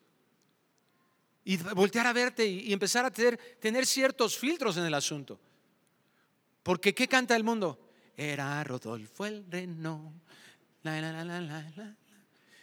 Y 1.43 1.57
voltear 1.57 2.07
a 2.07 2.13
verte 2.13 2.45
y, 2.45 2.73
empezar 2.73 3.05
a 3.05 3.11
tener, 3.11 3.37
tener 3.59 3.85
ciertos 3.85 4.37
filtros 4.37 4.77
en 4.77 4.85
el 4.85 4.93
asunto. 4.93 5.39
Porque 6.63 6.95
¿qué 6.95 7.07
canta 7.07 7.35
el 7.35 7.43
mundo? 7.43 7.79
Era 8.17 8.63
Rodolfo 8.63 9.25
el 9.25 9.45
Reno. 9.49 10.13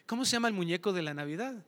¿Cómo 0.07 0.24
se 0.24 0.32
llama 0.32 0.49
el 0.49 0.55
muñeco 0.55 0.93
de 0.93 1.03
la 1.03 1.14
Navidad? 1.14 1.64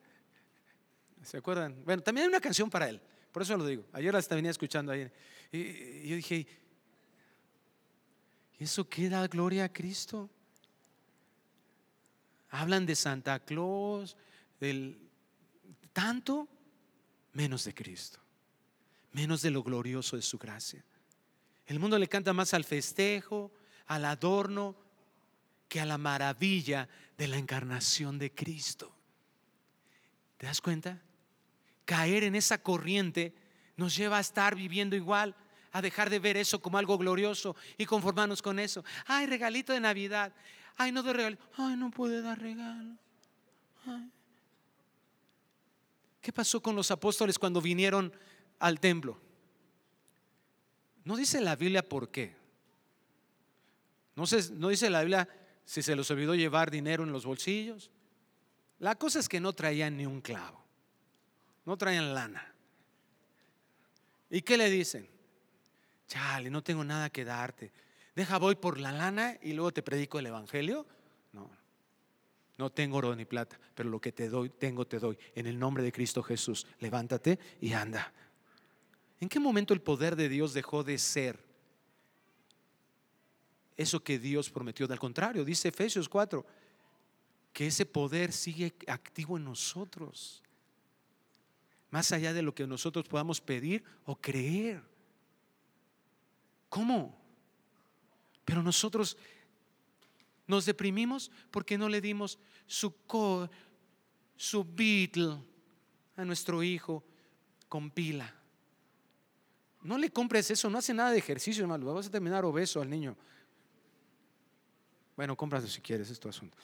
¿Se 1.23 1.39
acuerdan? 1.39 1.83
Bueno, 1.85 2.03
también 2.03 2.25
hay 2.25 2.29
una 2.29 2.41
canción 2.41 2.71
para 2.71 2.89
él, 2.89 3.01
por 3.33 3.43
eso 3.43 3.57
lo 3.57 3.67
digo. 3.67 3.85
Ayer 3.93 4.13
la 4.13 4.21
venía 4.31 4.51
escuchando 4.51 4.93
ahí. 4.93 5.11
Y, 5.51 6.09
yo 6.09 6.17
dije, 6.17 6.47
¿y 8.59 8.65
eso 8.65 8.89
qué 8.89 9.09
da 9.09 9.27
gloria 9.27 9.65
a 9.65 9.73
Cristo? 9.73 10.31
Hablan 12.61 12.87
de 12.87 12.95
Santa 12.95 13.41
Claus, 13.41 14.17
del 14.61 14.99
tanto, 15.93 16.49
menos 17.33 17.65
de 17.65 17.75
Cristo, 17.75 18.21
menos 19.13 19.43
de 19.43 19.51
lo 19.51 19.63
glorioso 19.63 20.17
de 20.17 20.23
su 20.23 20.39
gracia. 20.39 20.85
El 21.67 21.79
mundo 21.79 21.99
le 21.99 22.09
canta 22.09 22.33
más 22.33 22.55
al 22.55 22.65
festejo, 22.65 23.53
al 23.87 24.05
adorno, 24.05 24.77
que 25.69 25.81
a 25.81 25.87
la 25.87 25.99
maravilla 25.99 26.89
de 27.17 27.29
la 27.29 27.39
encarnación 27.39 28.19
de 28.19 28.33
Cristo. 28.33 28.95
¿Te 30.37 30.47
das 30.47 30.61
cuenta? 30.61 31.01
caer 31.85 32.25
en 32.25 32.35
esa 32.35 32.59
corriente 32.59 33.35
nos 33.77 33.97
lleva 33.97 34.19
a 34.19 34.21
estar 34.21 34.55
viviendo 34.55 34.97
igual, 34.97 35.35
a 35.73 35.83
dejar 35.83 36.09
de 36.09 36.19
ver 36.19 36.37
eso 36.37 36.61
como 36.61 36.79
algo 36.79 36.97
glorioso 36.97 37.57
y 37.77 37.87
conformarnos 37.87 38.43
con 38.43 38.59
eso. 38.59 38.85
Ay, 39.07 39.27
regalito 39.27 39.73
de 39.73 39.81
Navidad. 39.81 40.33
Ay, 40.77 40.93
no 40.93 41.03
de 41.03 41.13
regalo. 41.13 41.39
Ay, 41.57 41.77
no 41.77 41.91
puede 41.91 42.21
dar 42.23 42.39
regalo. 42.39 42.97
¿Qué 46.21 46.33
pasó 46.33 46.63
con 46.63 46.75
los 46.75 46.91
apóstoles 46.91 47.39
cuando 47.39 47.61
vinieron 47.61 48.13
al 48.59 48.81
templo? 48.81 49.21
No 51.05 51.17
dice 51.17 51.41
la 51.41 51.55
Biblia 51.55 51.87
por 51.87 52.11
qué. 52.11 52.35
No, 54.17 54.25
no 54.55 54.69
dice 54.69 54.89
la 54.91 55.01
Biblia 55.01 55.29
si 55.65 55.83
se 55.83 55.95
les 55.95 56.11
olvidó 56.11 56.35
llevar 56.35 56.71
dinero 56.71 57.05
en 57.05 57.13
los 57.13 57.27
bolsillos. 57.27 57.91
La 58.79 58.95
cosa 58.95 59.19
es 59.19 59.29
que 59.29 59.41
no 59.41 59.53
traían 59.53 59.97
ni 59.97 60.07
un 60.07 60.21
clavo 60.21 60.65
no 61.65 61.77
traían 61.77 62.15
lana. 62.15 62.53
¿Y 64.31 64.43
qué 64.43 64.57
le 64.57 64.69
dicen? 64.71 65.09
Chale, 66.07 66.51
no 66.51 66.63
tengo 66.63 66.85
nada 66.85 67.11
que 67.11 67.25
darte. 67.25 67.73
Deja, 68.15 68.39
voy 68.39 68.55
por 68.55 68.79
la 68.79 68.93
lana 68.93 69.39
y 69.43 69.53
luego 69.53 69.73
te 69.73 69.83
predico 69.83 70.19
el 70.19 70.27
Evangelio. 70.27 70.87
No, 71.33 71.51
no 72.59 72.71
tengo 72.71 72.99
oro 72.99 73.15
ni 73.17 73.25
plata, 73.25 73.59
pero 73.75 73.91
lo 73.91 74.01
que 74.01 74.13
te 74.13 74.29
doy, 74.29 74.51
tengo, 74.51 74.87
te 74.87 74.99
doy. 74.99 75.19
En 75.35 75.47
el 75.47 75.59
nombre 75.59 75.83
de 75.83 75.93
Cristo 75.93 76.23
Jesús, 76.23 76.67
levántate 76.79 77.39
y 77.61 77.73
anda. 77.73 78.13
¿En 79.21 79.29
qué 79.29 79.41
momento 79.41 79.75
el 79.75 79.81
poder 79.81 80.17
de 80.17 80.29
Dios 80.29 80.55
dejó 80.55 80.85
de 80.85 80.99
ser 80.99 81.39
eso 83.77 84.03
que 84.03 84.19
Dios 84.19 84.51
prometió? 84.51 84.87
Al 84.91 84.99
contrario, 84.99 85.45
dice 85.45 85.69
Efesios 85.69 86.09
4, 86.09 86.45
que 87.53 87.67
ese 87.67 87.87
poder 87.87 88.33
sigue 88.33 88.75
activo 88.87 89.37
en 89.37 89.45
nosotros 89.45 90.45
más 91.95 92.11
allá 92.11 92.33
de 92.33 92.43
lo 92.43 92.53
que 92.53 92.67
nosotros 92.67 93.07
podamos 93.07 93.41
pedir 93.41 93.85
o 94.05 94.17
creer. 94.17 94.83
¿Cómo? 96.69 97.17
Pero 98.45 98.63
nosotros 98.63 99.17
nos 100.47 100.67
deprimimos 100.67 101.31
porque 101.51 101.79
no 101.79 101.89
le 101.89 102.01
dimos 102.01 102.39
su, 102.67 102.95
co, 103.07 103.49
su 104.37 104.65
Beatle 104.65 105.39
a 106.17 106.25
nuestro 106.25 106.63
hijo 106.63 107.03
con 107.69 107.91
pila. 107.91 108.33
No 109.83 109.99
le 109.99 110.11
compres 110.11 110.51
eso, 110.51 110.71
no 110.71 110.79
hace 110.79 110.95
nada 110.95 111.11
de 111.11 111.19
ejercicio, 111.19 111.63
hermano. 111.63 111.93
Vas 111.93 112.07
a 112.07 112.11
terminar 112.11 112.45
obeso 112.45 112.81
al 112.81 112.89
niño. 112.89 113.17
Bueno, 115.17 115.37
cómpralo 115.37 115.67
si 115.67 115.81
quieres, 115.81 116.11
es 116.11 116.19
tu 116.19 116.29
asunto. 116.29 116.57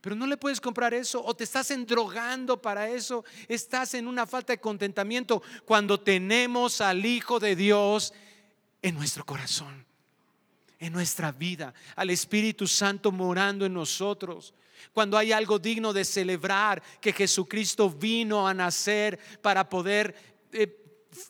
Pero 0.00 0.14
no 0.14 0.26
le 0.26 0.36
puedes 0.36 0.60
comprar 0.60 0.94
eso 0.94 1.24
o 1.24 1.34
te 1.34 1.44
estás 1.44 1.70
endrogando 1.70 2.60
para 2.60 2.88
eso. 2.88 3.24
Estás 3.48 3.94
en 3.94 4.06
una 4.06 4.26
falta 4.26 4.52
de 4.52 4.60
contentamiento 4.60 5.42
cuando 5.64 5.98
tenemos 6.00 6.80
al 6.80 7.04
Hijo 7.04 7.40
de 7.40 7.56
Dios 7.56 8.12
en 8.82 8.94
nuestro 8.94 9.24
corazón, 9.24 9.85
en 10.78 10.92
nuestra 10.92 11.32
vida, 11.32 11.72
al 11.94 12.10
Espíritu 12.10 12.66
Santo 12.66 13.10
morando 13.12 13.64
en 13.64 13.74
nosotros. 13.74 14.54
Cuando 14.92 15.16
hay 15.16 15.32
algo 15.32 15.58
digno 15.58 15.92
de 15.92 16.04
celebrar 16.04 16.82
que 17.00 17.12
Jesucristo 17.12 17.90
vino 17.90 18.46
a 18.46 18.54
nacer 18.54 19.18
para 19.42 19.68
poder... 19.68 20.14
Eh, 20.52 20.82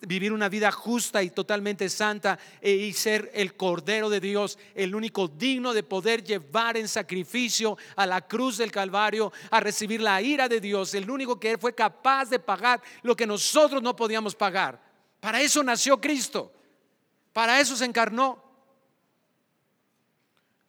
vivir 0.07 0.32
una 0.32 0.49
vida 0.49 0.70
justa 0.72 1.22
y 1.22 1.30
totalmente 1.30 1.88
santa 1.88 2.38
e, 2.61 2.72
y 2.72 2.92
ser 2.92 3.30
el 3.34 3.55
Cordero 3.57 4.09
de 4.09 4.20
Dios, 4.20 4.59
el 4.74 4.94
único 4.94 5.28
digno 5.28 5.72
de 5.72 5.82
poder 5.82 6.24
llevar 6.24 6.76
en 6.76 6.88
sacrificio 6.88 7.76
a 7.94 8.07
la 8.07 8.26
cruz 8.26 8.59
del 8.59 8.72
Calvario, 8.72 9.32
a 9.51 9.61
recibir 9.61 10.01
la 10.01 10.20
ira 10.20 10.49
de 10.49 10.61
Dios, 10.61 10.94
el 10.94 11.11
único 11.11 11.38
que 11.38 11.59
fue 11.59 11.74
capaz 11.74 12.30
de 12.30 12.38
pagar 12.38 12.82
lo 13.03 13.16
que 13.16 13.26
nosotros 13.26 13.82
no 13.82 13.94
podíamos 13.94 14.34
pagar. 14.34 14.80
Para 15.20 15.40
eso 15.40 15.62
nació 15.62 16.01
Cristo, 16.01 16.53
para 17.32 17.61
eso 17.61 17.76
se 17.76 17.84
encarnó. 17.84 18.45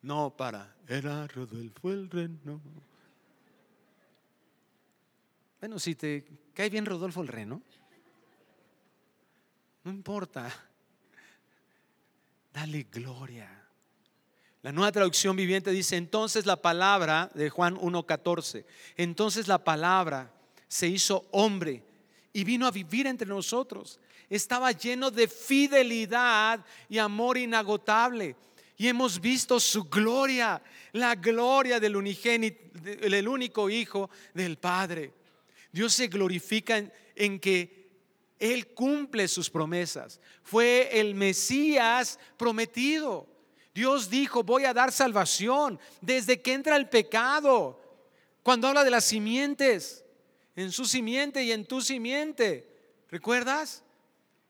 No 0.08 0.30
para, 0.30 0.74
era 0.88 1.28
Rodolfo 1.28 1.92
el 1.92 2.10
reno. 2.10 2.62
Bueno, 5.60 5.78
si 5.80 5.96
te 5.96 6.24
cae 6.54 6.70
bien 6.70 6.86
Rodolfo 6.86 7.22
el 7.22 7.28
reno, 7.28 7.62
no 9.84 9.92
importa. 9.92 10.50
Dale 12.54 12.88
gloria. 12.90 13.50
La 14.62 14.72
nueva 14.72 14.94
traducción 14.94 15.36
viviente 15.36 15.72
dice, 15.72 15.98
entonces 15.98 16.46
la 16.46 16.56
palabra 16.56 17.30
de 17.34 17.50
Juan 17.50 17.76
1.14, 17.76 18.64
entonces 18.96 19.50
la 19.50 19.62
palabra 19.62 20.32
se 20.70 20.88
hizo 20.88 21.28
hombre 21.32 21.84
y 22.32 22.46
vino 22.46 22.66
a 22.66 22.72
vivir 22.72 23.08
entre 23.08 23.28
nosotros. 23.28 24.00
Estaba 24.30 24.72
lleno 24.72 25.12
de 25.12 25.28
fidelidad 25.28 26.66
y 26.88 26.98
amor 26.98 27.38
inagotable. 27.38 28.38
Y 28.78 28.88
hemos 28.88 29.20
visto 29.20 29.60
su 29.60 29.86
gloria, 29.86 30.62
la 30.94 31.16
gloria 31.16 31.80
del 31.80 31.94
del 31.94 33.28
único 33.28 33.70
Hijo 33.70 34.10
del 34.34 34.58
Padre. 34.58 35.14
Dios 35.72 35.94
se 35.94 36.08
glorifica 36.08 36.84
en 37.16 37.40
que 37.40 37.90
él 38.40 38.68
cumple 38.68 39.28
sus 39.28 39.50
promesas. 39.50 40.20
Fue 40.44 40.90
el 41.00 41.16
Mesías 41.16 42.20
prometido. 42.38 43.28
Dios 43.74 44.10
dijo, 44.10 44.44
voy 44.44 44.66
a 44.66 44.74
dar 44.74 44.92
salvación 44.92 45.80
desde 46.02 46.42
que 46.42 46.54
entra 46.54 46.76
el 46.76 46.88
pecado. 46.88 47.82
Cuando 48.44 48.68
habla 48.68 48.84
de 48.84 48.92
las 48.92 49.06
simientes, 49.06 50.04
en 50.56 50.72
su 50.72 50.86
simiente 50.86 51.44
y 51.44 51.52
en 51.52 51.66
tu 51.66 51.82
simiente. 51.82 52.68
¿Recuerdas? 53.10 53.84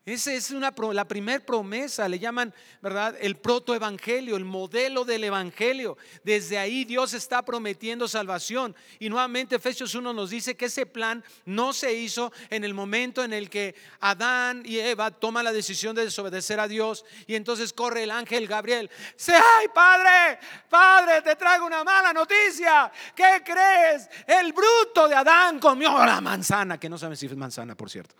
Esa 0.08 0.32
es 0.32 0.50
una, 0.52 0.72
la 0.94 1.06
primera 1.06 1.44
promesa, 1.44 2.08
le 2.08 2.18
llaman, 2.18 2.54
¿verdad? 2.80 3.14
El 3.20 3.36
protoevangelio, 3.36 4.36
el 4.36 4.44
modelo 4.46 5.04
del 5.04 5.24
evangelio. 5.24 5.98
Desde 6.24 6.56
ahí 6.56 6.86
Dios 6.86 7.12
está 7.12 7.44
prometiendo 7.44 8.08
salvación. 8.08 8.74
Y 8.98 9.10
nuevamente 9.10 9.56
Efesios 9.56 9.94
1 9.94 10.14
nos 10.14 10.30
dice 10.30 10.56
que 10.56 10.64
ese 10.64 10.86
plan 10.86 11.22
no 11.44 11.74
se 11.74 11.92
hizo 11.92 12.32
en 12.48 12.64
el 12.64 12.72
momento 12.72 13.22
en 13.22 13.34
el 13.34 13.50
que 13.50 13.74
Adán 14.00 14.62
y 14.64 14.78
Eva 14.78 15.10
toman 15.10 15.44
la 15.44 15.52
decisión 15.52 15.94
de 15.94 16.06
desobedecer 16.06 16.58
a 16.58 16.68
Dios. 16.68 17.04
Y 17.26 17.34
entonces 17.34 17.74
corre 17.74 18.04
el 18.04 18.10
ángel 18.10 18.46
Gabriel. 18.46 18.90
Ay 19.28 19.68
padre, 19.74 20.38
padre, 20.70 21.20
te 21.20 21.36
traigo 21.36 21.66
una 21.66 21.84
mala 21.84 22.14
noticia. 22.14 22.90
¿Qué 23.14 23.42
crees? 23.44 24.08
El 24.26 24.54
bruto 24.54 25.06
de 25.06 25.16
Adán 25.16 25.58
comió 25.58 25.90
la 25.98 26.22
manzana, 26.22 26.80
que 26.80 26.88
no 26.88 26.96
saben 26.96 27.14
si 27.14 27.26
es 27.26 27.36
manzana, 27.36 27.74
por 27.74 27.90
cierto 27.90 28.14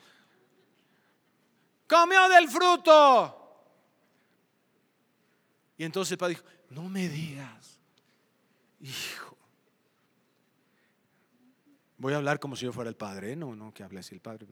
comió 1.88 2.28
del 2.28 2.48
fruto. 2.48 3.34
Y 5.76 5.84
entonces 5.84 6.12
el 6.12 6.18
padre 6.18 6.34
dijo, 6.34 6.46
no 6.70 6.88
me 6.88 7.08
digas, 7.08 7.78
hijo. 8.80 9.36
Voy 11.96 12.12
a 12.12 12.16
hablar 12.16 12.38
como 12.38 12.54
si 12.54 12.64
yo 12.64 12.72
fuera 12.72 12.90
el 12.90 12.96
padre, 12.96 13.32
¿eh? 13.32 13.36
no, 13.36 13.56
no, 13.56 13.72
que 13.72 13.82
hable 13.82 14.00
así 14.00 14.14
el 14.14 14.20
padre. 14.20 14.46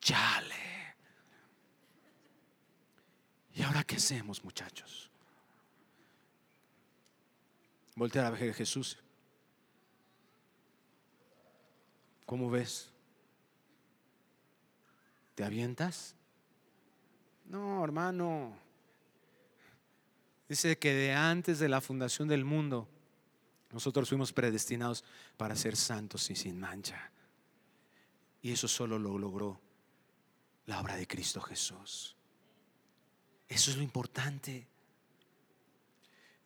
Chale. 0.00 0.72
¿Y 3.54 3.62
ahora 3.62 3.84
qué 3.84 3.96
hacemos, 3.96 4.42
muchachos? 4.44 5.10
Voltea 7.94 8.26
a 8.26 8.30
ver 8.30 8.50
a 8.50 8.54
Jesús. 8.54 8.98
¿Cómo 12.24 12.50
ves? 12.50 12.90
¿Te 15.34 15.44
avientas? 15.44 16.14
No, 17.52 17.84
hermano. 17.84 18.56
Dice 20.48 20.78
que 20.78 20.94
de 20.94 21.12
antes 21.12 21.58
de 21.58 21.68
la 21.68 21.82
fundación 21.82 22.26
del 22.26 22.46
mundo, 22.46 22.88
nosotros 23.70 24.08
fuimos 24.08 24.32
predestinados 24.32 25.04
para 25.36 25.54
ser 25.54 25.76
santos 25.76 26.30
y 26.30 26.34
sin 26.34 26.58
mancha. 26.58 27.12
Y 28.40 28.52
eso 28.52 28.68
solo 28.68 28.98
lo 28.98 29.18
logró 29.18 29.60
la 30.64 30.80
obra 30.80 30.96
de 30.96 31.06
Cristo 31.06 31.42
Jesús. 31.42 32.16
Eso 33.50 33.70
es 33.70 33.76
lo 33.76 33.82
importante. 33.82 34.66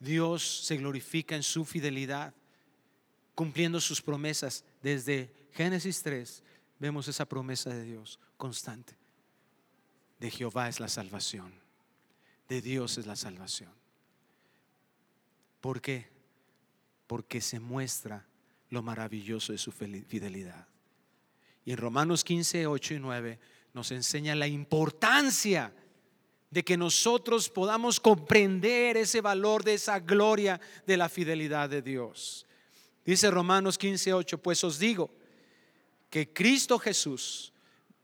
Dios 0.01 0.67
se 0.67 0.77
glorifica 0.77 1.37
en 1.37 1.45
su 1.45 1.65
fidelidad, 1.65 2.35
cumpliendo 3.37 3.81
sus 3.81 4.03
promesas. 4.03 4.65
Desde 4.83 5.33
Génesis 5.53 6.03
3 6.03 6.43
vemos 6.81 7.07
esa 7.07 7.27
promesa 7.27 7.71
de 7.71 7.85
Dios 7.85 8.19
constante 8.37 9.06
de 10.19 10.31
Jehová 10.31 10.69
es 10.69 10.81
la 10.81 10.89
salvación, 10.89 11.53
de 12.49 12.61
Dios 12.61 12.99
es 12.99 13.07
la 13.07 13.17
salvación. 13.17 13.73
¿Por 15.61 15.81
qué? 15.81 16.09
Porque 17.07 17.41
se 17.41 17.61
muestra 17.61 18.27
lo 18.71 18.83
maravilloso 18.83 19.53
de 19.53 19.59
su 19.59 19.73
fidelidad. 19.73 20.67
Y 21.65 21.73
en 21.73 21.79
Romanos 21.79 22.25
15, 22.25 22.67
8 22.67 22.95
y 22.95 22.99
9 22.99 23.39
nos 23.75 23.91
enseña 23.91 24.35
la 24.35 24.47
importancia 24.47 25.75
de 26.51 26.65
que 26.65 26.77
nosotros 26.77 27.51
podamos 27.51 28.01
comprender 28.01 28.97
ese 28.97 29.21
valor 29.21 29.65
de 29.65 29.75
esa 29.75 29.99
gloria 29.99 30.61
de 30.87 30.97
la 30.97 31.09
fidelidad 31.09 31.69
de 31.69 31.83
Dios. 31.83 32.47
Dice 33.05 33.31
Romanos 33.31 33.77
15, 33.77 34.15
8, 34.15 34.39
pues 34.39 34.65
os 34.65 34.79
digo 34.79 35.11
que 36.09 36.33
Cristo 36.33 36.79
Jesús, 36.79 37.53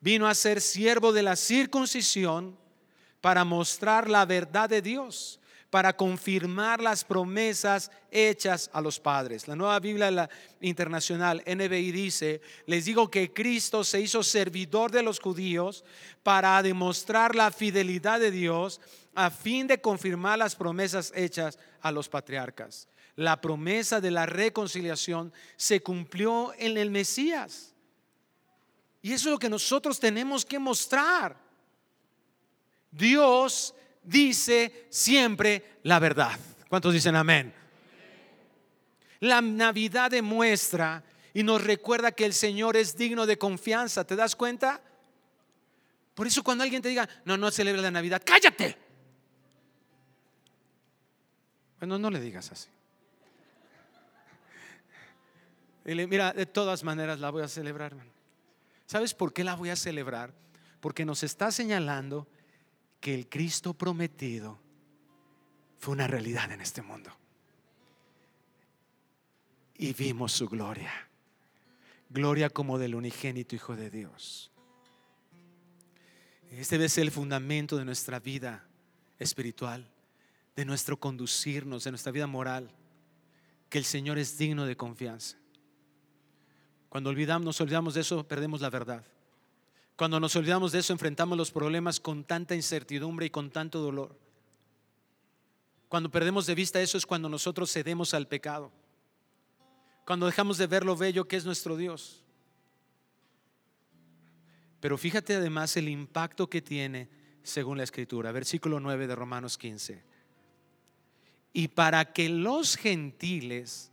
vino 0.02 0.26
a 0.26 0.34
ser 0.34 0.60
siervo 0.60 1.12
de 1.12 1.22
la 1.22 1.36
circuncisión 1.36 2.58
para 3.22 3.44
mostrar 3.44 4.10
la 4.10 4.26
verdad 4.26 4.68
de 4.68 4.82
Dios, 4.82 5.38
para 5.70 5.96
confirmar 5.96 6.82
las 6.82 7.04
promesas 7.04 7.90
hechas 8.10 8.68
a 8.74 8.80
los 8.82 9.00
padres. 9.00 9.48
La 9.48 9.56
nueva 9.56 9.78
Biblia 9.78 10.28
internacional 10.60 11.42
NBI 11.46 11.92
dice, 11.92 12.42
les 12.66 12.84
digo 12.84 13.10
que 13.10 13.32
Cristo 13.32 13.84
se 13.84 14.00
hizo 14.00 14.22
servidor 14.22 14.90
de 14.90 15.02
los 15.02 15.18
judíos 15.18 15.84
para 16.22 16.60
demostrar 16.62 17.34
la 17.34 17.50
fidelidad 17.50 18.20
de 18.20 18.32
Dios 18.32 18.80
a 19.14 19.30
fin 19.30 19.66
de 19.66 19.80
confirmar 19.80 20.38
las 20.38 20.56
promesas 20.56 21.12
hechas 21.14 21.58
a 21.80 21.92
los 21.92 22.08
patriarcas. 22.08 22.88
La 23.14 23.40
promesa 23.40 24.00
de 24.00 24.10
la 24.10 24.26
reconciliación 24.26 25.32
se 25.56 25.80
cumplió 25.80 26.52
en 26.58 26.76
el 26.76 26.90
Mesías. 26.90 27.71
Y 29.02 29.12
eso 29.12 29.28
es 29.28 29.32
lo 29.32 29.38
que 29.38 29.48
nosotros 29.48 29.98
tenemos 29.98 30.46
que 30.46 30.60
mostrar. 30.60 31.36
Dios 32.90 33.74
dice 34.02 34.86
siempre 34.90 35.78
la 35.82 35.98
verdad. 35.98 36.38
¿Cuántos 36.68 36.94
dicen 36.94 37.16
amén? 37.16 37.52
La 39.20 39.40
Navidad 39.40 40.10
demuestra 40.10 41.02
y 41.34 41.42
nos 41.42 41.62
recuerda 41.62 42.12
que 42.12 42.24
el 42.24 42.32
Señor 42.32 42.76
es 42.76 42.96
digno 42.96 43.26
de 43.26 43.38
confianza. 43.38 44.04
¿Te 44.04 44.16
das 44.16 44.36
cuenta? 44.36 44.80
Por 46.14 46.26
eso 46.26 46.44
cuando 46.44 46.62
alguien 46.62 46.82
te 46.82 46.88
diga, 46.88 47.08
no, 47.24 47.36
no 47.36 47.50
celebra 47.50 47.82
la 47.82 47.90
Navidad, 47.90 48.22
cállate. 48.24 48.76
Bueno, 51.80 51.98
no 51.98 52.10
le 52.10 52.20
digas 52.20 52.52
así. 52.52 52.68
Dile, 55.84 56.06
mira, 56.06 56.32
de 56.32 56.46
todas 56.46 56.84
maneras 56.84 57.18
la 57.18 57.30
voy 57.30 57.42
a 57.42 57.48
celebrar, 57.48 57.92
hermano. 57.92 58.21
¿Sabes 58.92 59.14
por 59.14 59.32
qué 59.32 59.42
la 59.42 59.54
voy 59.54 59.70
a 59.70 59.76
celebrar? 59.76 60.34
Porque 60.78 61.06
nos 61.06 61.22
está 61.22 61.50
señalando 61.50 62.28
que 63.00 63.14
el 63.14 63.26
Cristo 63.26 63.72
prometido 63.72 64.58
fue 65.78 65.94
una 65.94 66.06
realidad 66.06 66.52
en 66.52 66.60
este 66.60 66.82
mundo. 66.82 67.10
Y 69.78 69.94
vimos 69.94 70.32
su 70.32 70.46
gloria. 70.46 70.92
Gloria 72.10 72.50
como 72.50 72.76
del 72.78 72.94
unigénito 72.94 73.56
Hijo 73.56 73.76
de 73.76 73.88
Dios. 73.88 74.52
Este 76.50 76.76
debe 76.76 76.90
ser 76.90 77.04
el 77.04 77.12
fundamento 77.12 77.78
de 77.78 77.86
nuestra 77.86 78.20
vida 78.20 78.68
espiritual, 79.18 79.90
de 80.54 80.66
nuestro 80.66 81.00
conducirnos, 81.00 81.84
de 81.84 81.92
nuestra 81.92 82.12
vida 82.12 82.26
moral, 82.26 82.70
que 83.70 83.78
el 83.78 83.86
Señor 83.86 84.18
es 84.18 84.36
digno 84.36 84.66
de 84.66 84.76
confianza. 84.76 85.38
Cuando 86.92 87.08
olvidamos, 87.08 87.46
nos 87.46 87.58
olvidamos 87.62 87.94
de 87.94 88.02
eso, 88.02 88.22
perdemos 88.28 88.60
la 88.60 88.68
verdad. 88.68 89.02
Cuando 89.96 90.20
nos 90.20 90.36
olvidamos 90.36 90.72
de 90.72 90.80
eso, 90.80 90.92
enfrentamos 90.92 91.38
los 91.38 91.50
problemas 91.50 91.98
con 91.98 92.22
tanta 92.22 92.54
incertidumbre 92.54 93.24
y 93.24 93.30
con 93.30 93.50
tanto 93.50 93.78
dolor. 93.78 94.14
Cuando 95.88 96.10
perdemos 96.10 96.44
de 96.44 96.54
vista 96.54 96.82
eso 96.82 96.98
es 96.98 97.06
cuando 97.06 97.30
nosotros 97.30 97.72
cedemos 97.72 98.12
al 98.12 98.28
pecado. 98.28 98.70
Cuando 100.04 100.26
dejamos 100.26 100.58
de 100.58 100.66
ver 100.66 100.84
lo 100.84 100.94
bello 100.94 101.26
que 101.26 101.36
es 101.36 101.46
nuestro 101.46 101.78
Dios. 101.78 102.22
Pero 104.78 104.98
fíjate 104.98 105.36
además 105.36 105.74
el 105.78 105.88
impacto 105.88 106.50
que 106.50 106.60
tiene 106.60 107.08
según 107.42 107.78
la 107.78 107.84
escritura. 107.84 108.32
Versículo 108.32 108.80
9 108.80 109.06
de 109.06 109.16
Romanos 109.16 109.56
15. 109.56 110.04
Y 111.54 111.68
para 111.68 112.12
que 112.12 112.28
los 112.28 112.76
gentiles 112.76 113.90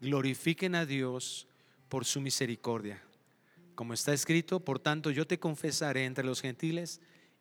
glorifiquen 0.00 0.76
a 0.76 0.86
Dios 0.86 1.45
por 1.88 2.04
su 2.04 2.20
misericordia. 2.20 3.02
Como 3.74 3.92
está 3.92 4.12
escrito, 4.12 4.60
por 4.60 4.78
tanto 4.78 5.10
yo 5.10 5.26
te 5.26 5.38
confesaré 5.38 6.04
entre 6.04 6.24
los 6.24 6.40
gentiles 6.40 7.00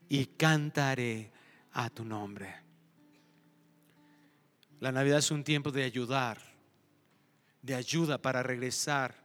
y 0.10 0.26
cantaré 0.26 1.32
a 1.72 1.90
tu 1.90 2.04
nombre. 2.04 2.54
La 4.80 4.92
Navidad 4.92 5.20
es 5.20 5.32
un 5.32 5.44
tiempo 5.44 5.72
de 5.72 5.84
ayudar, 5.84 6.40
de 7.62 7.74
ayuda 7.74 8.22
para 8.22 8.44
regresar 8.44 9.16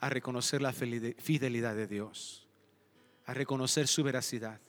a 0.00 0.08
reconocer 0.08 0.62
la 0.62 0.72
fidelidad 0.72 1.76
de 1.76 1.86
Dios, 1.86 2.48
a 3.26 3.34
reconocer 3.34 3.86
su 3.86 4.02
veracidad. 4.02 4.60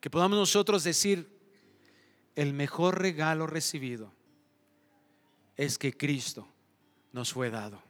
Que 0.00 0.10
podamos 0.10 0.38
nosotros 0.38 0.84
decir, 0.84 1.30
el 2.34 2.52
mejor 2.52 2.98
regalo 2.98 3.46
recibido 3.46 4.12
es 5.56 5.78
que 5.78 5.96
Cristo 5.96 6.48
nos 7.12 7.32
fue 7.32 7.50
dado 7.50 7.83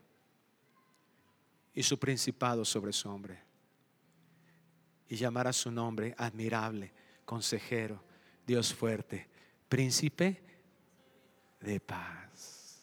y 1.75 1.83
su 1.83 1.99
principado 1.99 2.65
sobre 2.65 2.93
su 2.93 3.09
hombre. 3.11 3.43
Y 5.09 5.17
llamar 5.17 5.49
a 5.49 5.53
su 5.53 5.71
nombre 5.71 6.15
admirable, 6.17 6.93
consejero, 7.25 8.03
Dios 8.47 8.73
fuerte, 8.73 9.29
príncipe 9.69 10.41
de 11.61 11.81
paz. 11.81 12.79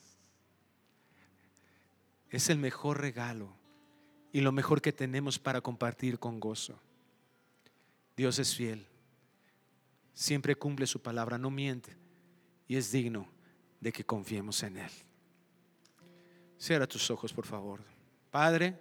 Es 2.29 2.49
el 2.49 2.57
mejor 2.57 2.99
regalo 3.01 3.53
y 4.31 4.41
lo 4.41 4.51
mejor 4.51 4.81
que 4.81 4.93
tenemos 4.93 5.39
para 5.39 5.61
compartir 5.61 6.19
con 6.19 6.39
gozo. 6.39 6.79
Dios 8.15 8.39
es 8.39 8.55
fiel, 8.55 8.85
siempre 10.13 10.55
cumple 10.55 10.85
su 10.85 11.01
palabra, 11.01 11.37
no 11.37 11.49
miente 11.49 11.95
y 12.67 12.75
es 12.75 12.91
digno 12.91 13.27
de 13.79 13.91
que 13.91 14.05
confiemos 14.05 14.61
en 14.63 14.77
Él. 14.77 14.91
Cierra 16.57 16.87
tus 16.87 17.09
ojos, 17.09 17.33
por 17.33 17.45
favor. 17.45 17.83
Padre, 18.31 18.79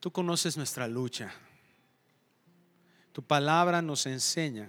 tú 0.00 0.10
conoces 0.10 0.56
nuestra 0.56 0.88
lucha. 0.88 1.32
Tu 3.12 3.22
palabra 3.22 3.80
nos 3.80 4.04
enseña 4.06 4.68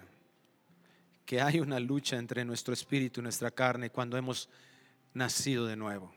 que 1.26 1.42
hay 1.42 1.60
una 1.60 1.80
lucha 1.80 2.18
entre 2.18 2.46
nuestro 2.46 2.74
espíritu 2.74 3.20
y 3.20 3.24
nuestra 3.24 3.52
carne 3.52 3.90
cuando 3.90 4.16
hemos 4.16 4.48
nacido 5.14 5.66
de 5.66 5.76
nuevo. 5.76 6.14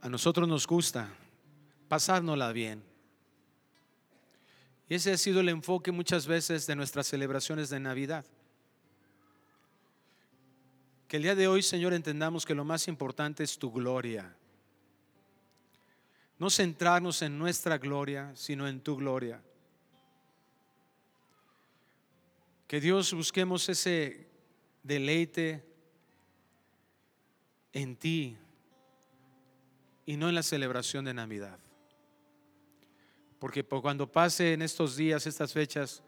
A 0.00 0.08
nosotros 0.08 0.46
nos 0.46 0.66
gusta 0.66 1.08
pasárnosla 1.88 2.52
bien. 2.52 2.84
Y 4.88 4.94
ese 4.94 5.12
ha 5.12 5.18
sido 5.18 5.40
el 5.40 5.48
enfoque 5.48 5.90
muchas 5.90 6.26
veces 6.26 6.66
de 6.66 6.76
nuestras 6.76 7.06
celebraciones 7.06 7.70
de 7.70 7.80
Navidad. 7.80 8.24
Que 11.08 11.16
el 11.16 11.22
día 11.22 11.34
de 11.34 11.48
hoy, 11.48 11.62
Señor, 11.62 11.94
entendamos 11.94 12.44
que 12.44 12.54
lo 12.54 12.66
más 12.66 12.86
importante 12.86 13.42
es 13.42 13.58
tu 13.58 13.72
gloria. 13.72 14.36
No 16.38 16.50
centrarnos 16.50 17.22
en 17.22 17.38
nuestra 17.38 17.78
gloria, 17.78 18.30
sino 18.36 18.68
en 18.68 18.78
tu 18.82 18.94
gloria. 18.94 19.42
Que 22.66 22.78
Dios 22.78 23.14
busquemos 23.14 23.66
ese 23.70 24.28
deleite 24.82 25.64
en 27.72 27.96
ti 27.96 28.36
y 30.04 30.18
no 30.18 30.28
en 30.28 30.34
la 30.34 30.42
celebración 30.42 31.06
de 31.06 31.14
Navidad. 31.14 31.58
Porque 33.38 33.64
cuando 33.64 34.12
pase 34.12 34.52
en 34.52 34.60
estos 34.60 34.94
días, 34.94 35.26
estas 35.26 35.54
fechas, 35.54 36.02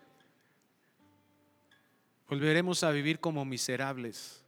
volveremos 2.29 2.85
a 2.85 2.91
vivir 2.91 3.19
como 3.19 3.47
miserables 3.47 4.40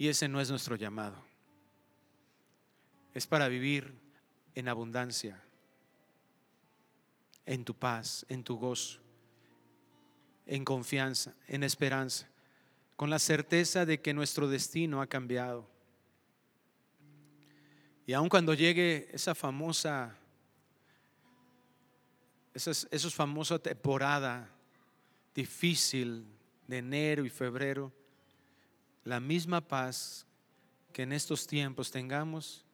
y 0.00 0.08
ese 0.08 0.28
no 0.28 0.40
es 0.40 0.48
nuestro 0.48 0.76
llamado. 0.76 1.22
Es 3.12 3.26
para 3.26 3.48
vivir 3.48 3.92
en 4.54 4.66
abundancia, 4.66 5.38
en 7.44 7.66
tu 7.66 7.74
paz, 7.74 8.24
en 8.30 8.42
tu 8.42 8.56
gozo, 8.56 8.98
en 10.46 10.64
confianza, 10.64 11.34
en 11.48 11.64
esperanza, 11.64 12.26
con 12.96 13.10
la 13.10 13.18
certeza 13.18 13.84
de 13.84 14.00
que 14.00 14.14
nuestro 14.14 14.48
destino 14.48 15.02
ha 15.02 15.06
cambiado. 15.06 15.68
Y 18.06 18.14
aun 18.14 18.30
cuando 18.30 18.54
llegue 18.54 19.06
esa 19.12 19.34
famosa, 19.34 20.16
esa, 22.54 23.10
famosa 23.10 23.58
temporada 23.58 24.48
difícil 25.34 26.24
de 26.66 26.78
enero 26.78 27.26
y 27.26 27.28
febrero, 27.28 27.92
la 29.10 29.18
misma 29.18 29.60
paz 29.60 30.24
que 30.92 31.02
en 31.02 31.12
estos 31.12 31.44
tiempos 31.48 31.90
tengamos, 31.90 32.64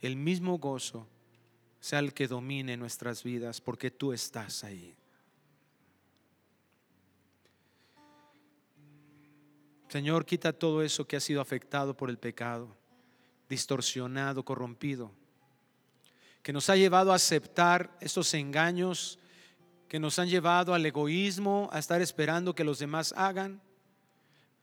el 0.00 0.14
mismo 0.14 0.56
gozo 0.56 1.08
sea 1.80 1.98
el 1.98 2.14
que 2.14 2.28
domine 2.28 2.76
nuestras 2.76 3.24
vidas, 3.24 3.60
porque 3.60 3.90
tú 3.90 4.12
estás 4.12 4.62
ahí. 4.62 4.94
Señor, 9.88 10.24
quita 10.24 10.52
todo 10.52 10.80
eso 10.84 11.08
que 11.08 11.16
ha 11.16 11.20
sido 11.20 11.40
afectado 11.40 11.96
por 11.96 12.08
el 12.08 12.18
pecado, 12.18 12.68
distorsionado, 13.48 14.44
corrompido, 14.44 15.10
que 16.44 16.52
nos 16.52 16.70
ha 16.70 16.76
llevado 16.76 17.10
a 17.10 17.16
aceptar 17.16 17.90
estos 18.00 18.32
engaños, 18.34 19.18
que 19.88 19.98
nos 19.98 20.20
han 20.20 20.28
llevado 20.28 20.72
al 20.72 20.86
egoísmo, 20.86 21.68
a 21.72 21.80
estar 21.80 22.00
esperando 22.00 22.54
que 22.54 22.62
los 22.62 22.78
demás 22.78 23.12
hagan 23.16 23.60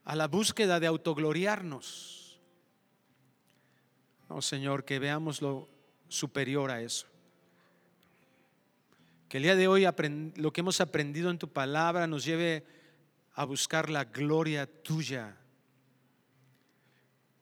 a 0.08 0.16
la 0.16 0.26
búsqueda 0.26 0.80
de 0.80 0.86
autogloriarnos. 0.86 2.40
No, 4.30 4.40
Señor, 4.40 4.86
que 4.86 4.98
veamos 4.98 5.42
lo 5.42 5.68
superior 6.08 6.70
a 6.70 6.80
eso. 6.80 7.06
Que 9.28 9.36
el 9.36 9.42
día 9.42 9.54
de 9.54 9.68
hoy 9.68 9.86
lo 10.36 10.50
que 10.50 10.60
hemos 10.62 10.80
aprendido 10.80 11.30
en 11.30 11.36
tu 11.36 11.48
palabra 11.48 12.06
nos 12.06 12.24
lleve 12.24 12.64
a 13.34 13.44
buscar 13.44 13.90
la 13.90 14.04
gloria 14.04 14.66
tuya. 14.66 15.36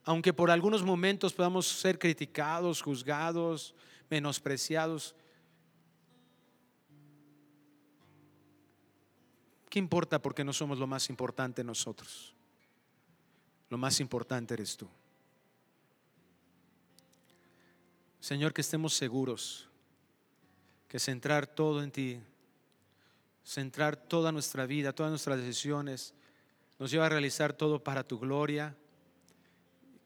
Aunque 0.02 0.32
por 0.32 0.50
algunos 0.50 0.82
momentos 0.82 1.34
podamos 1.34 1.68
ser 1.68 2.00
criticados, 2.00 2.82
juzgados, 2.82 3.76
menospreciados, 4.10 5.14
¿qué 9.70 9.78
importa 9.78 10.20
porque 10.20 10.42
no 10.42 10.52
somos 10.52 10.80
lo 10.80 10.88
más 10.88 11.08
importante 11.10 11.62
nosotros? 11.62 12.35
Lo 13.68 13.78
más 13.78 14.00
importante 14.00 14.54
eres 14.54 14.76
tú. 14.76 14.88
Señor, 18.20 18.52
que 18.52 18.60
estemos 18.60 18.94
seguros 18.94 19.68
que 20.88 20.98
centrar 20.98 21.46
todo 21.46 21.82
en 21.82 21.90
ti, 21.90 22.20
centrar 23.44 23.96
toda 23.96 24.32
nuestra 24.32 24.66
vida, 24.66 24.92
todas 24.92 25.10
nuestras 25.10 25.38
decisiones, 25.38 26.14
nos 26.78 26.90
lleva 26.90 27.06
a 27.06 27.10
realizar 27.10 27.52
todo 27.52 27.82
para 27.82 28.04
tu 28.04 28.18
gloria, 28.18 28.76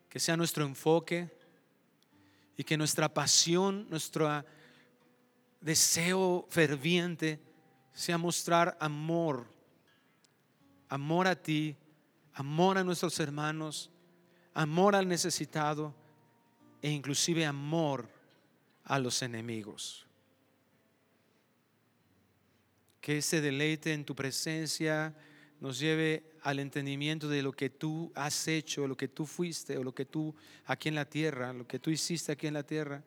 que 0.08 0.20
sea 0.20 0.36
nuestro 0.36 0.64
enfoque 0.64 1.30
y 2.56 2.64
que 2.64 2.76
nuestra 2.76 3.12
pasión, 3.12 3.88
nuestro 3.90 4.44
deseo 5.60 6.46
ferviente 6.48 7.40
sea 7.92 8.18
mostrar 8.18 8.76
amor, 8.80 9.46
amor 10.88 11.26
a 11.26 11.36
ti, 11.36 11.76
amor 12.40 12.78
a 12.78 12.84
nuestros 12.84 13.20
hermanos, 13.20 13.90
amor 14.54 14.96
al 14.96 15.06
necesitado 15.06 15.94
e 16.80 16.90
inclusive 16.90 17.44
amor 17.44 18.08
a 18.84 18.98
los 18.98 19.20
enemigos. 19.20 20.06
Que 23.02 23.18
ese 23.18 23.42
deleite 23.42 23.92
en 23.92 24.06
tu 24.06 24.14
presencia 24.14 25.14
nos 25.60 25.78
lleve 25.78 26.32
al 26.42 26.60
entendimiento 26.60 27.28
de 27.28 27.42
lo 27.42 27.52
que 27.52 27.68
tú 27.68 28.10
has 28.14 28.48
hecho, 28.48 28.88
lo 28.88 28.96
que 28.96 29.08
tú 29.08 29.26
fuiste 29.26 29.76
o 29.76 29.84
lo 29.84 29.94
que 29.94 30.06
tú 30.06 30.34
aquí 30.64 30.88
en 30.88 30.94
la 30.94 31.04
tierra, 31.04 31.52
lo 31.52 31.66
que 31.66 31.78
tú 31.78 31.90
hiciste 31.90 32.32
aquí 32.32 32.46
en 32.46 32.54
la 32.54 32.62
tierra, 32.62 33.04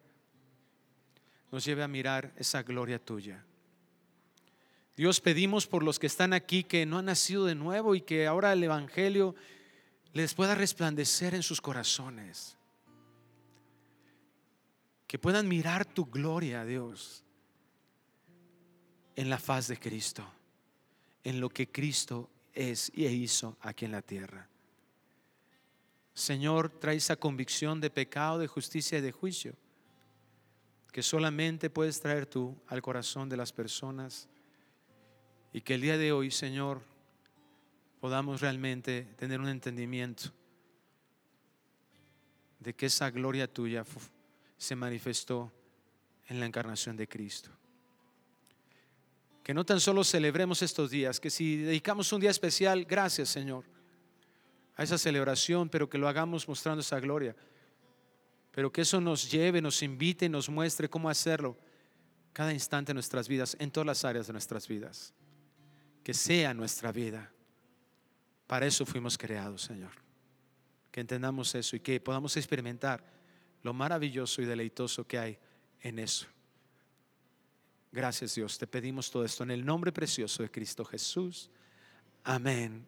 nos 1.52 1.66
lleve 1.66 1.82
a 1.82 1.88
mirar 1.88 2.32
esa 2.38 2.62
gloria 2.62 3.04
tuya. 3.04 3.44
Dios 4.96 5.22
pedimos 5.22 5.66
por 5.66 5.84
los 5.84 5.98
que 5.98 6.08
están 6.08 6.34
aquí 6.34 6.64
que 6.64 6.86
no 6.86 7.00
han 7.00 7.06
nacido 7.06 7.46
de 7.46 7.56
nuevo 7.56 7.96
y 7.96 8.02
que 8.02 8.28
ahora 8.28 8.54
el 8.54 8.64
Evangelio 8.64 9.36
les 10.14 10.34
pueda 10.34 10.54
resplandecer 10.54 11.34
en 11.34 11.42
sus 11.42 11.62
corazones. 11.62 12.58
Que 15.08 15.18
puedan 15.18 15.48
mirar 15.48 15.86
tu 15.86 16.06
gloria, 16.06 16.64
Dios, 16.66 17.24
en 19.16 19.30
la 19.30 19.40
faz 19.40 19.68
de 19.68 19.80
Cristo, 19.80 20.26
en 21.24 21.40
lo 21.40 21.50
que 21.50 21.72
Cristo 21.72 22.30
es 22.54 22.92
y 22.94 23.06
hizo 23.06 23.58
aquí 23.62 23.86
en 23.86 23.92
la 23.92 24.02
tierra. 24.02 24.48
Señor, 26.14 26.70
trae 26.70 26.98
esa 26.98 27.16
convicción 27.16 27.82
de 27.82 27.90
pecado, 27.90 28.38
de 28.38 28.48
justicia 28.48 29.00
y 29.00 29.02
de 29.02 29.12
juicio 29.12 29.56
que 30.94 31.02
solamente 31.02 31.72
puedes 31.72 32.00
traer 32.00 32.28
tú 32.28 32.56
al 32.68 32.84
corazón 32.84 33.28
de 33.28 33.36
las 33.36 33.52
personas 33.52 34.30
y 35.54 35.62
que 35.62 35.76
el 35.76 35.82
día 35.82 35.98
de 35.98 36.12
hoy, 36.12 36.32
Señor, 36.32 36.82
podamos 38.02 38.42
realmente 38.42 39.08
tener 39.18 39.40
un 39.40 39.48
entendimiento 39.48 40.32
de 42.60 42.74
que 42.74 42.88
esa 42.88 43.12
gloria 43.12 43.48
tuya 43.48 43.86
se 44.58 44.76
manifestó 44.76 45.52
en 46.28 46.40
la 46.40 46.48
encarnación 46.48 46.98
de 46.98 47.08
Cristo. 47.08 47.52
Que 49.44 49.54
no 49.54 49.64
tan 49.64 49.80
solo 49.80 50.04
celebremos 50.04 50.62
estos 50.64 50.90
días, 50.90 51.20
que 51.20 51.30
si 51.30 51.58
dedicamos 51.58 52.12
un 52.12 52.22
día 52.22 52.32
especial, 52.32 52.84
gracias 52.86 53.30
Señor, 53.30 53.64
a 54.76 54.84
esa 54.84 54.98
celebración, 54.98 55.70
pero 55.70 55.88
que 55.88 56.00
lo 56.00 56.08
hagamos 56.08 56.48
mostrando 56.48 56.82
esa 56.82 57.00
gloria. 57.00 57.36
Pero 58.52 58.72
que 58.72 58.82
eso 58.82 59.00
nos 59.00 59.30
lleve, 59.30 59.62
nos 59.62 59.84
invite, 59.84 60.30
nos 60.30 60.50
muestre 60.50 60.90
cómo 60.90 61.10
hacerlo 61.10 61.56
cada 62.32 62.54
instante 62.54 62.90
de 62.90 62.96
nuestras 62.96 63.28
vidas, 63.28 63.56
en 63.60 63.70
todas 63.70 63.86
las 63.86 64.04
áreas 64.04 64.26
de 64.26 64.34
nuestras 64.34 64.68
vidas. 64.68 65.14
Que 66.04 66.14
sea 66.14 66.54
nuestra 66.54 66.92
vida. 66.92 67.32
Para 68.48 68.66
eso 68.68 68.86
fuimos 68.86 69.18
creados, 69.18 69.62
Señor. 69.64 69.92
Que 70.92 71.02
entendamos 71.02 71.56
eso 71.56 71.76
y 71.76 71.80
que 71.80 72.00
podamos 72.00 72.36
experimentar 72.38 73.04
lo 73.64 73.74
maravilloso 73.74 74.42
y 74.42 74.46
deleitoso 74.46 75.08
que 75.08 75.18
hay 75.18 75.40
en 75.82 76.00
eso. 76.00 76.28
Gracias 77.92 78.36
Dios, 78.36 78.58
te 78.58 78.66
pedimos 78.66 79.12
todo 79.12 79.24
esto 79.24 79.44
en 79.44 79.52
el 79.52 79.64
nombre 79.64 79.92
precioso 79.92 80.42
de 80.44 80.50
Cristo 80.50 80.84
Jesús. 80.84 81.50
Amén. 82.24 82.88